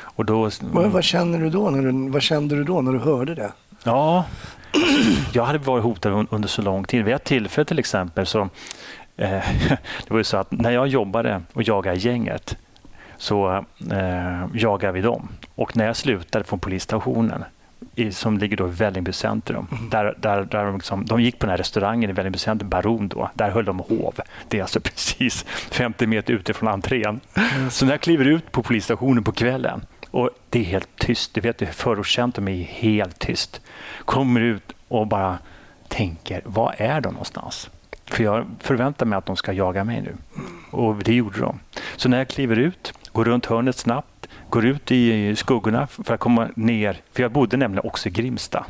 Och 0.00 0.24
då, 0.24 0.50
vad, 0.60 0.90
vad, 0.90 1.04
känner 1.04 1.38
du 1.38 1.50
då 1.50 1.70
när 1.70 1.82
du, 1.82 2.10
vad 2.10 2.22
kände 2.22 2.56
du 2.56 2.64
då 2.64 2.80
när 2.80 2.92
du 2.92 2.98
hörde 2.98 3.34
det? 3.34 3.52
Ja, 3.84 4.24
jag 5.32 5.44
hade 5.44 5.58
varit 5.58 5.84
hotad 5.84 6.26
under 6.30 6.48
så 6.48 6.62
lång 6.62 6.84
tid. 6.84 7.04
Vid 7.04 7.14
ett 7.14 7.24
tillfälle 7.24 7.64
till 7.64 7.78
exempel 7.78 8.26
så 8.26 8.48
Eh, 9.20 9.44
det 10.06 10.10
var 10.10 10.18
ju 10.18 10.24
så 10.24 10.36
att 10.36 10.50
när 10.50 10.70
jag 10.70 10.88
jobbade 10.88 11.42
och 11.52 11.62
jagade 11.62 11.96
gänget 11.96 12.56
så 13.16 13.64
eh, 13.90 14.46
jagade 14.54 14.92
vi 14.92 15.00
dem. 15.00 15.28
Och 15.54 15.76
när 15.76 15.86
jag 15.86 15.96
slutade 15.96 16.44
från 16.44 16.58
polisstationen 16.58 17.44
i, 18.00 18.12
som 18.12 18.38
ligger 18.38 18.56
då 18.56 18.68
i 18.68 18.70
Vällingby 18.70 19.12
centrum. 19.12 19.66
Mm. 19.72 19.90
Där, 19.90 20.14
där, 20.18 20.44
där 20.44 20.64
de, 20.64 20.74
liksom, 20.74 21.06
de 21.06 21.22
gick 21.22 21.38
på 21.38 21.46
den 21.46 21.50
här 21.50 21.58
restaurangen 21.58 22.10
i 22.10 22.12
Vällingby 22.12 22.38
centrum, 22.38 22.68
Baron 22.68 23.08
då. 23.08 23.30
Där 23.34 23.50
höll 23.50 23.64
de 23.64 23.78
hov. 23.78 24.14
Det 24.48 24.58
är 24.58 24.62
alltså 24.62 24.80
precis 24.84 25.44
50 25.70 26.06
meter 26.06 26.34
utifrån 26.34 26.68
entrén. 26.68 27.20
Mm. 27.34 27.70
Så 27.70 27.84
när 27.84 27.92
jag 27.92 28.00
kliver 28.00 28.24
ut 28.24 28.52
på 28.52 28.62
polisstationen 28.62 29.24
på 29.24 29.32
kvällen 29.32 29.86
och 30.10 30.30
det 30.50 30.60
är 30.60 30.64
helt 30.64 30.96
tyst. 30.96 31.34
Du 31.34 31.40
vet, 31.40 31.74
förortscentrum 31.74 32.48
är 32.48 32.62
helt 32.62 33.18
tyst. 33.18 33.60
Kommer 34.04 34.40
ut 34.40 34.72
och 34.88 35.06
bara 35.06 35.38
tänker, 35.88 36.42
var 36.44 36.74
är 36.78 37.00
de 37.00 37.12
någonstans? 37.12 37.70
För 38.04 38.24
jag 38.24 38.46
förväntar 38.60 39.06
mig 39.06 39.16
att 39.16 39.26
de 39.26 39.36
ska 39.36 39.52
jaga 39.52 39.84
mig 39.84 40.00
nu. 40.00 40.16
Och 40.70 40.96
det 40.96 41.14
gjorde 41.14 41.40
de. 41.40 41.60
Så 41.96 42.08
när 42.08 42.18
jag 42.18 42.28
kliver 42.28 42.58
ut, 42.58 42.92
går 43.12 43.24
runt 43.24 43.46
hörnet 43.46 43.76
snabbt, 43.76 44.09
går 44.50 44.66
ut 44.66 44.92
i 44.92 45.36
skuggorna 45.36 45.86
för 45.86 46.14
att 46.14 46.20
komma 46.20 46.48
ner. 46.54 47.00
För 47.12 47.22
jag 47.22 47.32
bodde 47.32 47.56
nämligen 47.56 47.86
också 47.86 48.08
i 48.08 48.12
Grimsta. 48.12 48.66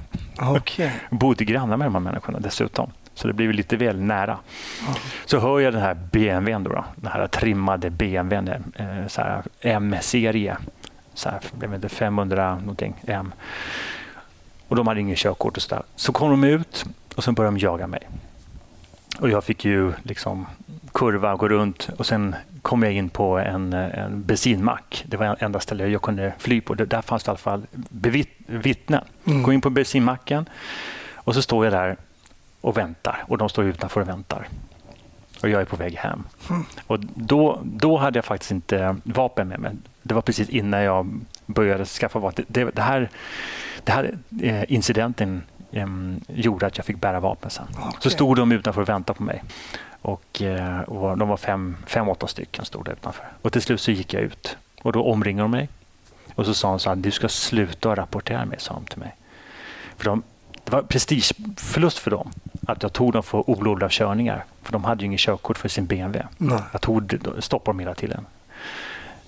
Okay. 0.56 0.90
bodde 1.10 1.44
grannar 1.44 1.76
med 1.76 1.86
de 1.86 1.94
här 1.94 2.00
människorna 2.00 2.38
dessutom. 2.38 2.90
Så 3.14 3.26
det 3.26 3.32
blev 3.34 3.52
lite 3.52 3.76
väl 3.76 4.00
nära. 4.00 4.38
Mm. 4.82 4.94
Så 5.24 5.38
hör 5.38 5.60
jag 5.60 5.72
den 5.72 5.82
här 5.82 5.94
BMWn, 6.12 6.64
då, 6.64 6.70
då 6.70 6.84
den 6.96 7.12
här 7.12 7.26
trimmade 7.26 7.90
BMWn, 7.90 8.48
eh, 8.76 9.40
M-serie. 9.60 10.56
Så 11.14 11.28
här, 11.28 11.40
jag 11.60 11.74
inte, 11.74 11.88
500 11.88 12.54
någonting 12.54 12.94
M. 13.06 13.32
Och 14.68 14.76
de 14.76 14.86
hade 14.86 15.00
ingen 15.00 15.16
körkort 15.16 15.56
och 15.56 15.62
så 15.62 15.74
där. 15.74 15.82
Så 15.96 16.12
kom 16.12 16.30
de 16.30 16.44
ut 16.44 16.84
och 17.16 17.24
så 17.24 17.32
började 17.32 17.56
de 17.56 17.60
jaga 17.60 17.86
mig. 17.86 18.08
Och 19.20 19.30
jag 19.30 19.44
fick 19.44 19.64
ju 19.64 19.92
liksom 20.02 20.46
kurva, 20.92 21.36
gå 21.36 21.48
runt 21.48 21.90
och 21.96 22.06
sen 22.06 22.34
kom 22.62 22.82
jag 22.82 22.92
in 22.92 23.08
på 23.08 23.38
en, 23.38 23.72
en 23.72 24.22
bensinmack. 24.22 25.04
Det 25.06 25.16
var 25.16 25.36
enda 25.40 25.60
stället 25.60 25.90
jag 25.90 26.02
kunde 26.02 26.32
fly 26.38 26.60
på. 26.60 26.74
Där 26.74 27.02
fanns 27.02 27.24
det 27.24 27.28
i 27.28 27.30
alla 27.30 27.38
fall 27.38 27.66
vittnen. 28.46 29.04
Mm. 29.24 29.42
Gå 29.42 29.52
in 29.52 29.60
på 29.60 29.70
bensinmacken 29.70 30.48
och 31.14 31.34
så 31.34 31.42
står 31.42 31.64
jag 31.64 31.72
där 31.72 31.96
och 32.60 32.76
väntar 32.76 33.24
och 33.28 33.38
de 33.38 33.48
står 33.48 33.64
utanför 33.64 34.00
och 34.00 34.08
väntar. 34.08 34.48
Och 35.42 35.48
jag 35.48 35.60
är 35.60 35.64
på 35.64 35.76
väg 35.76 35.94
hem. 35.94 36.22
Mm. 36.50 36.64
Och 36.86 37.00
då, 37.00 37.60
då 37.64 37.96
hade 37.96 38.18
jag 38.18 38.24
faktiskt 38.24 38.50
inte 38.50 38.96
vapen 39.02 39.48
med 39.48 39.60
mig. 39.60 39.72
Det 40.02 40.14
var 40.14 40.22
precis 40.22 40.48
innan 40.48 40.82
jag 40.82 41.20
började 41.46 41.84
skaffa 41.84 42.18
vapen. 42.18 42.44
Det, 42.48 42.64
det 42.64 42.82
här, 42.82 43.10
det 43.84 43.92
här 43.92 44.18
eh, 44.42 44.72
incidenten 44.72 45.42
um, 45.70 46.20
gjorde 46.28 46.66
att 46.66 46.76
jag 46.76 46.86
fick 46.86 46.96
bära 46.96 47.20
vapen 47.20 47.50
sen. 47.50 47.66
Okay. 47.70 47.92
Så 48.00 48.10
stod 48.10 48.36
de 48.36 48.52
utanför 48.52 48.82
och 48.82 48.88
väntade 48.88 49.16
på 49.16 49.22
mig. 49.22 49.42
Och, 50.02 50.42
uh, 50.42 50.80
och 50.80 51.18
de 51.18 51.28
var 51.28 51.36
fem, 51.36 51.76
fem, 51.86 52.08
åtta 52.08 52.26
stycken 52.26 52.64
stod 52.64 52.84
där 52.84 52.92
utanför. 52.92 53.24
Och 53.42 53.52
till 53.52 53.62
slut 53.62 53.80
så 53.80 53.90
gick 53.90 54.14
jag 54.14 54.22
ut 54.22 54.56
och 54.82 54.92
då 54.92 55.04
omringade 55.04 55.44
de 55.44 55.50
mig. 55.50 55.68
Och 56.34 56.46
så 56.46 56.54
sa 56.54 56.70
hon 56.70 56.80
så 56.80 56.88
här, 56.88 56.96
du 56.96 57.10
ska 57.10 57.28
sluta 57.28 57.96
rapportera 57.96 58.44
mig, 58.44 58.60
sa 58.60 58.74
de 58.74 58.84
till 58.84 58.98
mig. 58.98 59.16
För 59.96 60.04
de, 60.04 60.22
det 60.64 60.72
var 60.72 60.82
prestigeförlust 60.82 61.98
för 61.98 62.10
dem 62.10 62.30
att 62.66 62.82
jag 62.82 62.92
tog 62.92 63.12
dem 63.12 63.22
för 63.22 63.50
olovliga 63.50 63.88
körningar. 63.90 64.44
För 64.62 64.72
de 64.72 64.84
hade 64.84 65.00
ju 65.00 65.06
inget 65.06 65.20
körkort 65.20 65.58
för 65.58 65.68
sin 65.68 65.86
BMW. 65.86 66.26
Nej. 66.36 66.60
Jag 66.72 66.80
tog, 66.80 67.18
stoppade 67.38 67.68
dem 67.68 67.78
hela 67.78 67.94
tiden. 67.94 68.26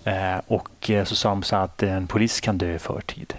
Eh, 0.04 0.38
och 0.46 0.90
eh, 0.90 1.04
så 1.04 1.16
sa 1.16 1.28
de 1.28 1.42
så 1.42 1.56
att 1.56 1.82
en 1.82 2.06
polis 2.06 2.40
kan 2.40 2.58
dö 2.58 2.74
i 2.74 2.78
förtid. 2.78 3.34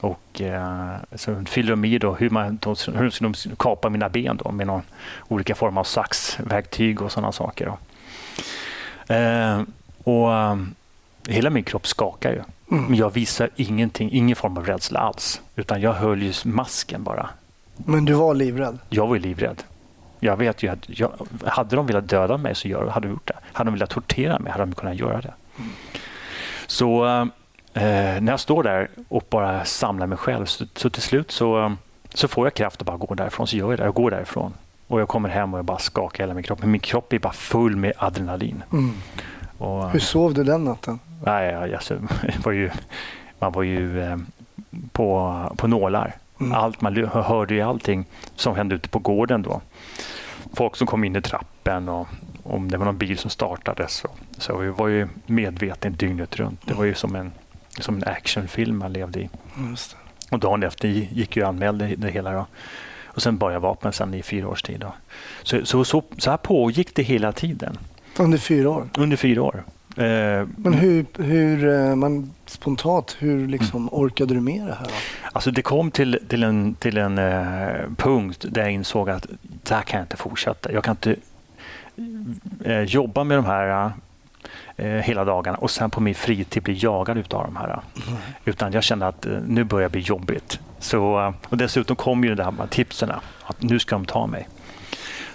Och 0.00 0.40
eh, 0.40 0.96
så 1.14 1.44
fyller 1.44 1.70
de 1.70 1.84
i 1.84 1.98
då 1.98 2.14
hur, 2.14 2.30
man, 2.30 2.58
de, 2.62 2.76
hur 2.94 3.10
ska 3.10 3.24
de 3.24 3.56
kapa 3.58 3.88
mina 3.88 4.08
ben 4.08 4.38
då 4.44 4.50
med 4.50 4.66
någon 4.66 4.82
olika 5.28 5.54
form 5.54 5.78
av 5.78 5.84
saxverktyg 5.84 7.02
och 7.02 7.12
sådana 7.12 7.32
saker. 7.32 7.66
Då. 7.66 7.78
Eh, 9.14 9.62
och 10.04 10.28
um, 10.28 10.74
Hela 11.28 11.50
min 11.50 11.64
kropp 11.64 11.86
skakar 11.86 12.30
ju. 12.30 12.42
Mm. 12.70 12.84
Men 12.84 12.94
jag 12.94 13.10
visar 13.10 13.50
ingenting, 13.56 14.10
ingen 14.12 14.36
form 14.36 14.56
av 14.56 14.66
rädsla 14.66 15.00
alls. 15.00 15.40
Utan 15.56 15.80
jag 15.80 15.92
höll 15.92 16.22
ju 16.22 16.32
masken 16.44 17.04
bara. 17.04 17.28
Men 17.76 18.04
du 18.04 18.12
var 18.12 18.34
livrädd? 18.34 18.78
Jag 18.88 19.06
var 19.06 19.18
livrädd. 19.18 19.62
Jag 20.20 20.36
vet 20.36 20.62
ju 20.62 20.68
att 20.68 20.98
jag, 20.98 21.12
hade 21.44 21.76
de 21.76 21.86
velat 21.86 22.08
döda 22.08 22.36
mig 22.36 22.54
så 22.54 22.90
hade 22.90 23.06
de 23.06 23.12
gjort 23.12 23.26
det. 23.26 23.36
Hade 23.52 23.70
de 23.70 23.74
velat 23.74 23.90
tortera 23.90 24.38
mig 24.38 24.52
hade 24.52 24.64
de 24.64 24.74
kunnat 24.74 24.96
göra 24.96 25.20
det. 25.20 25.34
Mm. 25.58 25.70
Så 26.66 27.04
eh, 27.74 27.82
när 28.20 28.32
jag 28.32 28.40
står 28.40 28.62
där 28.62 28.88
och 29.08 29.24
bara 29.30 29.64
samlar 29.64 30.06
mig 30.06 30.18
själv 30.18 30.46
så, 30.46 30.64
så 30.76 30.90
till 30.90 31.02
slut 31.02 31.30
så, 31.30 31.76
så 32.14 32.28
får 32.28 32.46
jag 32.46 32.54
kraft 32.54 32.80
att 32.80 32.86
bara 32.86 32.96
gå 32.96 33.14
därifrån. 33.14 33.46
Så 33.46 33.56
gör 33.56 33.70
jag 33.70 33.78
det. 33.78 33.84
Jag 33.84 33.94
går 33.94 34.10
därifrån. 34.10 34.52
Och 34.86 35.00
jag 35.00 35.08
kommer 35.08 35.28
hem 35.28 35.54
och 35.54 35.58
jag 35.58 35.64
bara 35.64 35.78
skakar 35.78 36.24
hela 36.24 36.34
min 36.34 36.42
kropp. 36.42 36.60
Men 36.60 36.70
min 36.70 36.80
kropp 36.80 37.12
är 37.12 37.18
bara 37.18 37.32
full 37.32 37.76
med 37.76 37.92
adrenalin. 37.96 38.62
Mm. 38.72 38.94
Och, 39.58 39.90
Hur 39.90 40.00
sov 40.00 40.34
du 40.34 40.44
den 40.44 40.64
natten? 40.64 40.98
Nej, 41.24 41.74
alltså, 41.74 41.98
var 42.44 42.52
ju, 42.52 42.70
man 43.38 43.52
var 43.52 43.62
ju 43.62 44.00
eh, 44.00 44.16
på, 44.92 45.42
på 45.56 45.66
nålar. 45.66 46.16
Mm. 46.40 46.52
Allt, 46.52 46.80
man 46.80 46.96
hörde 47.06 47.54
ju 47.54 47.60
allting 47.60 48.04
som 48.36 48.56
hände 48.56 48.74
ute 48.74 48.88
på 48.88 48.98
gården 48.98 49.42
då. 49.42 49.60
Folk 50.54 50.76
som 50.76 50.86
kom 50.86 51.04
in 51.04 51.16
i 51.16 51.22
trappen 51.22 51.88
och 51.88 52.08
om 52.42 52.70
det 52.70 52.76
var 52.76 52.84
någon 52.84 52.98
bil 52.98 53.18
som 53.18 53.30
startades. 53.30 53.92
Så, 53.92 54.08
så 54.38 54.56
vi 54.56 54.68
var 54.68 54.88
ju 54.88 55.08
medvetna 55.26 55.90
dygnet 55.90 56.36
runt. 56.36 56.60
Det 56.66 56.74
var 56.74 56.84
ju 56.84 56.94
som 56.94 57.14
en, 57.14 57.32
som 57.80 57.96
en 57.96 58.04
actionfilm 58.04 58.78
man 58.78 58.92
levde 58.92 59.20
i. 59.20 59.28
Och 60.30 60.38
dagen 60.38 60.62
efter 60.62 60.88
gick 60.88 61.36
jag 61.36 61.44
och 61.44 61.48
anmälde 61.48 61.94
det 61.96 62.10
hela. 62.10 62.32
Då. 62.32 62.46
Och 63.04 63.22
sen 63.22 63.38
bar 63.38 63.50
jag 63.50 63.60
vapen 63.60 63.92
sen 63.92 64.14
i 64.14 64.22
fyra 64.22 64.48
års 64.48 64.62
tid. 64.62 64.80
Då. 64.80 64.94
Så, 65.42 65.66
så, 65.66 65.84
så, 65.84 66.02
så 66.18 66.30
här 66.30 66.36
pågick 66.36 66.94
det 66.94 67.02
hela 67.02 67.32
tiden. 67.32 67.78
Under 68.18 68.38
fyra 68.38 68.70
år? 68.70 68.88
Under 68.98 69.16
fyra 69.16 69.42
år. 69.42 69.64
Eh, 69.96 70.46
Men 70.56 70.74
hur, 70.74 71.06
hur 71.18 71.68
eh, 71.68 71.94
man 71.94 72.32
spontant, 72.46 73.16
hur 73.18 73.48
liksom 73.48 73.82
mm. 73.82 73.88
orkade 73.92 74.34
du 74.34 74.40
med 74.40 74.66
det 74.66 74.74
här? 74.74 74.84
Då? 74.84 74.94
Alltså 75.32 75.50
det 75.50 75.62
kom 75.62 75.90
till, 75.90 76.18
till 76.28 76.42
en, 76.42 76.74
till 76.74 76.98
en 76.98 77.18
eh, 77.18 77.68
punkt 77.96 78.44
där 78.48 78.62
jag 78.62 78.70
insåg 78.70 79.10
att 79.10 79.26
det 79.42 79.74
här 79.74 79.82
kan 79.82 79.98
jag 79.98 80.04
inte 80.04 80.16
fortsätta. 80.16 80.72
Jag 80.72 80.84
kan 80.84 80.92
inte 80.92 81.16
eh, 82.64 82.82
jobba 82.82 83.24
med 83.24 83.38
de 83.38 83.44
här 83.44 83.92
hela 84.84 85.24
dagarna 85.24 85.58
och 85.58 85.70
sen 85.70 85.90
på 85.90 86.00
min 86.00 86.14
fritid 86.14 86.62
bli 86.62 86.78
jagad 86.84 87.34
av 87.34 87.44
de 87.44 87.56
här. 87.56 87.66
Mm. 87.68 88.18
Utan 88.44 88.72
jag 88.72 88.82
kände 88.82 89.06
att 89.06 89.26
eh, 89.26 89.32
nu 89.46 89.64
börjar 89.64 89.88
det 89.88 89.92
bli 89.92 90.00
jobbigt. 90.00 90.60
Så, 90.78 91.34
och 91.48 91.56
dessutom 91.56 91.96
kom 91.96 92.24
ju 92.24 92.34
det 92.34 92.44
här 92.44 92.66
tipsen 92.70 93.10
att 93.42 93.62
nu 93.62 93.78
ska 93.78 93.96
de 93.96 94.04
ta 94.04 94.26
mig. 94.26 94.48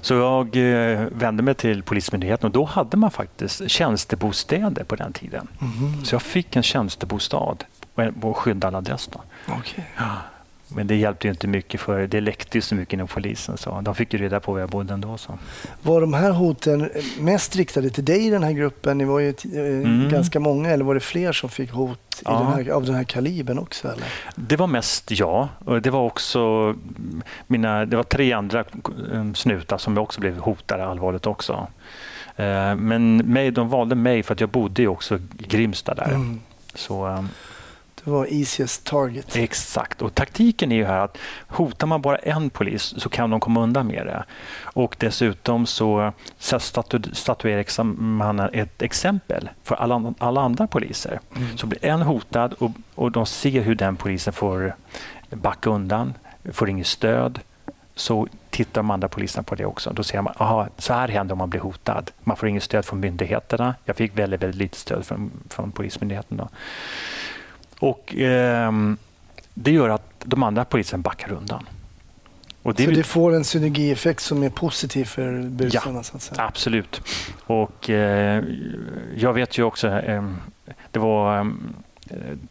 Så 0.02 0.14
jag 0.14 0.56
eh, 0.56 1.08
vände 1.12 1.44
mig 1.44 1.56
till 1.56 1.84
Polismyndigheten 1.84 2.48
och 2.48 2.52
då 2.52 2.64
hade 2.64 2.98
man 2.98 3.12
faktiskt 3.12 3.70
tjänstebostäder 3.70 4.84
på 4.84 4.96
den 4.96 5.14
tiden. 5.14 5.48
Mm. 5.62 6.06
Så 6.06 6.16
jag 6.16 6.22
fick 6.22 6.56
en 6.56 6.64
tjänstebostad 6.64 7.58
på 8.22 8.34
skyddad 8.34 8.76
adress. 8.76 9.10
Då. 9.14 9.22
Okay. 9.54 9.84
Men 10.76 10.88
det 10.88 10.96
hjälpte 10.96 11.28
inte 11.28 11.48
mycket 11.48 11.82
för 11.82 12.08
det 12.08 12.22
läckte 12.22 12.62
så 12.62 12.76
mycket 12.76 12.94
inom 12.94 13.08
polisen. 13.08 13.58
Så 13.58 13.82
de 13.82 13.96
fick 13.96 14.14
ju 14.14 14.20
reda 14.20 14.40
på 14.40 14.52
var 14.52 14.60
jag 14.60 14.70
bodde 14.70 14.94
ändå. 14.94 15.18
Så. 15.18 15.38
Var 15.82 16.02
de 16.02 16.14
här 16.14 16.32
hoten 16.32 16.90
mest 17.20 17.56
riktade 17.56 17.90
till 17.90 18.06
dig 18.06 18.28
i 18.28 18.30
den 18.30 18.44
här 18.44 18.52
gruppen? 18.52 18.98
Ni 18.98 19.06
var 19.06 19.20
ju 19.20 19.30
eh, 19.30 19.60
mm. 19.60 20.10
ganska 20.10 20.40
många 20.40 20.70
eller 20.70 20.86
var 20.86 20.94
det 20.94 21.00
fler 21.00 21.32
som 21.32 21.50
fick 21.50 21.72
hot 21.72 22.22
ja. 22.26 22.32
den 22.32 22.66
här, 22.66 22.74
av 22.74 22.86
den 22.86 22.96
här 22.96 23.04
kalibern 23.04 23.60
också? 23.60 23.88
Eller? 23.88 24.08
Det 24.36 24.56
var 24.56 24.68
mest 24.68 25.12
jag. 25.12 25.48
Det 25.84 25.90
var 25.90 26.02
också 26.02 26.76
mina, 27.48 27.86
det 27.86 27.96
var 27.96 28.04
tre 28.04 28.34
andra 28.34 28.60
eh, 28.60 29.34
snutar 29.34 29.78
som 29.78 29.98
också 29.98 30.22
blev 30.22 30.38
hotade 30.38 30.86
allvarligt 30.86 31.28
också. 31.28 31.68
Eh, 32.36 32.76
men 32.76 33.18
mig, 33.18 33.52
de 33.52 33.70
valde 33.70 33.96
mig 33.96 34.24
för 34.24 34.34
att 34.34 34.40
jag 34.40 34.50
bodde 34.50 34.88
också 34.88 35.16
i 35.16 35.44
Grimsta 35.48 35.94
där. 35.94 36.10
Mm. 36.10 36.42
Så, 36.76 37.26
det 38.04 38.12
var 38.12 38.28
easiest 38.34 38.84
target. 38.84 39.36
Exakt. 39.36 40.02
Och 40.02 40.16
taktiken 40.16 40.72
är 40.72 40.76
ju 40.76 40.86
här 40.86 41.00
att 41.00 41.18
hotar 41.48 41.88
man 41.88 42.02
bara 42.02 42.18
en 42.18 42.50
polis 42.50 42.94
så 42.98 43.10
kan 43.10 43.30
de 43.30 43.40
komma 43.40 43.62
undan 43.62 43.88
med 43.88 44.06
det. 44.06 44.24
Och 44.64 44.96
dessutom 45.00 45.66
så 45.66 46.14
statu 46.38 47.02
statuerar 47.14 47.84
man 47.84 48.40
ett 48.40 48.82
exempel 48.82 49.50
för 49.64 49.76
alla, 49.76 50.14
alla 50.18 50.42
andra 50.42 50.68
poliser. 50.68 51.20
Mm. 51.36 51.58
Så 51.58 51.68
blir 51.68 51.86
en 51.86 52.02
hotad 52.02 52.54
och, 52.54 52.72
och 52.96 53.12
de 53.12 53.26
ser 53.26 53.62
hur 53.62 53.76
den 53.76 53.96
polisen 53.96 54.34
får 54.34 54.76
backa 55.30 55.70
undan, 55.70 56.14
får 56.52 56.70
inget 56.70 56.88
stöd 56.88 57.40
så 57.96 58.28
tittar 58.50 58.82
de 58.82 58.92
andra 58.92 59.08
poliserna 59.08 59.44
på 59.44 59.56
det 59.56 59.66
också. 59.66 59.94
Då 59.94 60.04
ser 60.04 60.22
man 60.22 60.34
aha, 60.38 60.68
så 60.78 60.94
här 60.94 61.08
händer 61.08 61.34
om 61.34 61.38
man 61.38 61.50
blir 61.50 61.62
hotad. 61.62 62.12
Man 62.24 62.38
får 62.38 62.50
inget 62.50 62.64
stöd 62.64 62.86
från 62.86 63.00
myndigheterna. 63.00 63.76
Jag 63.86 63.96
fick 63.96 64.18
väldigt, 64.18 64.44
väldigt 64.44 64.60
lite 64.60 64.78
stöd 64.78 65.06
från, 65.06 65.32
från 65.50 65.72
Polismyndigheten. 65.72 66.38
Då. 66.38 66.50
Och 67.84 68.16
eh, 68.16 68.72
Det 69.54 69.72
gör 69.72 69.90
att 69.90 70.12
de 70.24 70.44
andra 70.44 70.66
polisen 70.66 71.02
backar 71.02 71.32
undan. 71.32 71.68
Och 72.64 72.74
det 72.74 72.86
så 72.86 72.92
det 72.92 73.04
får 73.04 73.36
en 73.36 73.44
synergieffekt 73.44 74.22
som 74.22 74.44
är 74.44 74.50
positiv 74.50 75.06
för 75.06 75.42
busarna? 75.42 76.04
Ja, 76.38 76.44
absolut. 76.44 77.02
Och 77.46 77.90
eh, 77.90 78.44
Jag 79.18 79.34
vet 79.34 79.58
ju 79.58 79.64
också, 79.64 79.88
eh, 79.88 80.24
det 80.92 81.00
var 81.00 81.38
ehm, 81.38 81.74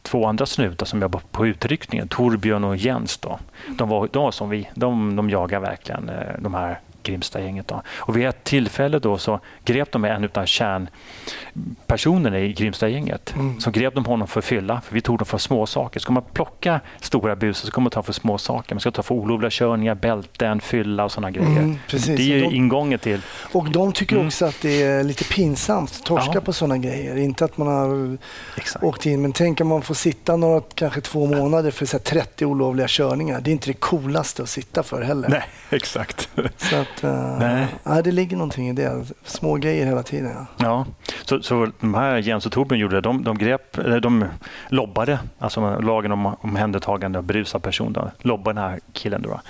två 0.02 0.26
andra 0.26 0.46
snutar 0.46 0.86
som 0.86 1.00
jobbade 1.02 1.24
på 1.30 1.46
utryckningen, 1.46 2.08
Torbjörn 2.08 2.64
och 2.64 2.76
Jens. 2.76 3.18
Då. 3.18 3.38
De 3.78 3.88
var, 3.88 4.08
de 4.12 4.22
var 4.22 4.30
som 4.30 4.50
vi, 4.50 4.68
de, 4.74 5.16
de 5.16 5.30
jagar 5.30 5.60
verkligen 5.60 6.08
eh, 6.08 6.16
de 6.38 6.54
här 6.54 6.80
Grimstagänget. 7.02 7.68
Då. 7.68 7.82
Och 7.88 8.16
vid 8.16 8.26
ett 8.26 8.44
tillfälle 8.44 8.98
då 8.98 9.18
så 9.18 9.40
grep 9.64 9.92
de 9.92 10.04
en 10.04 10.28
av 10.34 10.46
kärnpersonerna 10.46 12.38
i 12.38 12.52
Grimstagänget. 12.52 13.34
Mm. 13.34 13.60
Så 13.60 13.70
grep 13.70 13.94
de 13.94 14.04
honom 14.04 14.28
för 14.28 14.40
fylla, 14.40 14.80
för 14.80 14.94
vi 14.94 15.00
tog 15.00 15.18
dem 15.18 15.26
för 15.26 15.38
små 15.38 15.66
saker. 15.66 16.00
Ska 16.00 16.12
man 16.12 16.22
plocka 16.32 16.80
stora 17.00 17.36
busar 17.36 17.66
så 17.66 17.72
kommer 17.72 17.84
man 17.84 17.90
ta 17.90 18.02
för 18.02 18.12
små 18.12 18.38
saker. 18.38 18.74
Man 18.74 18.80
ska 18.80 18.90
ta 18.90 19.02
för 19.02 19.14
olovliga 19.14 19.50
körningar, 19.50 19.94
bälten, 19.94 20.60
fylla 20.60 21.04
och 21.04 21.12
sådana 21.12 21.30
grejer. 21.30 21.58
Mm, 21.58 21.78
det 21.90 22.08
är 22.08 22.18
ju 22.18 22.40
de, 22.40 22.54
ingången 22.54 22.98
till... 22.98 23.20
Och 23.52 23.70
de 23.70 23.92
tycker 23.92 24.16
mm. 24.16 24.26
också 24.26 24.44
att 24.44 24.60
det 24.60 24.82
är 24.82 25.04
lite 25.04 25.24
pinsamt, 25.24 26.04
torska 26.04 26.30
ja. 26.34 26.40
på 26.40 26.52
sådana 26.52 26.78
grejer. 26.78 27.16
Inte 27.16 27.44
att 27.44 27.56
man 27.56 27.68
har 27.68 28.18
Exakt. 28.56 28.84
åkt 28.84 29.06
in, 29.06 29.22
men 29.22 29.32
tänk 29.32 29.60
om 29.60 29.68
man 29.68 29.82
får 29.82 29.94
sitta 29.94 30.36
några, 30.36 30.60
kanske 30.74 31.00
två 31.00 31.26
månader 31.26 31.70
för 31.70 31.86
så 31.86 31.98
30 31.98 32.44
olovliga 32.44 32.86
körningar. 32.88 33.40
Det 33.40 33.50
är 33.50 33.52
inte 33.52 33.66
det 33.66 33.80
coolaste 33.80 34.42
att 34.42 34.48
sitta 34.48 34.82
för 34.82 35.02
heller. 35.02 35.28
Nej, 35.28 35.42
exakt. 35.70 36.28
Så 36.56 36.76
att, 36.76 36.88
att 36.92 37.04
uh, 37.04 37.38
nej. 37.38 37.66
nej. 37.84 38.02
det 38.02 38.12
ligger 38.12 38.36
någonting 38.36 38.68
i 38.68 38.72
det. 38.72 39.04
Små 39.24 39.54
grejer 39.54 39.86
hela 39.86 40.02
tiden. 40.02 40.32
Ja, 40.36 40.46
ja. 40.58 40.86
Så, 41.24 41.42
så 41.42 41.68
de 41.80 41.94
här 41.94 42.16
Jens 42.16 42.46
och 42.46 42.52
Torbjörn 42.52 42.80
gjorde. 42.80 43.00
De, 43.00 43.24
de, 43.24 43.38
grep, 43.38 43.78
de 44.02 44.24
lobbade, 44.68 45.18
alltså 45.38 45.80
lagen 45.80 46.12
om 46.12 46.26
omhändertagande 46.40 47.18
av 47.18 47.24
berusad 47.24 47.62
person, 47.62 47.92
då, 47.92 48.10
lobbade 48.18 48.60
den 48.60 48.70
här 48.70 48.80
killen. 48.92 49.22
Då. 49.22 49.40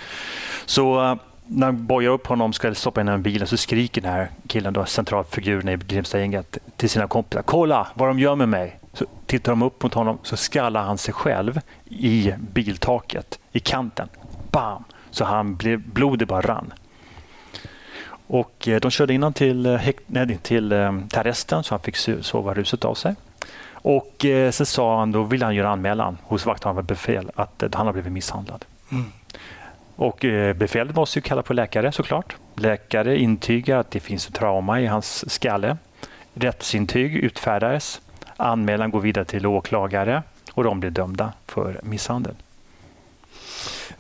Så 0.67 1.03
uh, 1.03 1.15
när 1.47 1.67
de 1.67 1.87
bojar 1.87 2.11
upp 2.11 2.27
honom 2.27 2.53
ska 2.53 2.75
stoppa 2.75 3.01
in 3.01 3.09
i 3.09 3.19
bilen 3.19 3.47
så 3.47 3.57
skriker 3.57 4.01
den 4.01 4.13
här 4.13 4.31
killen, 4.47 4.73
då, 4.73 4.85
centralfiguren 4.85 5.69
i 5.69 5.77
Grimstagänget, 5.77 6.59
till 6.77 6.91
sina 6.91 7.07
kompisar. 7.07 7.43
Kolla 7.43 7.87
vad 7.95 8.09
de 8.09 8.19
gör 8.19 8.37
med 8.37 8.49
mig! 8.49 8.79
Så 8.93 9.05
tittar 9.27 9.53
de 9.53 9.63
upp 9.63 9.83
mot 9.83 9.95
honom 9.95 10.19
så 10.23 10.37
skallar 10.37 10.83
han 10.83 10.99
sig 10.99 11.15
själv 11.15 11.61
i 11.85 12.33
biltaket, 12.39 13.39
i 13.53 13.61
kanten. 13.61 14.09
Bam! 14.51 14.85
Så 15.11 15.25
han 15.25 15.57
blev, 15.57 15.81
blodet 15.81 16.29
bara 16.29 16.41
rann. 16.41 16.73
Och 18.33 18.69
eh, 18.69 18.81
de 18.81 18.91
körde 18.91 19.15
in 19.15 19.23
honom 19.23 19.33
till, 19.33 19.67
eh, 19.67 19.89
nej, 20.07 20.39
till, 20.43 20.73
eh, 20.73 20.99
till 21.09 21.19
arresten 21.19 21.65
så 21.65 21.75
han 21.75 21.81
fick 21.81 21.97
sova 21.97 22.55
ruset 22.55 22.85
av 22.85 22.95
sig. 22.95 23.15
Och 23.73 24.17
sen 24.51 24.67
sa 24.67 24.99
han, 24.99 25.13
då 25.13 25.23
ville 25.23 25.45
han 25.45 25.55
göra 25.55 25.69
anmälan 25.69 26.19
hos 26.23 26.47
vakthavande 26.47 26.83
befäl 26.83 27.31
att 27.35 27.65
han 27.75 27.87
har 27.87 27.93
blivit 27.93 28.13
misshandlad. 28.13 28.65
Mm. 28.93 29.13
Och 29.97 30.19
befälet 30.57 30.97
måste 30.97 31.19
ju 31.19 31.23
kalla 31.23 31.43
på 31.43 31.53
läkare 31.53 31.93
såklart. 31.93 32.37
Läkare 32.55 33.19
intygar 33.19 33.79
att 33.79 33.91
det 33.91 34.01
finns 34.01 34.29
ett 34.29 34.35
trauma 34.35 34.81
i 34.81 34.87
hans 34.87 35.33
skalle. 35.33 35.77
Rättsintyg 36.35 37.17
utfärdades. 37.17 38.01
Anmälan 38.37 38.91
går 38.91 39.01
vidare 39.01 39.25
till 39.25 39.47
åklagare 39.47 40.23
och 40.53 40.65
de 40.65 40.81
blir 40.81 40.91
dömda 40.91 41.33
för 41.47 41.81
misshandel. 41.83 42.35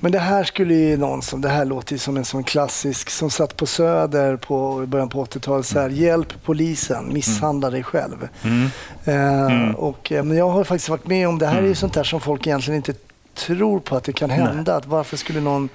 Men 0.02 0.12
det 0.12 0.18
här 0.18 0.44
skulle 0.44 0.74
ju 0.74 0.96
någon 0.96 1.22
som, 1.22 1.40
det 1.40 1.48
här 1.48 1.64
låter 1.64 1.92
ju 1.92 1.98
som 1.98 2.16
en 2.16 2.24
sån 2.24 2.44
klassisk 2.44 3.10
som 3.10 3.30
satt 3.30 3.56
på 3.56 3.66
Söder 3.66 4.36
på 4.36 4.86
början 4.86 5.08
på 5.08 5.24
80-talet. 5.24 5.66
Så 5.66 5.78
här, 5.78 5.86
mm. 5.86 5.98
Hjälp 5.98 6.42
polisen, 6.42 7.12
misshandla 7.12 7.68
mm. 7.68 7.74
dig 7.74 7.82
själv. 7.82 8.28
Mm. 8.42 8.68
Eh, 9.04 9.46
mm. 9.46 9.74
och, 9.74 10.12
eh, 10.12 10.24
men 10.24 10.36
jag 10.36 10.48
har 10.48 10.64
faktiskt 10.64 10.88
varit 10.88 11.06
med 11.06 11.28
om, 11.28 11.38
det 11.38 11.46
här 11.46 11.62
är 11.62 11.66
ju 11.66 11.74
sånt 11.74 11.94
där 11.94 12.04
som 12.04 12.20
folk 12.20 12.46
egentligen 12.46 12.76
inte 12.76 12.94
tror 13.34 13.80
på 13.80 13.96
att 13.96 14.04
det 14.04 14.12
kan 14.12 14.30
hända. 14.30 14.76
Att 14.76 14.86
varför 14.86 15.16
skulle 15.16 15.40
någon 15.40 15.68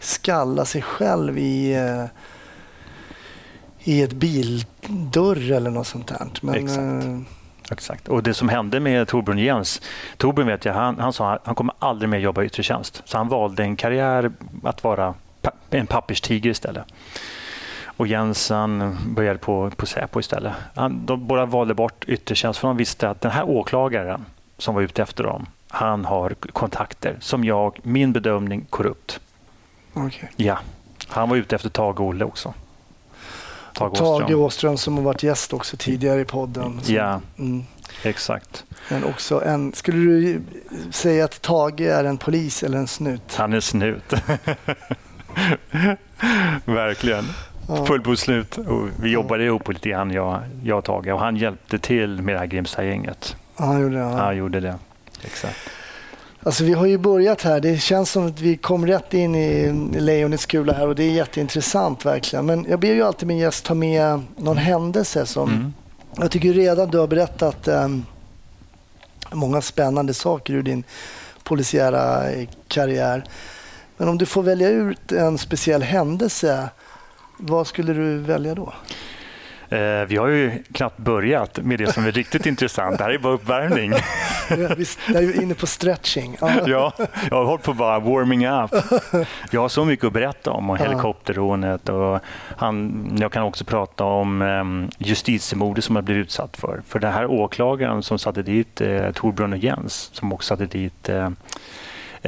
skalla 0.00 0.64
sig 0.64 0.82
själv 0.82 1.38
i, 1.38 1.74
eh, 1.74 2.04
i 3.78 4.02
ett 4.02 4.12
bildörr 4.12 5.52
eller 5.52 5.70
något 5.70 5.86
sånt 5.86 6.06
där. 6.06 6.26
Men, 6.42 6.54
Exakt. 6.54 7.37
Exakt. 7.72 8.08
Och 8.08 8.22
det 8.22 8.34
som 8.34 8.48
hände 8.48 8.80
med 8.80 9.08
Torbjörn 9.08 9.38
Jens, 9.38 9.82
Torbjörn 10.16 10.46
vet 10.46 10.64
jag, 10.64 10.74
han, 10.74 10.98
han 10.98 11.12
sa 11.12 11.32
att 11.32 11.46
han 11.46 11.54
kommer 11.54 11.74
aldrig 11.78 12.08
mer 12.08 12.18
jobba 12.18 12.42
i 12.42 12.46
yttre 12.46 12.62
tjänst. 12.62 13.02
Så 13.04 13.18
han 13.18 13.28
valde 13.28 13.62
en 13.62 13.76
karriär 13.76 14.30
att 14.62 14.84
vara 14.84 15.14
en 15.70 15.86
papperstiger 15.86 16.50
istället. 16.50 16.84
Och 17.84 18.06
Jens 18.06 18.50
han 18.50 18.98
började 19.06 19.38
på, 19.38 19.70
på 19.70 19.86
Säpo 19.86 20.20
istället. 20.20 20.52
Han, 20.74 21.06
de 21.06 21.26
båda 21.26 21.46
valde 21.46 21.74
bort 21.74 22.04
yttre 22.04 22.34
tjänst 22.34 22.60
för 22.60 22.68
de 22.68 22.76
visste 22.76 23.10
att 23.10 23.20
den 23.20 23.30
här 23.30 23.48
åklagaren 23.48 24.24
som 24.58 24.74
var 24.74 24.82
ute 24.82 25.02
efter 25.02 25.24
dem, 25.24 25.46
han 25.68 26.04
har 26.04 26.34
kontakter 26.52 27.16
som 27.20 27.44
jag, 27.44 27.78
min 27.82 28.12
bedömning, 28.12 28.66
korrupt. 28.70 29.20
okej. 29.94 30.30
Ja, 30.36 30.58
han 31.08 31.28
var 31.28 31.36
ute 31.36 31.56
efter 31.56 31.68
Tage 31.68 32.00
Olle 32.00 32.24
också. 32.24 32.54
Tage 33.78 33.98
Tage 33.98 34.22
Åström. 34.22 34.40
Åström 34.40 34.76
som 34.76 34.96
har 34.96 35.02
varit 35.04 35.22
gäst 35.22 35.52
också 35.52 35.76
tidigare 35.76 36.20
i 36.20 36.24
podden. 36.24 36.80
Så, 36.82 36.92
Ja, 36.92 37.20
Mm. 37.38 37.64
exakt. 38.02 38.64
Men 38.90 39.04
också 39.04 39.44
en, 39.44 39.72
skulle 39.72 39.98
du 39.98 40.40
säga 40.92 41.24
att 41.24 41.42
Tage 41.42 41.80
är 41.80 42.04
en 42.04 42.18
polis 42.18 42.62
eller 42.62 42.78
en 42.78 42.88
snut? 42.88 43.34
Han 43.36 43.52
är 43.52 43.60
snut. 43.60 44.12
Verkligen. 46.64 47.24
Ja. 47.68 47.84
Fullblodsnut. 47.86 48.56
Och 48.58 48.88
Vi 49.02 49.10
jobbade 49.10 49.44
ihop 49.44 49.68
lite 49.68 49.88
grann, 49.88 50.10
jag, 50.10 50.40
jag 50.62 50.78
och 50.78 50.84
Tage. 50.84 51.06
Och 51.12 51.20
han 51.20 51.36
hjälpte 51.36 51.78
till 51.78 52.22
med 52.22 52.34
det 52.34 52.38
här 52.38 52.46
Grimstad-gänget. 52.46 53.36
Ja, 53.56 53.64
han 53.64 53.80
gjorde 53.80 53.94
det. 53.94 54.00
Ja. 54.00 54.08
Han 54.16 54.36
gjorde 54.36 54.60
det. 54.60 54.74
Exakt. 55.24 55.56
Alltså, 56.42 56.64
vi 56.64 56.72
har 56.72 56.86
ju 56.86 56.98
börjat 56.98 57.42
här. 57.42 57.60
Det 57.60 57.78
känns 57.78 58.10
som 58.10 58.26
att 58.26 58.40
vi 58.40 58.56
kom 58.56 58.86
rätt 58.86 59.14
in 59.14 59.34
i 59.34 59.72
lejonets 60.00 60.46
kula 60.46 60.72
här 60.72 60.86
och 60.88 60.94
det 60.94 61.04
är 61.04 61.10
jätteintressant 61.10 62.04
verkligen. 62.04 62.46
Men 62.46 62.66
jag 62.68 62.80
ber 62.80 62.92
ju 62.92 63.02
alltid 63.02 63.28
min 63.28 63.38
gäst 63.38 63.64
ta 63.64 63.74
med 63.74 64.20
någon 64.36 64.56
händelse 64.56 65.26
som 65.26 65.48
Mm. 65.48 65.72
jag 66.16 66.30
tycker 66.30 66.52
redan 66.52 66.90
du 66.90 66.98
har 66.98 67.06
berättat 67.06 67.68
eh, 67.68 67.88
många 69.32 69.60
spännande 69.60 70.14
saker 70.14 70.54
ur 70.54 70.62
din 70.62 70.84
polisiära 71.42 72.30
eh, 72.30 72.48
karriär. 72.68 73.24
Men 73.96 74.08
om 74.08 74.18
du 74.18 74.26
får 74.26 74.42
välja 74.42 74.68
ut 74.68 75.12
en 75.12 75.38
speciell 75.38 75.82
händelse, 75.82 76.68
vad 77.36 77.66
skulle 77.66 77.92
du 77.92 78.18
välja 78.18 78.54
då? 78.54 78.72
Eh, 79.70 80.04
vi 80.08 80.16
har 80.16 80.26
ju 80.26 80.62
knappt 80.72 80.98
börjat 80.98 81.58
med 81.58 81.78
det 81.78 81.92
som 81.92 82.06
är 82.06 82.12
riktigt 82.12 82.46
intressant. 82.46 82.98
Det 82.98 83.04
här 83.04 83.10
är 83.10 83.18
bara 83.18 83.32
uppvärmning. 83.32 83.92
Visst, 84.76 84.98
jag 85.06 85.16
är 85.16 85.22
ju 85.22 85.42
inne 85.42 85.54
på 85.54 85.66
stretching. 85.66 86.36
Ja. 86.40 86.50
Ja, 86.66 86.92
jag 87.30 87.36
har 87.36 87.44
hållit 87.44 87.62
på 87.62 87.72
bara 87.72 87.98
warming 87.98 88.46
up. 88.46 88.70
Jag 89.50 89.60
har 89.60 89.68
så 89.68 89.84
mycket 89.84 90.06
att 90.06 90.12
berätta 90.12 90.50
om 90.50 90.70
och 90.70 90.78
helikopterrånet. 90.78 91.88
Och 91.88 92.20
han, 92.56 93.08
jag 93.20 93.32
kan 93.32 93.42
också 93.42 93.64
prata 93.64 94.04
om 94.04 94.42
um, 94.42 94.90
justitiemordet 94.98 95.84
som 95.84 95.96
jag 95.96 96.04
blivit 96.04 96.26
utsatt 96.26 96.56
för. 96.56 96.80
För 96.88 96.98
den 96.98 97.12
här 97.12 97.26
åklagaren 97.26 98.02
som 98.02 98.18
satte 98.18 98.42
dit 98.42 98.80
uh, 98.80 99.10
Torbjörn 99.12 99.52
och 99.52 99.58
Jens, 99.58 100.10
som 100.12 100.32
också 100.32 100.46
satte 100.46 100.66
dit 100.66 101.08
uh, 101.08 101.28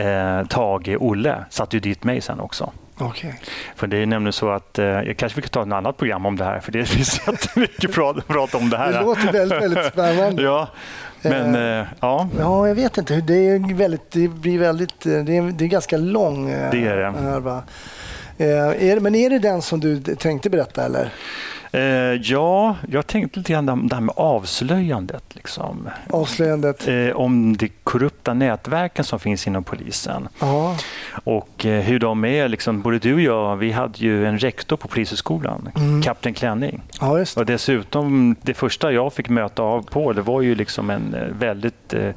uh, 0.04 0.46
Tage 0.46 0.96
Olle, 1.00 1.44
satte 1.50 1.76
ju 1.76 1.80
dit 1.80 2.04
mig 2.04 2.20
sen 2.20 2.40
också. 2.40 2.72
Okej. 3.00 3.34
För 3.76 3.86
det 3.86 3.96
är 3.96 4.06
nämligen 4.06 4.32
så 4.32 4.50
att, 4.50 4.78
uh, 4.78 4.84
jag 4.84 5.16
kanske 5.16 5.36
vi 5.36 5.42
kan 5.42 5.48
ta 5.50 5.62
ett 5.62 5.72
annat 5.72 5.96
program 5.96 6.26
om 6.26 6.36
det 6.36 6.44
här, 6.44 6.60
för 6.60 6.72
det 6.72 6.84
finns 6.88 7.20
jättemycket 7.26 7.92
prat, 7.92 8.26
prat 8.28 8.54
om 8.54 8.70
det 8.70 8.76
här. 8.76 8.92
Det 8.92 9.00
låter 9.00 9.32
väldigt, 9.32 9.62
väldigt 9.62 9.86
spännande. 9.86 10.42
Ja, 10.42 10.68
men 11.22 11.54
uh, 11.54 11.86
ja. 12.00 12.28
Ja, 12.38 12.68
jag 12.68 12.74
vet 12.74 12.98
inte. 12.98 13.14
Det, 13.20 13.34
är 13.34 13.74
väldigt, 13.74 14.10
det 14.10 14.28
blir 14.28 14.58
väldigt... 14.58 15.00
Det 15.00 15.10
är, 15.36 15.52
det 15.52 15.64
är 15.64 15.68
ganska 15.68 15.96
lång. 15.96 16.50
eh, 16.50 16.70
Det 16.70 16.86
är 16.86 16.96
det. 16.96 17.20
Här, 17.20 17.40
va? 17.40 17.62
Eh, 18.38 18.88
är, 18.90 19.00
men 19.00 19.14
är 19.14 19.30
det 19.30 19.38
den 19.38 19.62
som 19.62 19.80
du 19.80 20.00
tänkte 20.00 20.50
berätta 20.50 20.84
eller? 20.84 21.12
Eh, 21.72 21.80
ja, 22.22 22.76
jag 22.88 23.06
tänkte 23.06 23.38
lite 23.38 23.52
grann 23.52 23.68
om 23.68 23.88
det 23.88 23.94
här 23.94 24.02
med 24.02 24.14
avslöjandet. 24.16 25.24
Liksom. 25.34 25.88
Avslöjandet? 26.10 26.88
Eh, 26.88 27.16
om 27.16 27.56
de 27.56 27.68
korrupta 27.84 28.34
nätverken 28.34 29.04
som 29.04 29.20
finns 29.20 29.46
inom 29.46 29.64
polisen. 29.64 30.28
Ja. 30.38 30.76
Och 31.24 31.66
eh, 31.66 31.80
hur 31.82 31.98
de 31.98 32.24
är, 32.24 32.48
liksom, 32.48 32.82
både 32.82 32.98
du 32.98 33.14
och 33.14 33.20
jag, 33.20 33.56
vi 33.56 33.72
hade 33.72 33.98
ju 33.98 34.26
en 34.26 34.38
rektor 34.38 34.76
på 34.76 34.88
Polishögskolan, 34.88 35.68
Mm. 35.76 36.02
Kapten 36.02 36.34
Klänning. 36.34 36.82
ja, 37.00 37.18
just. 37.18 37.36
Och 37.38 37.46
dessutom, 37.46 38.36
det 38.42 38.54
första 38.54 38.92
jag 38.92 39.12
fick 39.12 39.28
möta 39.28 39.62
av 39.62 39.82
på, 39.82 40.12
det 40.12 40.22
var 40.22 40.40
ju 40.42 40.54
liksom 40.54 40.90
en 40.90 41.14
eh, 41.14 41.22
väldigt 41.38 41.94
eh, 41.94 42.10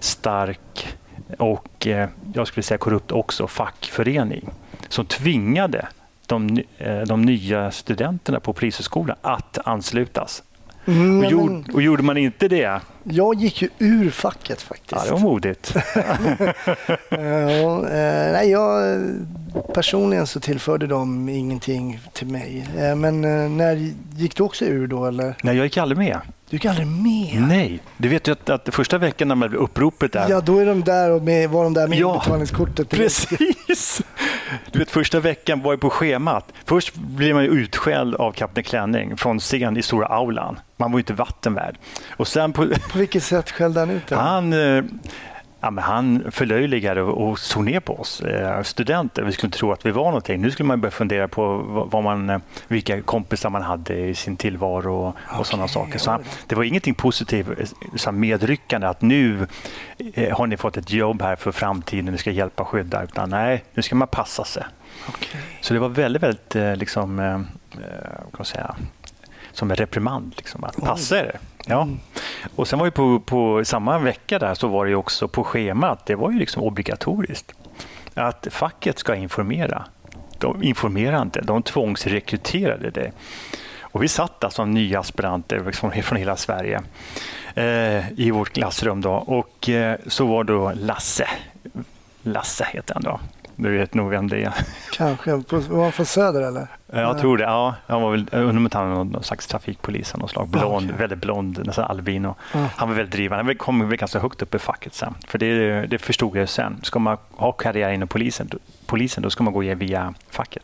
stark 0.00 0.88
och, 1.38 1.86
eh, 1.86 2.08
jag 2.34 2.46
skulle 2.46 2.62
säga 2.64 2.78
korrupt 2.78 3.12
också, 3.12 3.46
fackförening 3.46 4.48
som 4.88 5.06
tvingade 5.06 5.86
de, 6.26 6.62
eh, 6.78 7.00
de 7.00 7.22
nya 7.22 7.70
studenterna 7.70 8.40
på 8.40 8.52
Polishögskolan 8.52 9.16
att 9.22 9.58
anslutas. 9.64 10.42
Mm, 10.86 11.18
Och, 11.24 11.30
gjorde, 11.30 11.72
och 11.72 11.82
gjorde 11.82 12.02
man 12.02 12.16
inte 12.16 12.48
det, 12.48 12.80
Jag 13.04 13.34
gick 13.34 13.62
ju 13.62 13.68
ur 13.78 14.10
facket 14.10 14.62
faktiskt. 14.62 14.92
ja, 14.92 15.04
det 15.04 15.10
var 15.10 15.18
modigt. 15.18 15.74
Ja, 17.10 17.88
eh, 17.88 18.32
nej, 18.32 18.50
jag, 18.50 19.00
personligen 19.74 20.26
så 20.26 20.40
tillförde 20.40 20.86
de 20.86 21.28
ingenting 21.28 22.00
till 22.12 22.26
mig. 22.26 22.68
Eh, 22.78 22.94
men 22.96 23.24
eh, 23.24 23.50
när 23.50 23.92
gick 24.16 24.36
du 24.36 24.42
också 24.42 24.64
ur 24.64 24.86
då 24.86 25.06
eller? 25.06 25.36
Nej, 25.42 25.56
jag 25.56 25.64
gick 25.66 25.76
aldrig 25.76 25.98
med. 25.98 26.20
Du 26.50 26.56
gick 26.56 26.64
aldrig 26.64 26.86
med? 26.86 27.44
Nej, 27.48 27.80
du 27.96 28.08
vet 28.08 28.28
ju 28.28 28.32
att, 28.32 28.50
att 28.50 28.68
första 28.74 28.98
veckan 28.98 29.28
när 29.28 29.34
man 29.34 29.48
blev 29.48 29.60
uppropet 29.60 30.12
där, 30.12 30.26
Ja, 30.28 30.40
då 30.40 30.58
är 30.58 30.66
de 30.66 30.84
där 30.84 31.10
och 31.10 31.22
med, 31.22 31.50
var 31.50 31.64
de 31.64 31.74
där 31.74 31.88
med 31.88 31.98
Ja, 31.98 32.14
inbetalningskortet. 32.14 32.88
Precis! 32.88 34.02
Du 34.72 34.78
vet, 34.78 34.90
första 34.90 35.20
veckan 35.20 35.62
var 35.62 35.72
ju 35.72 35.78
på 35.78 35.90
schemat. 35.90 36.52
Först 36.64 36.94
blev 36.94 37.34
man 37.34 37.44
ju 37.44 37.50
utskälld 37.50 38.14
av 38.14 38.32
Kapten 38.32 38.64
Klänning 38.64 39.16
från 39.16 39.38
scen 39.38 39.76
i 39.76 39.82
stora 39.82 40.06
aulan. 40.06 40.58
Man 40.76 40.92
var 40.92 40.98
ju 40.98 41.00
inte 41.00 41.12
vattenvärd. 41.12 41.76
Och 42.16 42.28
sen 42.28 42.52
på, 42.52 42.66
På 42.94 42.98
vilket 42.98 43.22
sätt 43.22 43.50
skällde 43.50 43.80
han 43.80 43.90
ut 43.90 44.06
dig? 44.06 44.18
han, 44.18 44.52
eh, 44.52 44.84
ja, 45.60 45.70
men 45.70 45.84
han 45.84 46.24
förlöjligade 46.30 47.02
och, 47.02 47.28
och 47.28 47.38
såg 47.38 47.64
ner 47.64 47.80
på 47.80 48.00
oss 48.00 48.20
eh, 48.20 48.62
studenter. 48.62 49.22
Vi 49.22 49.32
skulle 49.32 49.52
tro 49.52 49.72
att 49.72 49.86
vi 49.86 49.90
var 49.90 50.04
någonting. 50.04 50.40
Nu 50.40 50.50
skulle 50.50 50.66
man 50.66 50.80
börja 50.80 50.90
fundera 50.90 51.28
på 51.28 51.56
vad, 51.90 52.02
man, 52.02 52.30
eh, 52.30 52.38
vilka 52.68 53.02
kompisar 53.02 53.50
man 53.50 53.62
hade 53.62 53.94
i 53.94 54.14
sin 54.14 54.36
tillvaro 54.36 54.94
och, 54.94 55.38
och 55.38 55.46
sådana 55.46 55.68
saker. 55.68 55.98
Så 55.98 56.10
han, 56.10 56.24
det 56.46 56.54
var 56.54 56.64
ingenting 56.64 56.94
positivt, 56.94 57.74
så 57.96 58.12
medryckande 58.12 58.86
att 58.86 59.02
nu 59.02 59.46
eh, 60.14 60.36
har 60.36 60.46
ni 60.46 60.56
fått 60.56 60.76
ett 60.76 60.90
jobb 60.90 61.22
här 61.22 61.36
för 61.36 61.52
framtiden, 61.52 62.04
ni 62.04 62.18
ska 62.18 62.30
hjälpa 62.30 62.62
och 62.62 62.68
skydda. 62.68 63.02
Utan 63.02 63.30
nej, 63.30 63.64
nu 63.74 63.82
ska 63.82 63.94
man 63.94 64.08
passa 64.08 64.44
sig. 64.44 64.64
Okej. 65.08 65.40
Så 65.60 65.74
det 65.74 65.80
var 65.80 65.88
väldigt, 65.88 66.22
väldigt 66.22 66.78
liksom, 66.78 67.16
kan 67.76 68.30
man 68.38 68.44
säga, 68.44 68.74
som 69.54 69.70
en 69.70 69.76
reprimand. 69.76 70.34
Liksom, 70.36 70.64
att 70.64 70.76
passa 70.76 71.18
er. 71.18 71.38
Ja. 71.66 71.82
Mm. 71.82 71.98
Och 72.56 72.68
sen 72.68 72.78
var 72.78 72.86
ju 72.86 72.90
på, 72.90 73.20
på 73.20 73.64
samma 73.64 73.98
vecka 73.98 74.38
där 74.38 74.54
så 74.54 74.68
var 74.68 74.86
det 74.86 74.94
också 74.94 75.28
på 75.28 75.44
schemat, 75.44 76.06
det 76.06 76.14
var 76.14 76.30
ju 76.30 76.38
liksom 76.38 76.62
obligatoriskt 76.62 77.52
att 78.14 78.46
facket 78.50 78.98
ska 78.98 79.14
informera. 79.14 79.84
De 80.38 80.62
informerade 80.62 81.22
inte, 81.22 81.40
de 81.40 81.62
tvångsrekryterade 81.62 82.90
det. 82.90 83.12
Och 83.80 84.02
vi 84.02 84.08
satt 84.08 84.40
där 84.40 84.48
som 84.48 84.70
nya 84.70 85.00
aspiranter 85.00 85.64
liksom 85.66 85.90
från 85.90 86.18
hela 86.18 86.36
Sverige 86.36 86.82
eh, 87.54 88.12
i 88.12 88.30
vårt 88.30 88.52
klassrum. 88.52 89.00
Då. 89.00 89.12
Och 89.12 89.68
eh, 89.68 89.98
så 90.06 90.26
var 90.26 90.44
då 90.44 90.72
Lasse, 90.74 91.28
Lasse 92.22 92.64
heter 92.72 92.94
han 92.94 93.02
då. 93.02 93.20
Du 93.56 93.78
vet 93.78 93.94
nog 93.94 94.10
vem 94.10 94.28
det 94.28 94.42
är. 94.42 94.54
Kanske. 94.92 95.32
Var 95.32 95.82
han 95.82 95.92
från 95.92 96.06
Söder 96.06 96.42
eller? 96.42 96.66
Jag 97.00 97.18
tror 97.18 97.38
det. 97.38 97.44
Ja, 97.44 97.74
han 97.86 98.02
var 98.02 98.10
väl, 98.10 98.26
jag 98.32 98.42
undrar 98.42 98.56
om 98.56 98.68
han 98.72 98.96
var 98.96 99.04
någon 99.04 99.22
slags 99.22 99.46
trafikpolis 99.46 100.14
av 100.14 100.20
något 100.20 100.30
slag. 100.30 100.48
Blond, 100.48 100.86
okej. 100.86 100.98
väldigt 100.98 101.18
blond, 101.18 101.66
nästan 101.66 101.84
albino. 101.84 102.34
Ja. 102.52 102.68
Han 102.76 102.88
var 102.88 102.96
väldigt 102.96 103.12
drivande. 103.12 103.44
Han 103.44 103.56
kom 103.56 103.88
väl 103.88 103.98
ganska 103.98 104.18
högt 104.18 104.42
upp 104.42 104.54
i 104.54 104.58
facket 104.58 104.94
sen. 104.94 105.14
För 105.26 105.38
det, 105.38 105.86
det 105.86 105.98
förstod 105.98 106.36
jag 106.36 106.48
sen. 106.48 106.80
Ska 106.82 106.98
man 106.98 107.16
ha 107.30 107.52
karriär 107.52 107.90
inom 107.90 108.08
polisen, 108.08 108.50
polisen 108.86 109.22
då 109.22 109.30
ska 109.30 109.44
man 109.44 109.52
gå 109.52 109.60
via 109.60 110.14
facket. 110.30 110.62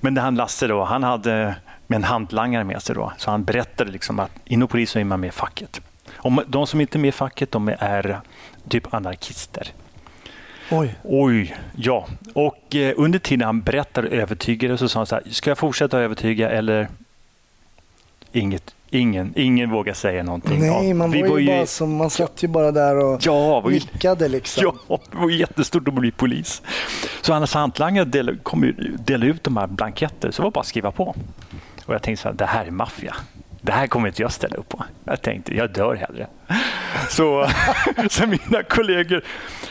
Men 0.00 0.14
det 0.14 0.20
han 0.20 0.34
Lasse 0.34 0.66
då, 0.66 0.84
han 0.84 1.02
hade 1.02 1.54
med 1.86 1.96
en 1.96 2.04
hantlangare 2.04 2.64
med 2.64 2.82
sig 2.82 2.94
då. 2.94 3.12
Så 3.16 3.30
han 3.30 3.44
berättade 3.44 3.90
liksom 3.90 4.18
att 4.18 4.30
inom 4.44 4.68
polisen 4.68 5.00
är 5.00 5.04
man 5.04 5.20
med 5.20 5.28
i 5.28 5.32
facket. 5.32 5.80
Om 6.16 6.40
de 6.46 6.66
som 6.66 6.80
inte 6.80 6.98
är 6.98 7.00
med 7.00 7.08
i 7.08 7.12
facket, 7.12 7.52
de 7.52 7.68
är 7.78 8.20
typ 8.68 8.94
anarkister. 8.94 9.68
Oj. 10.70 10.94
Oj, 11.02 11.56
ja. 11.76 12.06
Och 12.34 12.74
eh, 12.76 12.94
under 12.96 13.18
tiden 13.18 13.46
han 13.46 13.60
berättade 13.60 14.08
och 14.08 14.14
övertygade 14.14 14.78
så 14.78 14.88
sa 14.88 14.98
han 14.98 15.06
så 15.06 15.14
här, 15.14 15.24
ska 15.30 15.50
jag 15.50 15.58
fortsätta 15.58 15.98
övertyga 15.98 16.50
eller 16.50 16.88
inget, 18.32 18.74
ingen, 18.90 19.32
ingen 19.36 19.70
vågar 19.70 19.94
säga 19.94 20.22
någonting. 20.22 20.60
Nej, 20.60 20.88
Ja, 20.88 20.94
man 20.94 21.10
vi 21.10 21.22
var 21.22 21.38
ju 21.38 21.46
bara 21.46 21.66
som, 21.66 21.96
man 21.96 22.10
satt 22.10 22.42
ju 22.42 22.48
bara 22.48 22.72
där 22.72 22.96
och 22.96 23.20
Ja, 23.26 23.60
var 23.60 23.70
ju, 23.70 23.74
nickade 23.76 24.28
liksom. 24.28 24.72
ja, 24.88 24.98
det 25.10 25.16
var 25.18 25.30
jättestort 25.30 25.88
att 25.88 25.94
bli 25.94 26.10
polis. 26.10 26.62
Så 27.22 27.32
Hannes 27.32 27.54
hantlangare 27.54 28.04
del, 28.04 28.38
kom 28.42 28.64
ju, 28.64 28.72
delade 29.04 29.30
ut 29.30 29.44
de 29.44 29.56
här 29.56 29.66
blanketter, 29.66 30.30
så 30.30 30.42
det 30.42 30.44
var 30.44 30.50
bara 30.50 30.60
att 30.60 30.66
skriva 30.66 30.90
på. 30.90 31.14
Och 31.86 31.94
jag 31.94 32.02
tänkte 32.02 32.22
så 32.22 32.28
här, 32.28 32.34
det 32.36 32.46
här 32.46 32.64
är 32.66 32.70
maffia. 32.70 33.16
Det 33.66 33.72
här 33.72 33.86
kommer 33.86 34.08
inte 34.08 34.22
jag 34.22 34.32
ställa 34.32 34.56
upp 34.56 34.68
på. 34.68 34.84
Jag 35.04 35.22
tänkte, 35.22 35.56
jag 35.56 35.70
dör 35.70 35.94
hellre. 35.94 36.26
Så, 37.08 37.48
så 38.10 38.26
mina 38.26 38.62
kollegor, 38.62 39.22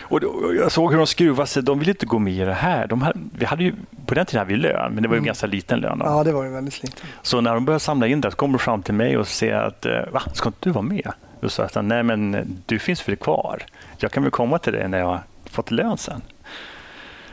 och 0.01 0.19
då, 0.19 0.53
jag 0.59 0.71
såg 0.71 0.91
hur 0.91 0.97
de 0.97 1.07
skruvade 1.07 1.47
sig. 1.47 1.63
De 1.63 1.79
ville 1.79 1.91
inte 1.91 2.05
gå 2.05 2.19
med 2.19 2.33
i 2.33 2.39
det 2.39 2.53
här. 2.53 2.87
De 2.87 3.01
hade, 3.01 3.19
vi 3.37 3.45
hade 3.45 3.63
ju, 3.63 3.73
på 4.05 4.13
den 4.13 4.25
tiden 4.25 4.39
hade 4.39 4.53
vi 4.53 4.59
lön, 4.59 4.93
men 4.93 5.03
det 5.03 5.09
var 5.09 5.15
ju 5.15 5.17
mm. 5.17 5.25
ganska 5.25 5.47
liten 5.47 5.79
lön. 5.79 5.99
Då. 5.99 6.05
Ja, 6.05 6.23
det 6.23 6.31
var 6.31 6.43
ju 6.43 6.49
väldigt 6.49 6.83
liten. 6.83 7.07
Så 7.21 7.41
när 7.41 7.53
de 7.53 7.65
började 7.65 7.79
samla 7.79 8.07
in 8.07 8.21
det 8.21 8.31
så 8.31 8.37
kom 8.37 8.51
de 8.51 8.59
fram 8.59 8.81
till 8.81 8.93
mig 8.93 9.17
och 9.17 9.27
säger 9.27 9.55
att 9.55 9.85
eh, 9.85 9.99
va, 10.11 10.21
ska 10.33 10.49
inte 10.49 10.59
du 10.61 10.71
vara 10.71 10.85
med? 10.85 11.11
Då 11.39 11.49
sa 11.49 11.67
jag 11.73 11.85
nej 11.85 12.03
men 12.03 12.45
du 12.65 12.79
finns 12.79 13.09
väl 13.09 13.15
kvar. 13.15 13.63
Jag 13.97 14.11
kan 14.11 14.23
väl 14.23 14.31
komma 14.31 14.59
till 14.59 14.73
dig 14.73 14.89
när 14.89 14.97
jag 14.97 15.05
har 15.05 15.23
fått 15.45 15.71
lön 15.71 15.97
sen. 15.97 16.21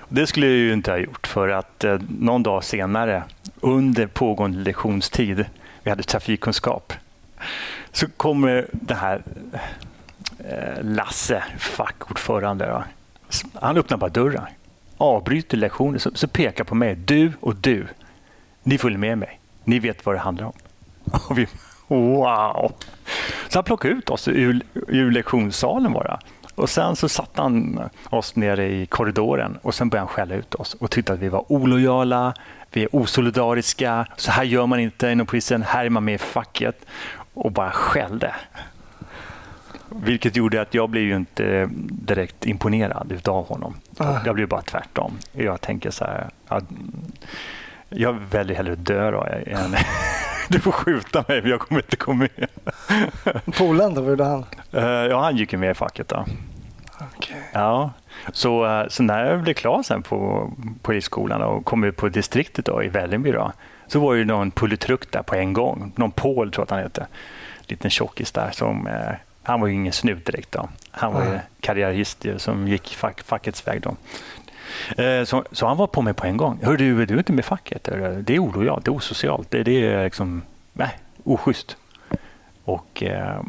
Det 0.09 0.27
skulle 0.27 0.47
jag 0.47 0.57
ju 0.57 0.73
inte 0.73 0.91
ha 0.91 0.99
gjort 0.99 1.27
för 1.27 1.49
att 1.49 1.85
eh, 1.85 1.99
någon 2.09 2.43
dag 2.43 2.65
senare 2.65 3.23
under 3.61 4.07
pågående 4.07 4.59
lektionstid, 4.59 5.45
vi 5.83 5.91
hade 5.91 6.03
trafikkunskap, 6.03 6.93
så 7.93 8.09
kommer 8.09 8.67
det 8.73 8.95
här 8.95 9.23
eh, 10.39 10.83
Lasse, 10.85 11.45
fackordförande, 11.59 12.85
han 13.55 13.77
öppnar 13.77 13.97
bara 13.97 14.11
dörren, 14.11 14.45
avbryter 14.97 15.57
lektionen, 15.57 16.01
så, 16.01 16.11
så 16.15 16.29
pekar 16.29 16.65
på 16.65 16.75
mig. 16.75 16.95
Du 16.95 17.33
och 17.41 17.57
du, 17.57 17.87
ni 18.63 18.79
följer 18.79 18.99
med 18.99 19.19
mig. 19.19 19.41
Ni 19.65 19.79
vet 19.79 20.07
vad 20.07 20.15
det 20.15 20.19
handlar 20.19 20.47
om. 20.47 20.53
Och 21.29 21.39
vi, 21.39 21.47
wow! 21.89 22.73
Så 23.49 23.59
han 23.59 23.65
plockade 23.65 23.95
ut 23.95 24.11
oss 24.11 24.29
ur, 24.29 24.61
ur 24.75 25.11
lektionssalen 25.11 25.93
bara. 25.93 26.21
Och 26.55 26.71
Sen 26.71 26.97
så 26.97 27.09
satte 27.09 27.43
han 27.43 27.81
oss 28.11 28.37
nere 28.37 28.67
i 28.67 28.87
korridoren 28.87 29.59
och 29.63 29.75
sen 29.75 29.89
började 29.89 30.07
han 30.09 30.15
skälla 30.15 30.35
ut 30.35 30.55
oss 30.55 30.75
och 30.75 30.91
tyckte 30.91 31.13
att 31.13 31.19
vi 31.19 31.29
var 31.29 31.53
olojala, 31.53 32.35
vi 32.73 32.83
är 32.83 32.97
osolidariska, 32.97 34.07
så 34.17 34.31
här 34.31 34.45
gör 34.45 34.67
man 34.67 34.81
inte 34.81 35.09
inom 35.09 35.27
polisen, 35.27 35.63
här 35.63 35.85
är 35.85 35.91
man 35.91 36.05
med 36.05 36.15
i 36.15 36.19
facket 36.19 36.85
och 37.35 37.53
bara 37.53 37.71
skällde. 37.71 38.35
Vilket 39.89 40.37
gjorde 40.37 40.61
att 40.61 40.75
jag 40.75 40.91
blev 40.91 41.05
ju 41.05 41.17
inte 41.17 41.69
direkt 41.91 42.47
imponerad 42.47 43.29
av 43.29 43.49
honom. 43.49 43.75
Jag 44.25 44.35
blev 44.35 44.49
bara 44.49 44.63
tvärtom. 44.63 45.19
Jag 45.33 45.61
tänker 45.61 45.91
så 45.91 46.05
här, 46.05 46.29
jag 47.95 48.13
väljer 48.13 48.57
hellre 48.57 48.73
att 48.73 48.87
dö 48.87 49.11
då, 49.11 49.27
än 49.47 49.77
du 50.49 50.61
får 50.61 50.73
skjuta 50.73 51.25
mig, 51.29 51.43
men 51.43 51.51
jag 51.51 51.61
kommer 51.61 51.81
inte 51.81 51.97
gå 51.97 52.13
med. 52.13 52.47
Polaren 53.59 53.95
då, 53.95 54.01
vad 54.01 54.11
gjorde 54.11 54.25
han? 54.25 54.45
Uh, 54.75 54.83
ja, 54.85 55.21
han 55.21 55.37
gick 55.37 55.53
ju 55.53 55.59
med 55.59 55.71
i 55.71 55.75
facket. 55.75 56.09
Då. 56.09 56.25
Okay. 57.17 57.37
Ja, 57.53 57.91
så, 58.33 58.67
uh, 58.67 58.89
så 58.89 59.03
när 59.03 59.25
jag 59.25 59.43
blev 59.43 59.55
klar 59.55 59.83
sen 59.83 60.03
på 60.03 60.51
polisskolan 60.83 61.43
och 61.43 61.65
kom 61.65 61.85
ut 61.85 61.97
på 61.97 62.09
distriktet 62.09 62.65
då, 62.65 62.83
i 62.83 62.89
Vällingby 62.89 63.33
då, 63.33 63.53
så 63.87 64.01
var 64.01 64.17
det 64.17 64.25
någon 64.25 64.51
pulletruck 64.51 65.11
där 65.11 65.23
på 65.23 65.35
en 65.35 65.53
gång. 65.53 65.93
Någon 65.97 66.11
Paul 66.11 66.53
tror 66.53 66.61
jag 66.61 66.63
att 66.63 66.71
han 66.71 66.79
hette. 66.79 67.07
Liten 67.67 67.91
tjockis 67.91 68.33
där. 68.33 68.51
Som, 68.51 68.87
uh, 68.87 68.93
han 69.43 69.61
var 69.61 69.69
ju 69.69 69.75
ingen 69.75 69.93
snut 69.93 70.27
direkt. 70.27 70.53
Då. 70.53 70.69
Han 70.91 71.13
var 71.13 71.25
ju 71.25 71.39
karriärist 71.61 72.27
som 72.37 72.69
gick 72.69 72.97
fack, 72.97 73.23
fackets 73.23 73.67
väg. 73.67 73.81
Då. 73.81 73.97
Eh, 74.97 75.25
så, 75.25 75.45
så, 75.53 75.67
han 75.67 75.77
var 75.77 75.87
på 75.87 76.03
mig 76.03 76.15
på 76.15 76.27
en 76.27 76.37
gång. 76.37 76.59
Hör 76.63 76.77
du, 76.77 77.07
du 77.07 77.15
är 77.15 77.19
inte 77.19 77.33
med 77.33 77.45
facket. 77.45 77.89
Det 78.21 78.35
är 78.35 78.39
olojalt, 78.39 78.85
det 78.85 78.89
är 78.89 78.95
osocialt. 78.95 79.51
Det, 79.51 79.63
det 79.63 79.87
är 79.87 80.05
liksom, 80.05 80.43
nej, 80.73 80.99
oschysst. 81.25 81.77
Och 82.65 83.03
eh, 83.03 83.41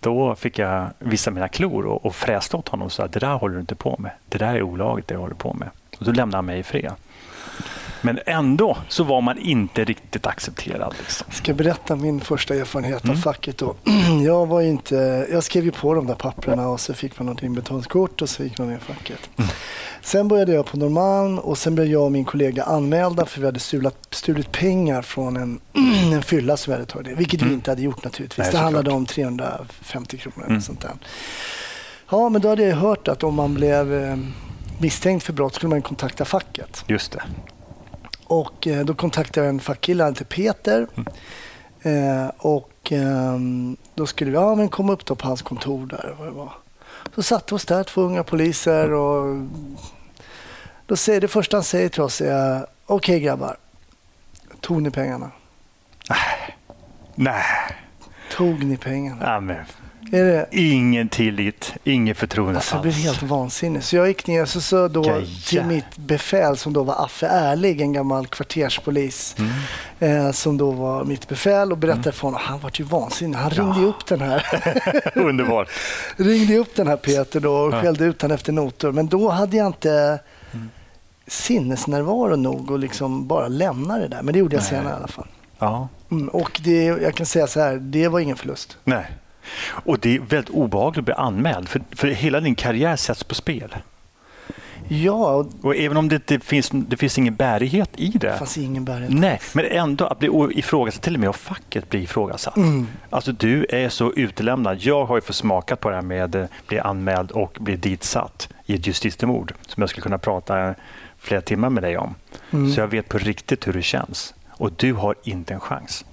då 0.00 0.34
fick 0.34 0.58
jag 0.58 0.86
visa 0.98 1.30
mina 1.30 1.48
klor 1.48 1.86
och, 1.86 2.06
och 2.06 2.14
fräste 2.14 2.56
åt 2.56 2.68
honom 2.68 2.86
och 2.86 2.92
sa 2.92 3.04
att 3.04 3.12
det 3.12 3.20
där 3.20 3.34
håller 3.34 3.54
du 3.54 3.60
inte 3.60 3.74
på 3.74 3.96
med. 3.98 4.10
Det 4.28 4.38
där 4.38 4.54
är 4.54 4.62
olagligt 4.62 5.08
det 5.08 5.14
jag 5.14 5.20
håller 5.20 5.34
på 5.34 5.54
med. 5.54 5.68
Och 5.98 6.04
då 6.04 6.12
lämnade 6.12 6.36
han 6.36 6.46
mig 6.46 6.58
i 6.58 6.62
fred. 6.62 6.92
Men 8.02 8.18
ändå 8.26 8.76
så 8.88 9.04
var 9.04 9.20
man 9.20 9.38
inte 9.38 9.84
riktigt 9.84 10.26
accepterad. 10.26 10.94
Liksom. 10.98 11.26
Jag 11.28 11.36
ska 11.36 11.54
berätta 11.54 11.96
min 11.96 12.20
första 12.20 12.54
erfarenhet 12.54 13.04
mm. 13.04 13.16
av 13.16 13.20
facket. 13.20 13.58
Då. 13.58 13.74
Jag, 14.24 14.46
var 14.46 14.60
inte, 14.60 15.26
jag 15.32 15.44
skrev 15.44 15.64
ju 15.64 15.70
på 15.70 15.94
de 15.94 16.06
där 16.06 16.14
papperna 16.14 16.68
och 16.68 16.80
så 16.80 16.94
fick 16.94 17.18
man 17.18 17.26
något 17.26 17.42
inbetalningskort 17.42 18.22
och 18.22 18.28
så 18.28 18.42
gick 18.42 18.58
man 18.58 18.68
med 18.68 18.76
i 18.76 18.80
facket. 18.80 19.30
Mm. 19.36 19.50
Sen 20.02 20.28
började 20.28 20.52
jag 20.52 20.66
på 20.66 20.76
Norrmalm 20.76 21.38
och 21.38 21.58
sen 21.58 21.74
blev 21.74 21.86
jag 21.86 22.04
och 22.04 22.12
min 22.12 22.24
kollega 22.24 22.62
anmälda 22.62 23.26
för 23.26 23.40
vi 23.40 23.46
hade 23.46 23.60
stulat, 23.60 23.96
stulit 24.10 24.52
pengar 24.52 25.02
från 25.02 25.36
en, 25.36 25.60
en 26.12 26.22
fylla 26.22 26.56
som 26.56 26.70
vi 26.70 26.74
hade 26.74 26.90
tagit, 26.90 27.18
vilket 27.18 27.40
mm. 27.40 27.48
vi 27.48 27.54
inte 27.54 27.70
hade 27.70 27.82
gjort 27.82 28.04
naturligtvis. 28.04 28.44
Nej, 28.44 28.52
det 28.52 28.58
handlade 28.58 28.90
om 28.90 29.06
350 29.06 30.16
kronor 30.18 30.38
eller 30.38 30.48
mm. 30.48 30.62
sånt 30.62 30.80
där. 30.80 30.92
Ja, 32.10 32.28
men 32.28 32.40
då 32.40 32.48
hade 32.48 32.62
jag 32.62 32.76
hört 32.76 33.08
att 33.08 33.22
om 33.22 33.34
man 33.34 33.54
blev 33.54 33.94
eh, 33.94 34.16
misstänkt 34.78 35.22
för 35.22 35.32
brott 35.32 35.54
skulle 35.54 35.70
man 35.70 35.82
kontakta 35.82 36.24
facket. 36.24 36.84
Just 36.86 37.12
det. 37.12 37.22
Och 38.30 38.66
eh, 38.66 38.84
då 38.84 38.94
kontaktade 38.94 39.46
jag 39.46 39.54
en 39.54 39.60
fackkille, 39.60 40.04
han 40.04 40.12
heter 40.12 40.24
Peter. 40.24 40.86
Mm. 40.94 41.06
Eh, 41.82 42.30
och 42.38 42.92
eh, 42.92 43.38
då 43.94 44.06
skulle 44.06 44.30
vi 44.30 44.36
ja, 44.36 44.54
men 44.54 44.68
komma 44.68 44.92
upp 44.92 45.04
på 45.04 45.26
hans 45.28 45.42
kontor 45.42 45.86
där. 45.86 46.14
Vad 46.18 46.28
det 46.28 46.32
var. 46.32 46.52
Så 47.14 47.22
satt 47.22 47.52
oss 47.52 47.64
där, 47.64 47.84
två 47.84 48.02
unga 48.02 48.22
poliser. 48.22 48.92
Och 48.92 49.46
då 50.86 50.96
säger 50.96 51.20
det 51.20 51.28
första 51.28 51.56
han 51.56 51.64
säger 51.64 51.88
till 51.88 52.02
oss 52.02 52.20
är 52.20 52.62
okej 52.62 52.66
okay, 52.86 53.20
grabbar, 53.20 53.56
tog 54.60 54.82
ni 54.82 54.90
pengarna? 54.90 55.30
Nej. 56.10 56.56
Nej. 57.14 57.44
Tog 58.32 58.64
ni 58.64 58.76
pengarna? 58.76 59.24
Ja, 59.24 59.40
men 59.40 59.64
är 60.12 60.24
det... 60.24 60.46
Ingen 60.50 61.08
tillit, 61.08 61.72
ingen 61.84 62.14
förtroende 62.14 62.56
alltså, 62.56 62.74
Jag 62.74 62.82
blev 62.82 62.94
helt 62.94 63.22
vansinnig. 63.22 63.84
Så 63.84 63.96
jag 63.96 64.08
gick 64.08 64.26
ner 64.26 64.44
så, 64.44 64.60
så 64.60 64.88
då 64.88 65.22
till 65.46 65.64
mitt 65.64 65.96
befäl 65.96 66.56
som 66.56 66.72
då 66.72 66.82
var 66.82 67.04
Affe 67.04 67.26
Ärlig, 67.26 67.80
en 67.80 67.92
gammal 67.92 68.26
kvarterspolis. 68.26 69.36
Mm. 69.38 70.26
Eh, 70.26 70.32
som 70.32 70.56
då 70.56 70.70
var 70.70 71.04
mitt 71.04 71.28
befäl 71.28 71.72
och 71.72 71.78
berättade 71.78 72.02
mm. 72.02 72.12
för 72.12 72.22
honom. 72.22 72.40
Han 72.44 72.60
var 72.60 72.72
ju 72.74 72.84
vansinnig. 72.84 73.38
Han 73.38 73.52
ja. 73.54 73.62
ringde 73.62 73.80
upp 73.80 74.06
den 74.06 74.20
här. 74.20 74.44
Underbart. 75.14 75.68
ringde 76.16 76.56
upp 76.56 76.74
den 76.76 76.86
här 76.86 76.96
Peter 76.96 77.40
då 77.40 77.52
och 77.52 77.74
ja. 77.74 77.82
skällde 77.82 78.04
ut 78.04 78.22
honom 78.22 78.34
efter 78.34 78.52
noter. 78.52 78.92
Men 78.92 79.06
då 79.08 79.28
hade 79.28 79.56
jag 79.56 79.66
inte 79.66 80.18
mm. 80.52 80.70
sinnesnärvaro 81.26 82.36
nog 82.36 82.72
att 82.72 82.80
liksom 82.80 83.26
bara 83.26 83.48
lämna 83.48 83.98
det 83.98 84.08
där. 84.08 84.22
Men 84.22 84.32
det 84.32 84.38
gjorde 84.38 84.56
jag 84.56 84.62
Nej. 84.62 84.70
senare 84.70 84.92
i 84.92 84.96
alla 84.96 85.08
fall. 85.08 85.28
Ja. 85.58 85.88
Mm, 86.10 86.28
och 86.28 86.60
det, 86.64 86.84
jag 86.84 87.14
kan 87.14 87.26
säga 87.26 87.46
så 87.46 87.60
här, 87.60 87.76
det 87.76 88.08
var 88.08 88.20
ingen 88.20 88.36
förlust. 88.36 88.76
Nej. 88.84 89.06
Och 89.68 89.98
det 89.98 90.16
är 90.16 90.20
väldigt 90.20 90.50
obehagligt 90.50 90.98
att 90.98 91.04
bli 91.04 91.14
anmäld 91.14 91.68
för, 91.68 91.82
för 91.90 92.08
hela 92.08 92.40
din 92.40 92.54
karriär 92.54 92.96
sätts 92.96 93.24
på 93.24 93.34
spel. 93.34 93.76
Ja. 94.92 95.46
Och 95.62 95.76
även 95.76 95.96
om 95.96 96.08
det 96.08 96.14
inte 96.14 96.40
finns, 96.40 96.70
det 96.72 96.96
finns 96.96 97.18
ingen 97.18 97.34
bärighet 97.34 97.90
i 97.96 98.08
det. 98.08 98.18
Det 98.18 98.38
fanns 98.38 98.58
ingen 98.58 98.84
bärighet. 98.84 99.12
Nej, 99.12 99.40
men 99.54 99.64
ändå 99.64 100.04
att 100.04 100.18
bli 100.18 100.28
ifrågasatt, 100.50 101.02
till 101.02 101.14
och 101.14 101.20
med 101.20 101.28
av 101.28 101.32
facket 101.32 101.88
blir 101.90 102.00
ifrågasatt. 102.00 102.56
Mm. 102.56 102.86
Alltså 103.10 103.32
du 103.32 103.66
är 103.68 103.88
så 103.88 104.12
utelämnad. 104.12 104.78
Jag 104.80 105.04
har 105.04 105.16
ju 105.16 105.20
försmakat 105.20 105.80
på 105.80 105.88
det 105.88 105.94
här 105.94 106.02
med 106.02 106.36
att 106.36 106.50
bli 106.66 106.78
anmäld 106.78 107.30
och 107.30 107.56
bli 107.60 107.76
ditsatt 107.76 108.48
i 108.66 108.74
ett 108.74 108.86
justitiemord 108.86 109.54
som 109.66 109.80
jag 109.80 109.90
skulle 109.90 110.02
kunna 110.02 110.18
prata 110.18 110.74
flera 111.18 111.40
timmar 111.40 111.70
med 111.70 111.82
dig 111.82 111.98
om. 111.98 112.14
Mm. 112.50 112.72
Så 112.72 112.80
jag 112.80 112.88
vet 112.88 113.08
på 113.08 113.18
riktigt 113.18 113.66
hur 113.66 113.72
det 113.72 113.82
känns. 113.82 114.34
Och 114.50 114.72
du 114.72 114.92
har 114.92 115.14
inte 115.22 115.54
en 115.54 115.60
chans. 115.60 116.04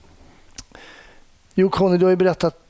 Jo, 1.56 1.70
Conny, 1.70 1.98
du 1.98 2.06
har 2.06 2.10
ju 2.10 2.16
berättat 2.16 2.66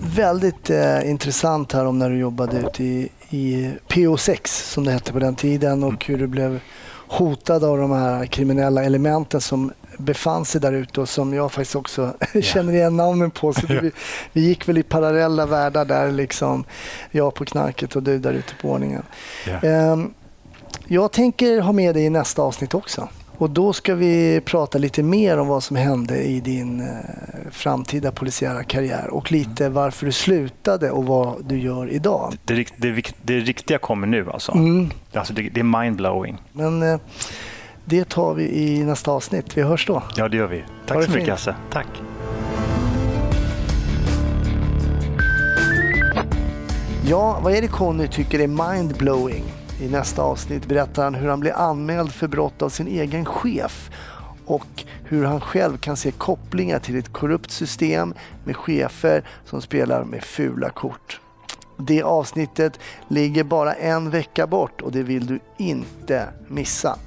väldigt 0.00 0.70
eh, 0.70 1.10
intressant 1.10 1.72
här 1.72 1.86
om 1.86 1.98
när 1.98 2.10
du 2.10 2.18
jobbade 2.18 2.58
ute 2.58 2.84
i, 2.84 3.08
i 3.30 3.72
PO6 3.88 4.46
som 4.46 4.84
det 4.84 4.92
hette 4.92 5.12
på 5.12 5.18
den 5.18 5.34
tiden 5.34 5.84
och 5.84 6.04
hur 6.04 6.18
du 6.18 6.26
blev 6.26 6.60
hotad 7.08 7.64
av 7.64 7.78
de 7.78 7.90
här 7.90 8.26
kriminella 8.26 8.84
elementen 8.84 9.40
som 9.40 9.72
befann 9.98 10.44
sig 10.44 10.60
där 10.60 10.72
ute 10.72 11.00
och 11.00 11.08
som 11.08 11.34
jag 11.34 11.52
faktiskt 11.52 11.76
också 11.76 12.02
yeah. 12.34 12.44
känner 12.44 12.72
igen 12.72 12.96
namnen 12.96 13.30
på. 13.30 13.52
Så 13.52 13.66
vi, 13.68 13.90
vi, 14.32 14.40
gick 14.40 14.68
väl 14.68 14.78
i 14.78 14.82
parallella 14.82 15.46
världar 15.46 15.84
där, 15.84 16.12
liksom. 16.12 16.64
jag 17.10 17.34
på 17.34 17.44
knarket 17.44 17.96
och 17.96 18.02
du 18.02 18.18
där 18.18 18.32
ute 18.32 18.54
på 18.62 18.70
ordningen. 18.70 19.02
Yeah. 19.46 19.92
Um, 19.92 20.14
jag 20.86 21.12
tänker 21.12 21.60
ha 21.60 21.72
med 21.72 21.94
dig 21.94 22.04
i 22.04 22.10
nästa 22.10 22.42
avsnitt 22.42 22.74
också. 22.74 23.08
Och 23.38 23.50
då 23.50 23.72
ska 23.72 23.94
vi 23.94 24.40
prata 24.44 24.78
lite 24.78 25.02
mer 25.02 25.38
om 25.38 25.48
vad 25.48 25.62
som 25.62 25.76
hände 25.76 26.22
i 26.22 26.40
din 26.40 26.80
eh, 26.80 26.86
framtida 27.50 28.12
polisiära 28.12 28.64
karriär 28.64 29.08
och 29.10 29.32
lite 29.32 29.64
mm. 29.64 29.74
varför 29.74 30.06
du 30.06 30.12
slutade 30.12 30.90
och 30.90 31.04
vad 31.04 31.44
du 31.44 31.58
gör 31.58 31.90
idag. 31.90 32.34
Det, 32.44 32.66
det, 32.76 33.12
det 33.22 33.40
riktiga 33.40 33.78
kommer 33.78 34.06
nu 34.06 34.30
alltså? 34.30 34.52
Mm. 34.52 34.90
alltså 35.12 35.32
det, 35.32 35.42
det 35.48 35.60
är 35.60 35.82
mindblowing. 35.82 36.38
Men 36.52 36.82
eh, 36.82 37.00
det 37.84 38.08
tar 38.08 38.34
vi 38.34 38.44
i 38.44 38.84
nästa 38.84 39.10
avsnitt. 39.10 39.56
Vi 39.56 39.62
hörs 39.62 39.86
då. 39.86 40.02
Ja, 40.16 40.28
det 40.28 40.36
gör 40.36 40.46
vi. 40.46 40.64
Tack 40.86 41.04
så 41.04 41.10
mycket 41.10 41.28
Hasse. 41.28 41.54
Tack. 41.70 41.86
Ja, 47.06 47.40
vad 47.42 47.54
är 47.54 47.62
det 47.62 47.68
Conny 47.68 48.08
tycker 48.08 48.40
är 48.40 48.74
mindblowing? 48.74 49.44
I 49.80 49.88
nästa 49.88 50.22
avsnitt 50.22 50.66
berättar 50.66 51.04
han 51.04 51.14
hur 51.14 51.28
han 51.28 51.40
blir 51.40 51.52
anmäld 51.52 52.12
för 52.12 52.28
brott 52.28 52.62
av 52.62 52.68
sin 52.68 52.86
egen 52.86 53.24
chef 53.24 53.90
och 54.46 54.84
hur 55.04 55.24
han 55.24 55.40
själv 55.40 55.76
kan 55.76 55.96
se 55.96 56.10
kopplingar 56.10 56.78
till 56.78 56.98
ett 56.98 57.12
korrupt 57.12 57.50
system 57.50 58.14
med 58.44 58.56
chefer 58.56 59.24
som 59.44 59.62
spelar 59.62 60.04
med 60.04 60.24
fula 60.24 60.70
kort. 60.70 61.20
Det 61.76 62.02
avsnittet 62.02 62.80
ligger 63.08 63.44
bara 63.44 63.72
en 63.74 64.10
vecka 64.10 64.46
bort 64.46 64.80
och 64.80 64.92
det 64.92 65.02
vill 65.02 65.26
du 65.26 65.40
inte 65.58 66.28
missa. 66.48 66.98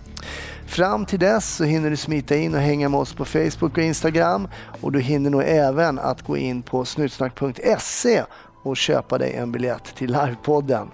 Fram 0.68 1.06
till 1.06 1.20
dess 1.20 1.56
så 1.56 1.64
hinner 1.64 1.90
du 1.90 1.98
smita 1.98 2.36
in 2.36 2.56
och 2.56 2.62
hänga 2.62 2.90
med 2.90 3.00
oss 3.00 3.14
på 3.14 3.26
Facebook 3.26 3.78
och 3.78 3.84
Instagram 3.84 4.48
och 4.82 4.92
du 4.92 5.00
hinner 5.00 5.30
nog 5.30 5.44
även 5.46 6.00
att 6.00 6.22
gå 6.22 6.38
in 6.38 6.62
på 6.62 6.86
snutsnack.se 6.86 8.24
och 8.64 8.78
köpa 8.78 9.18
dig 9.18 9.34
en 9.34 9.52
biljett 9.52 9.96
till 9.96 10.12
livepodden. 10.12 10.88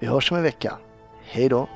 Vi 0.00 0.06
hörs 0.06 0.30
om 0.30 0.36
en 0.36 0.42
vecka. 0.42 0.78
Hej 1.28 1.48
då! 1.48 1.68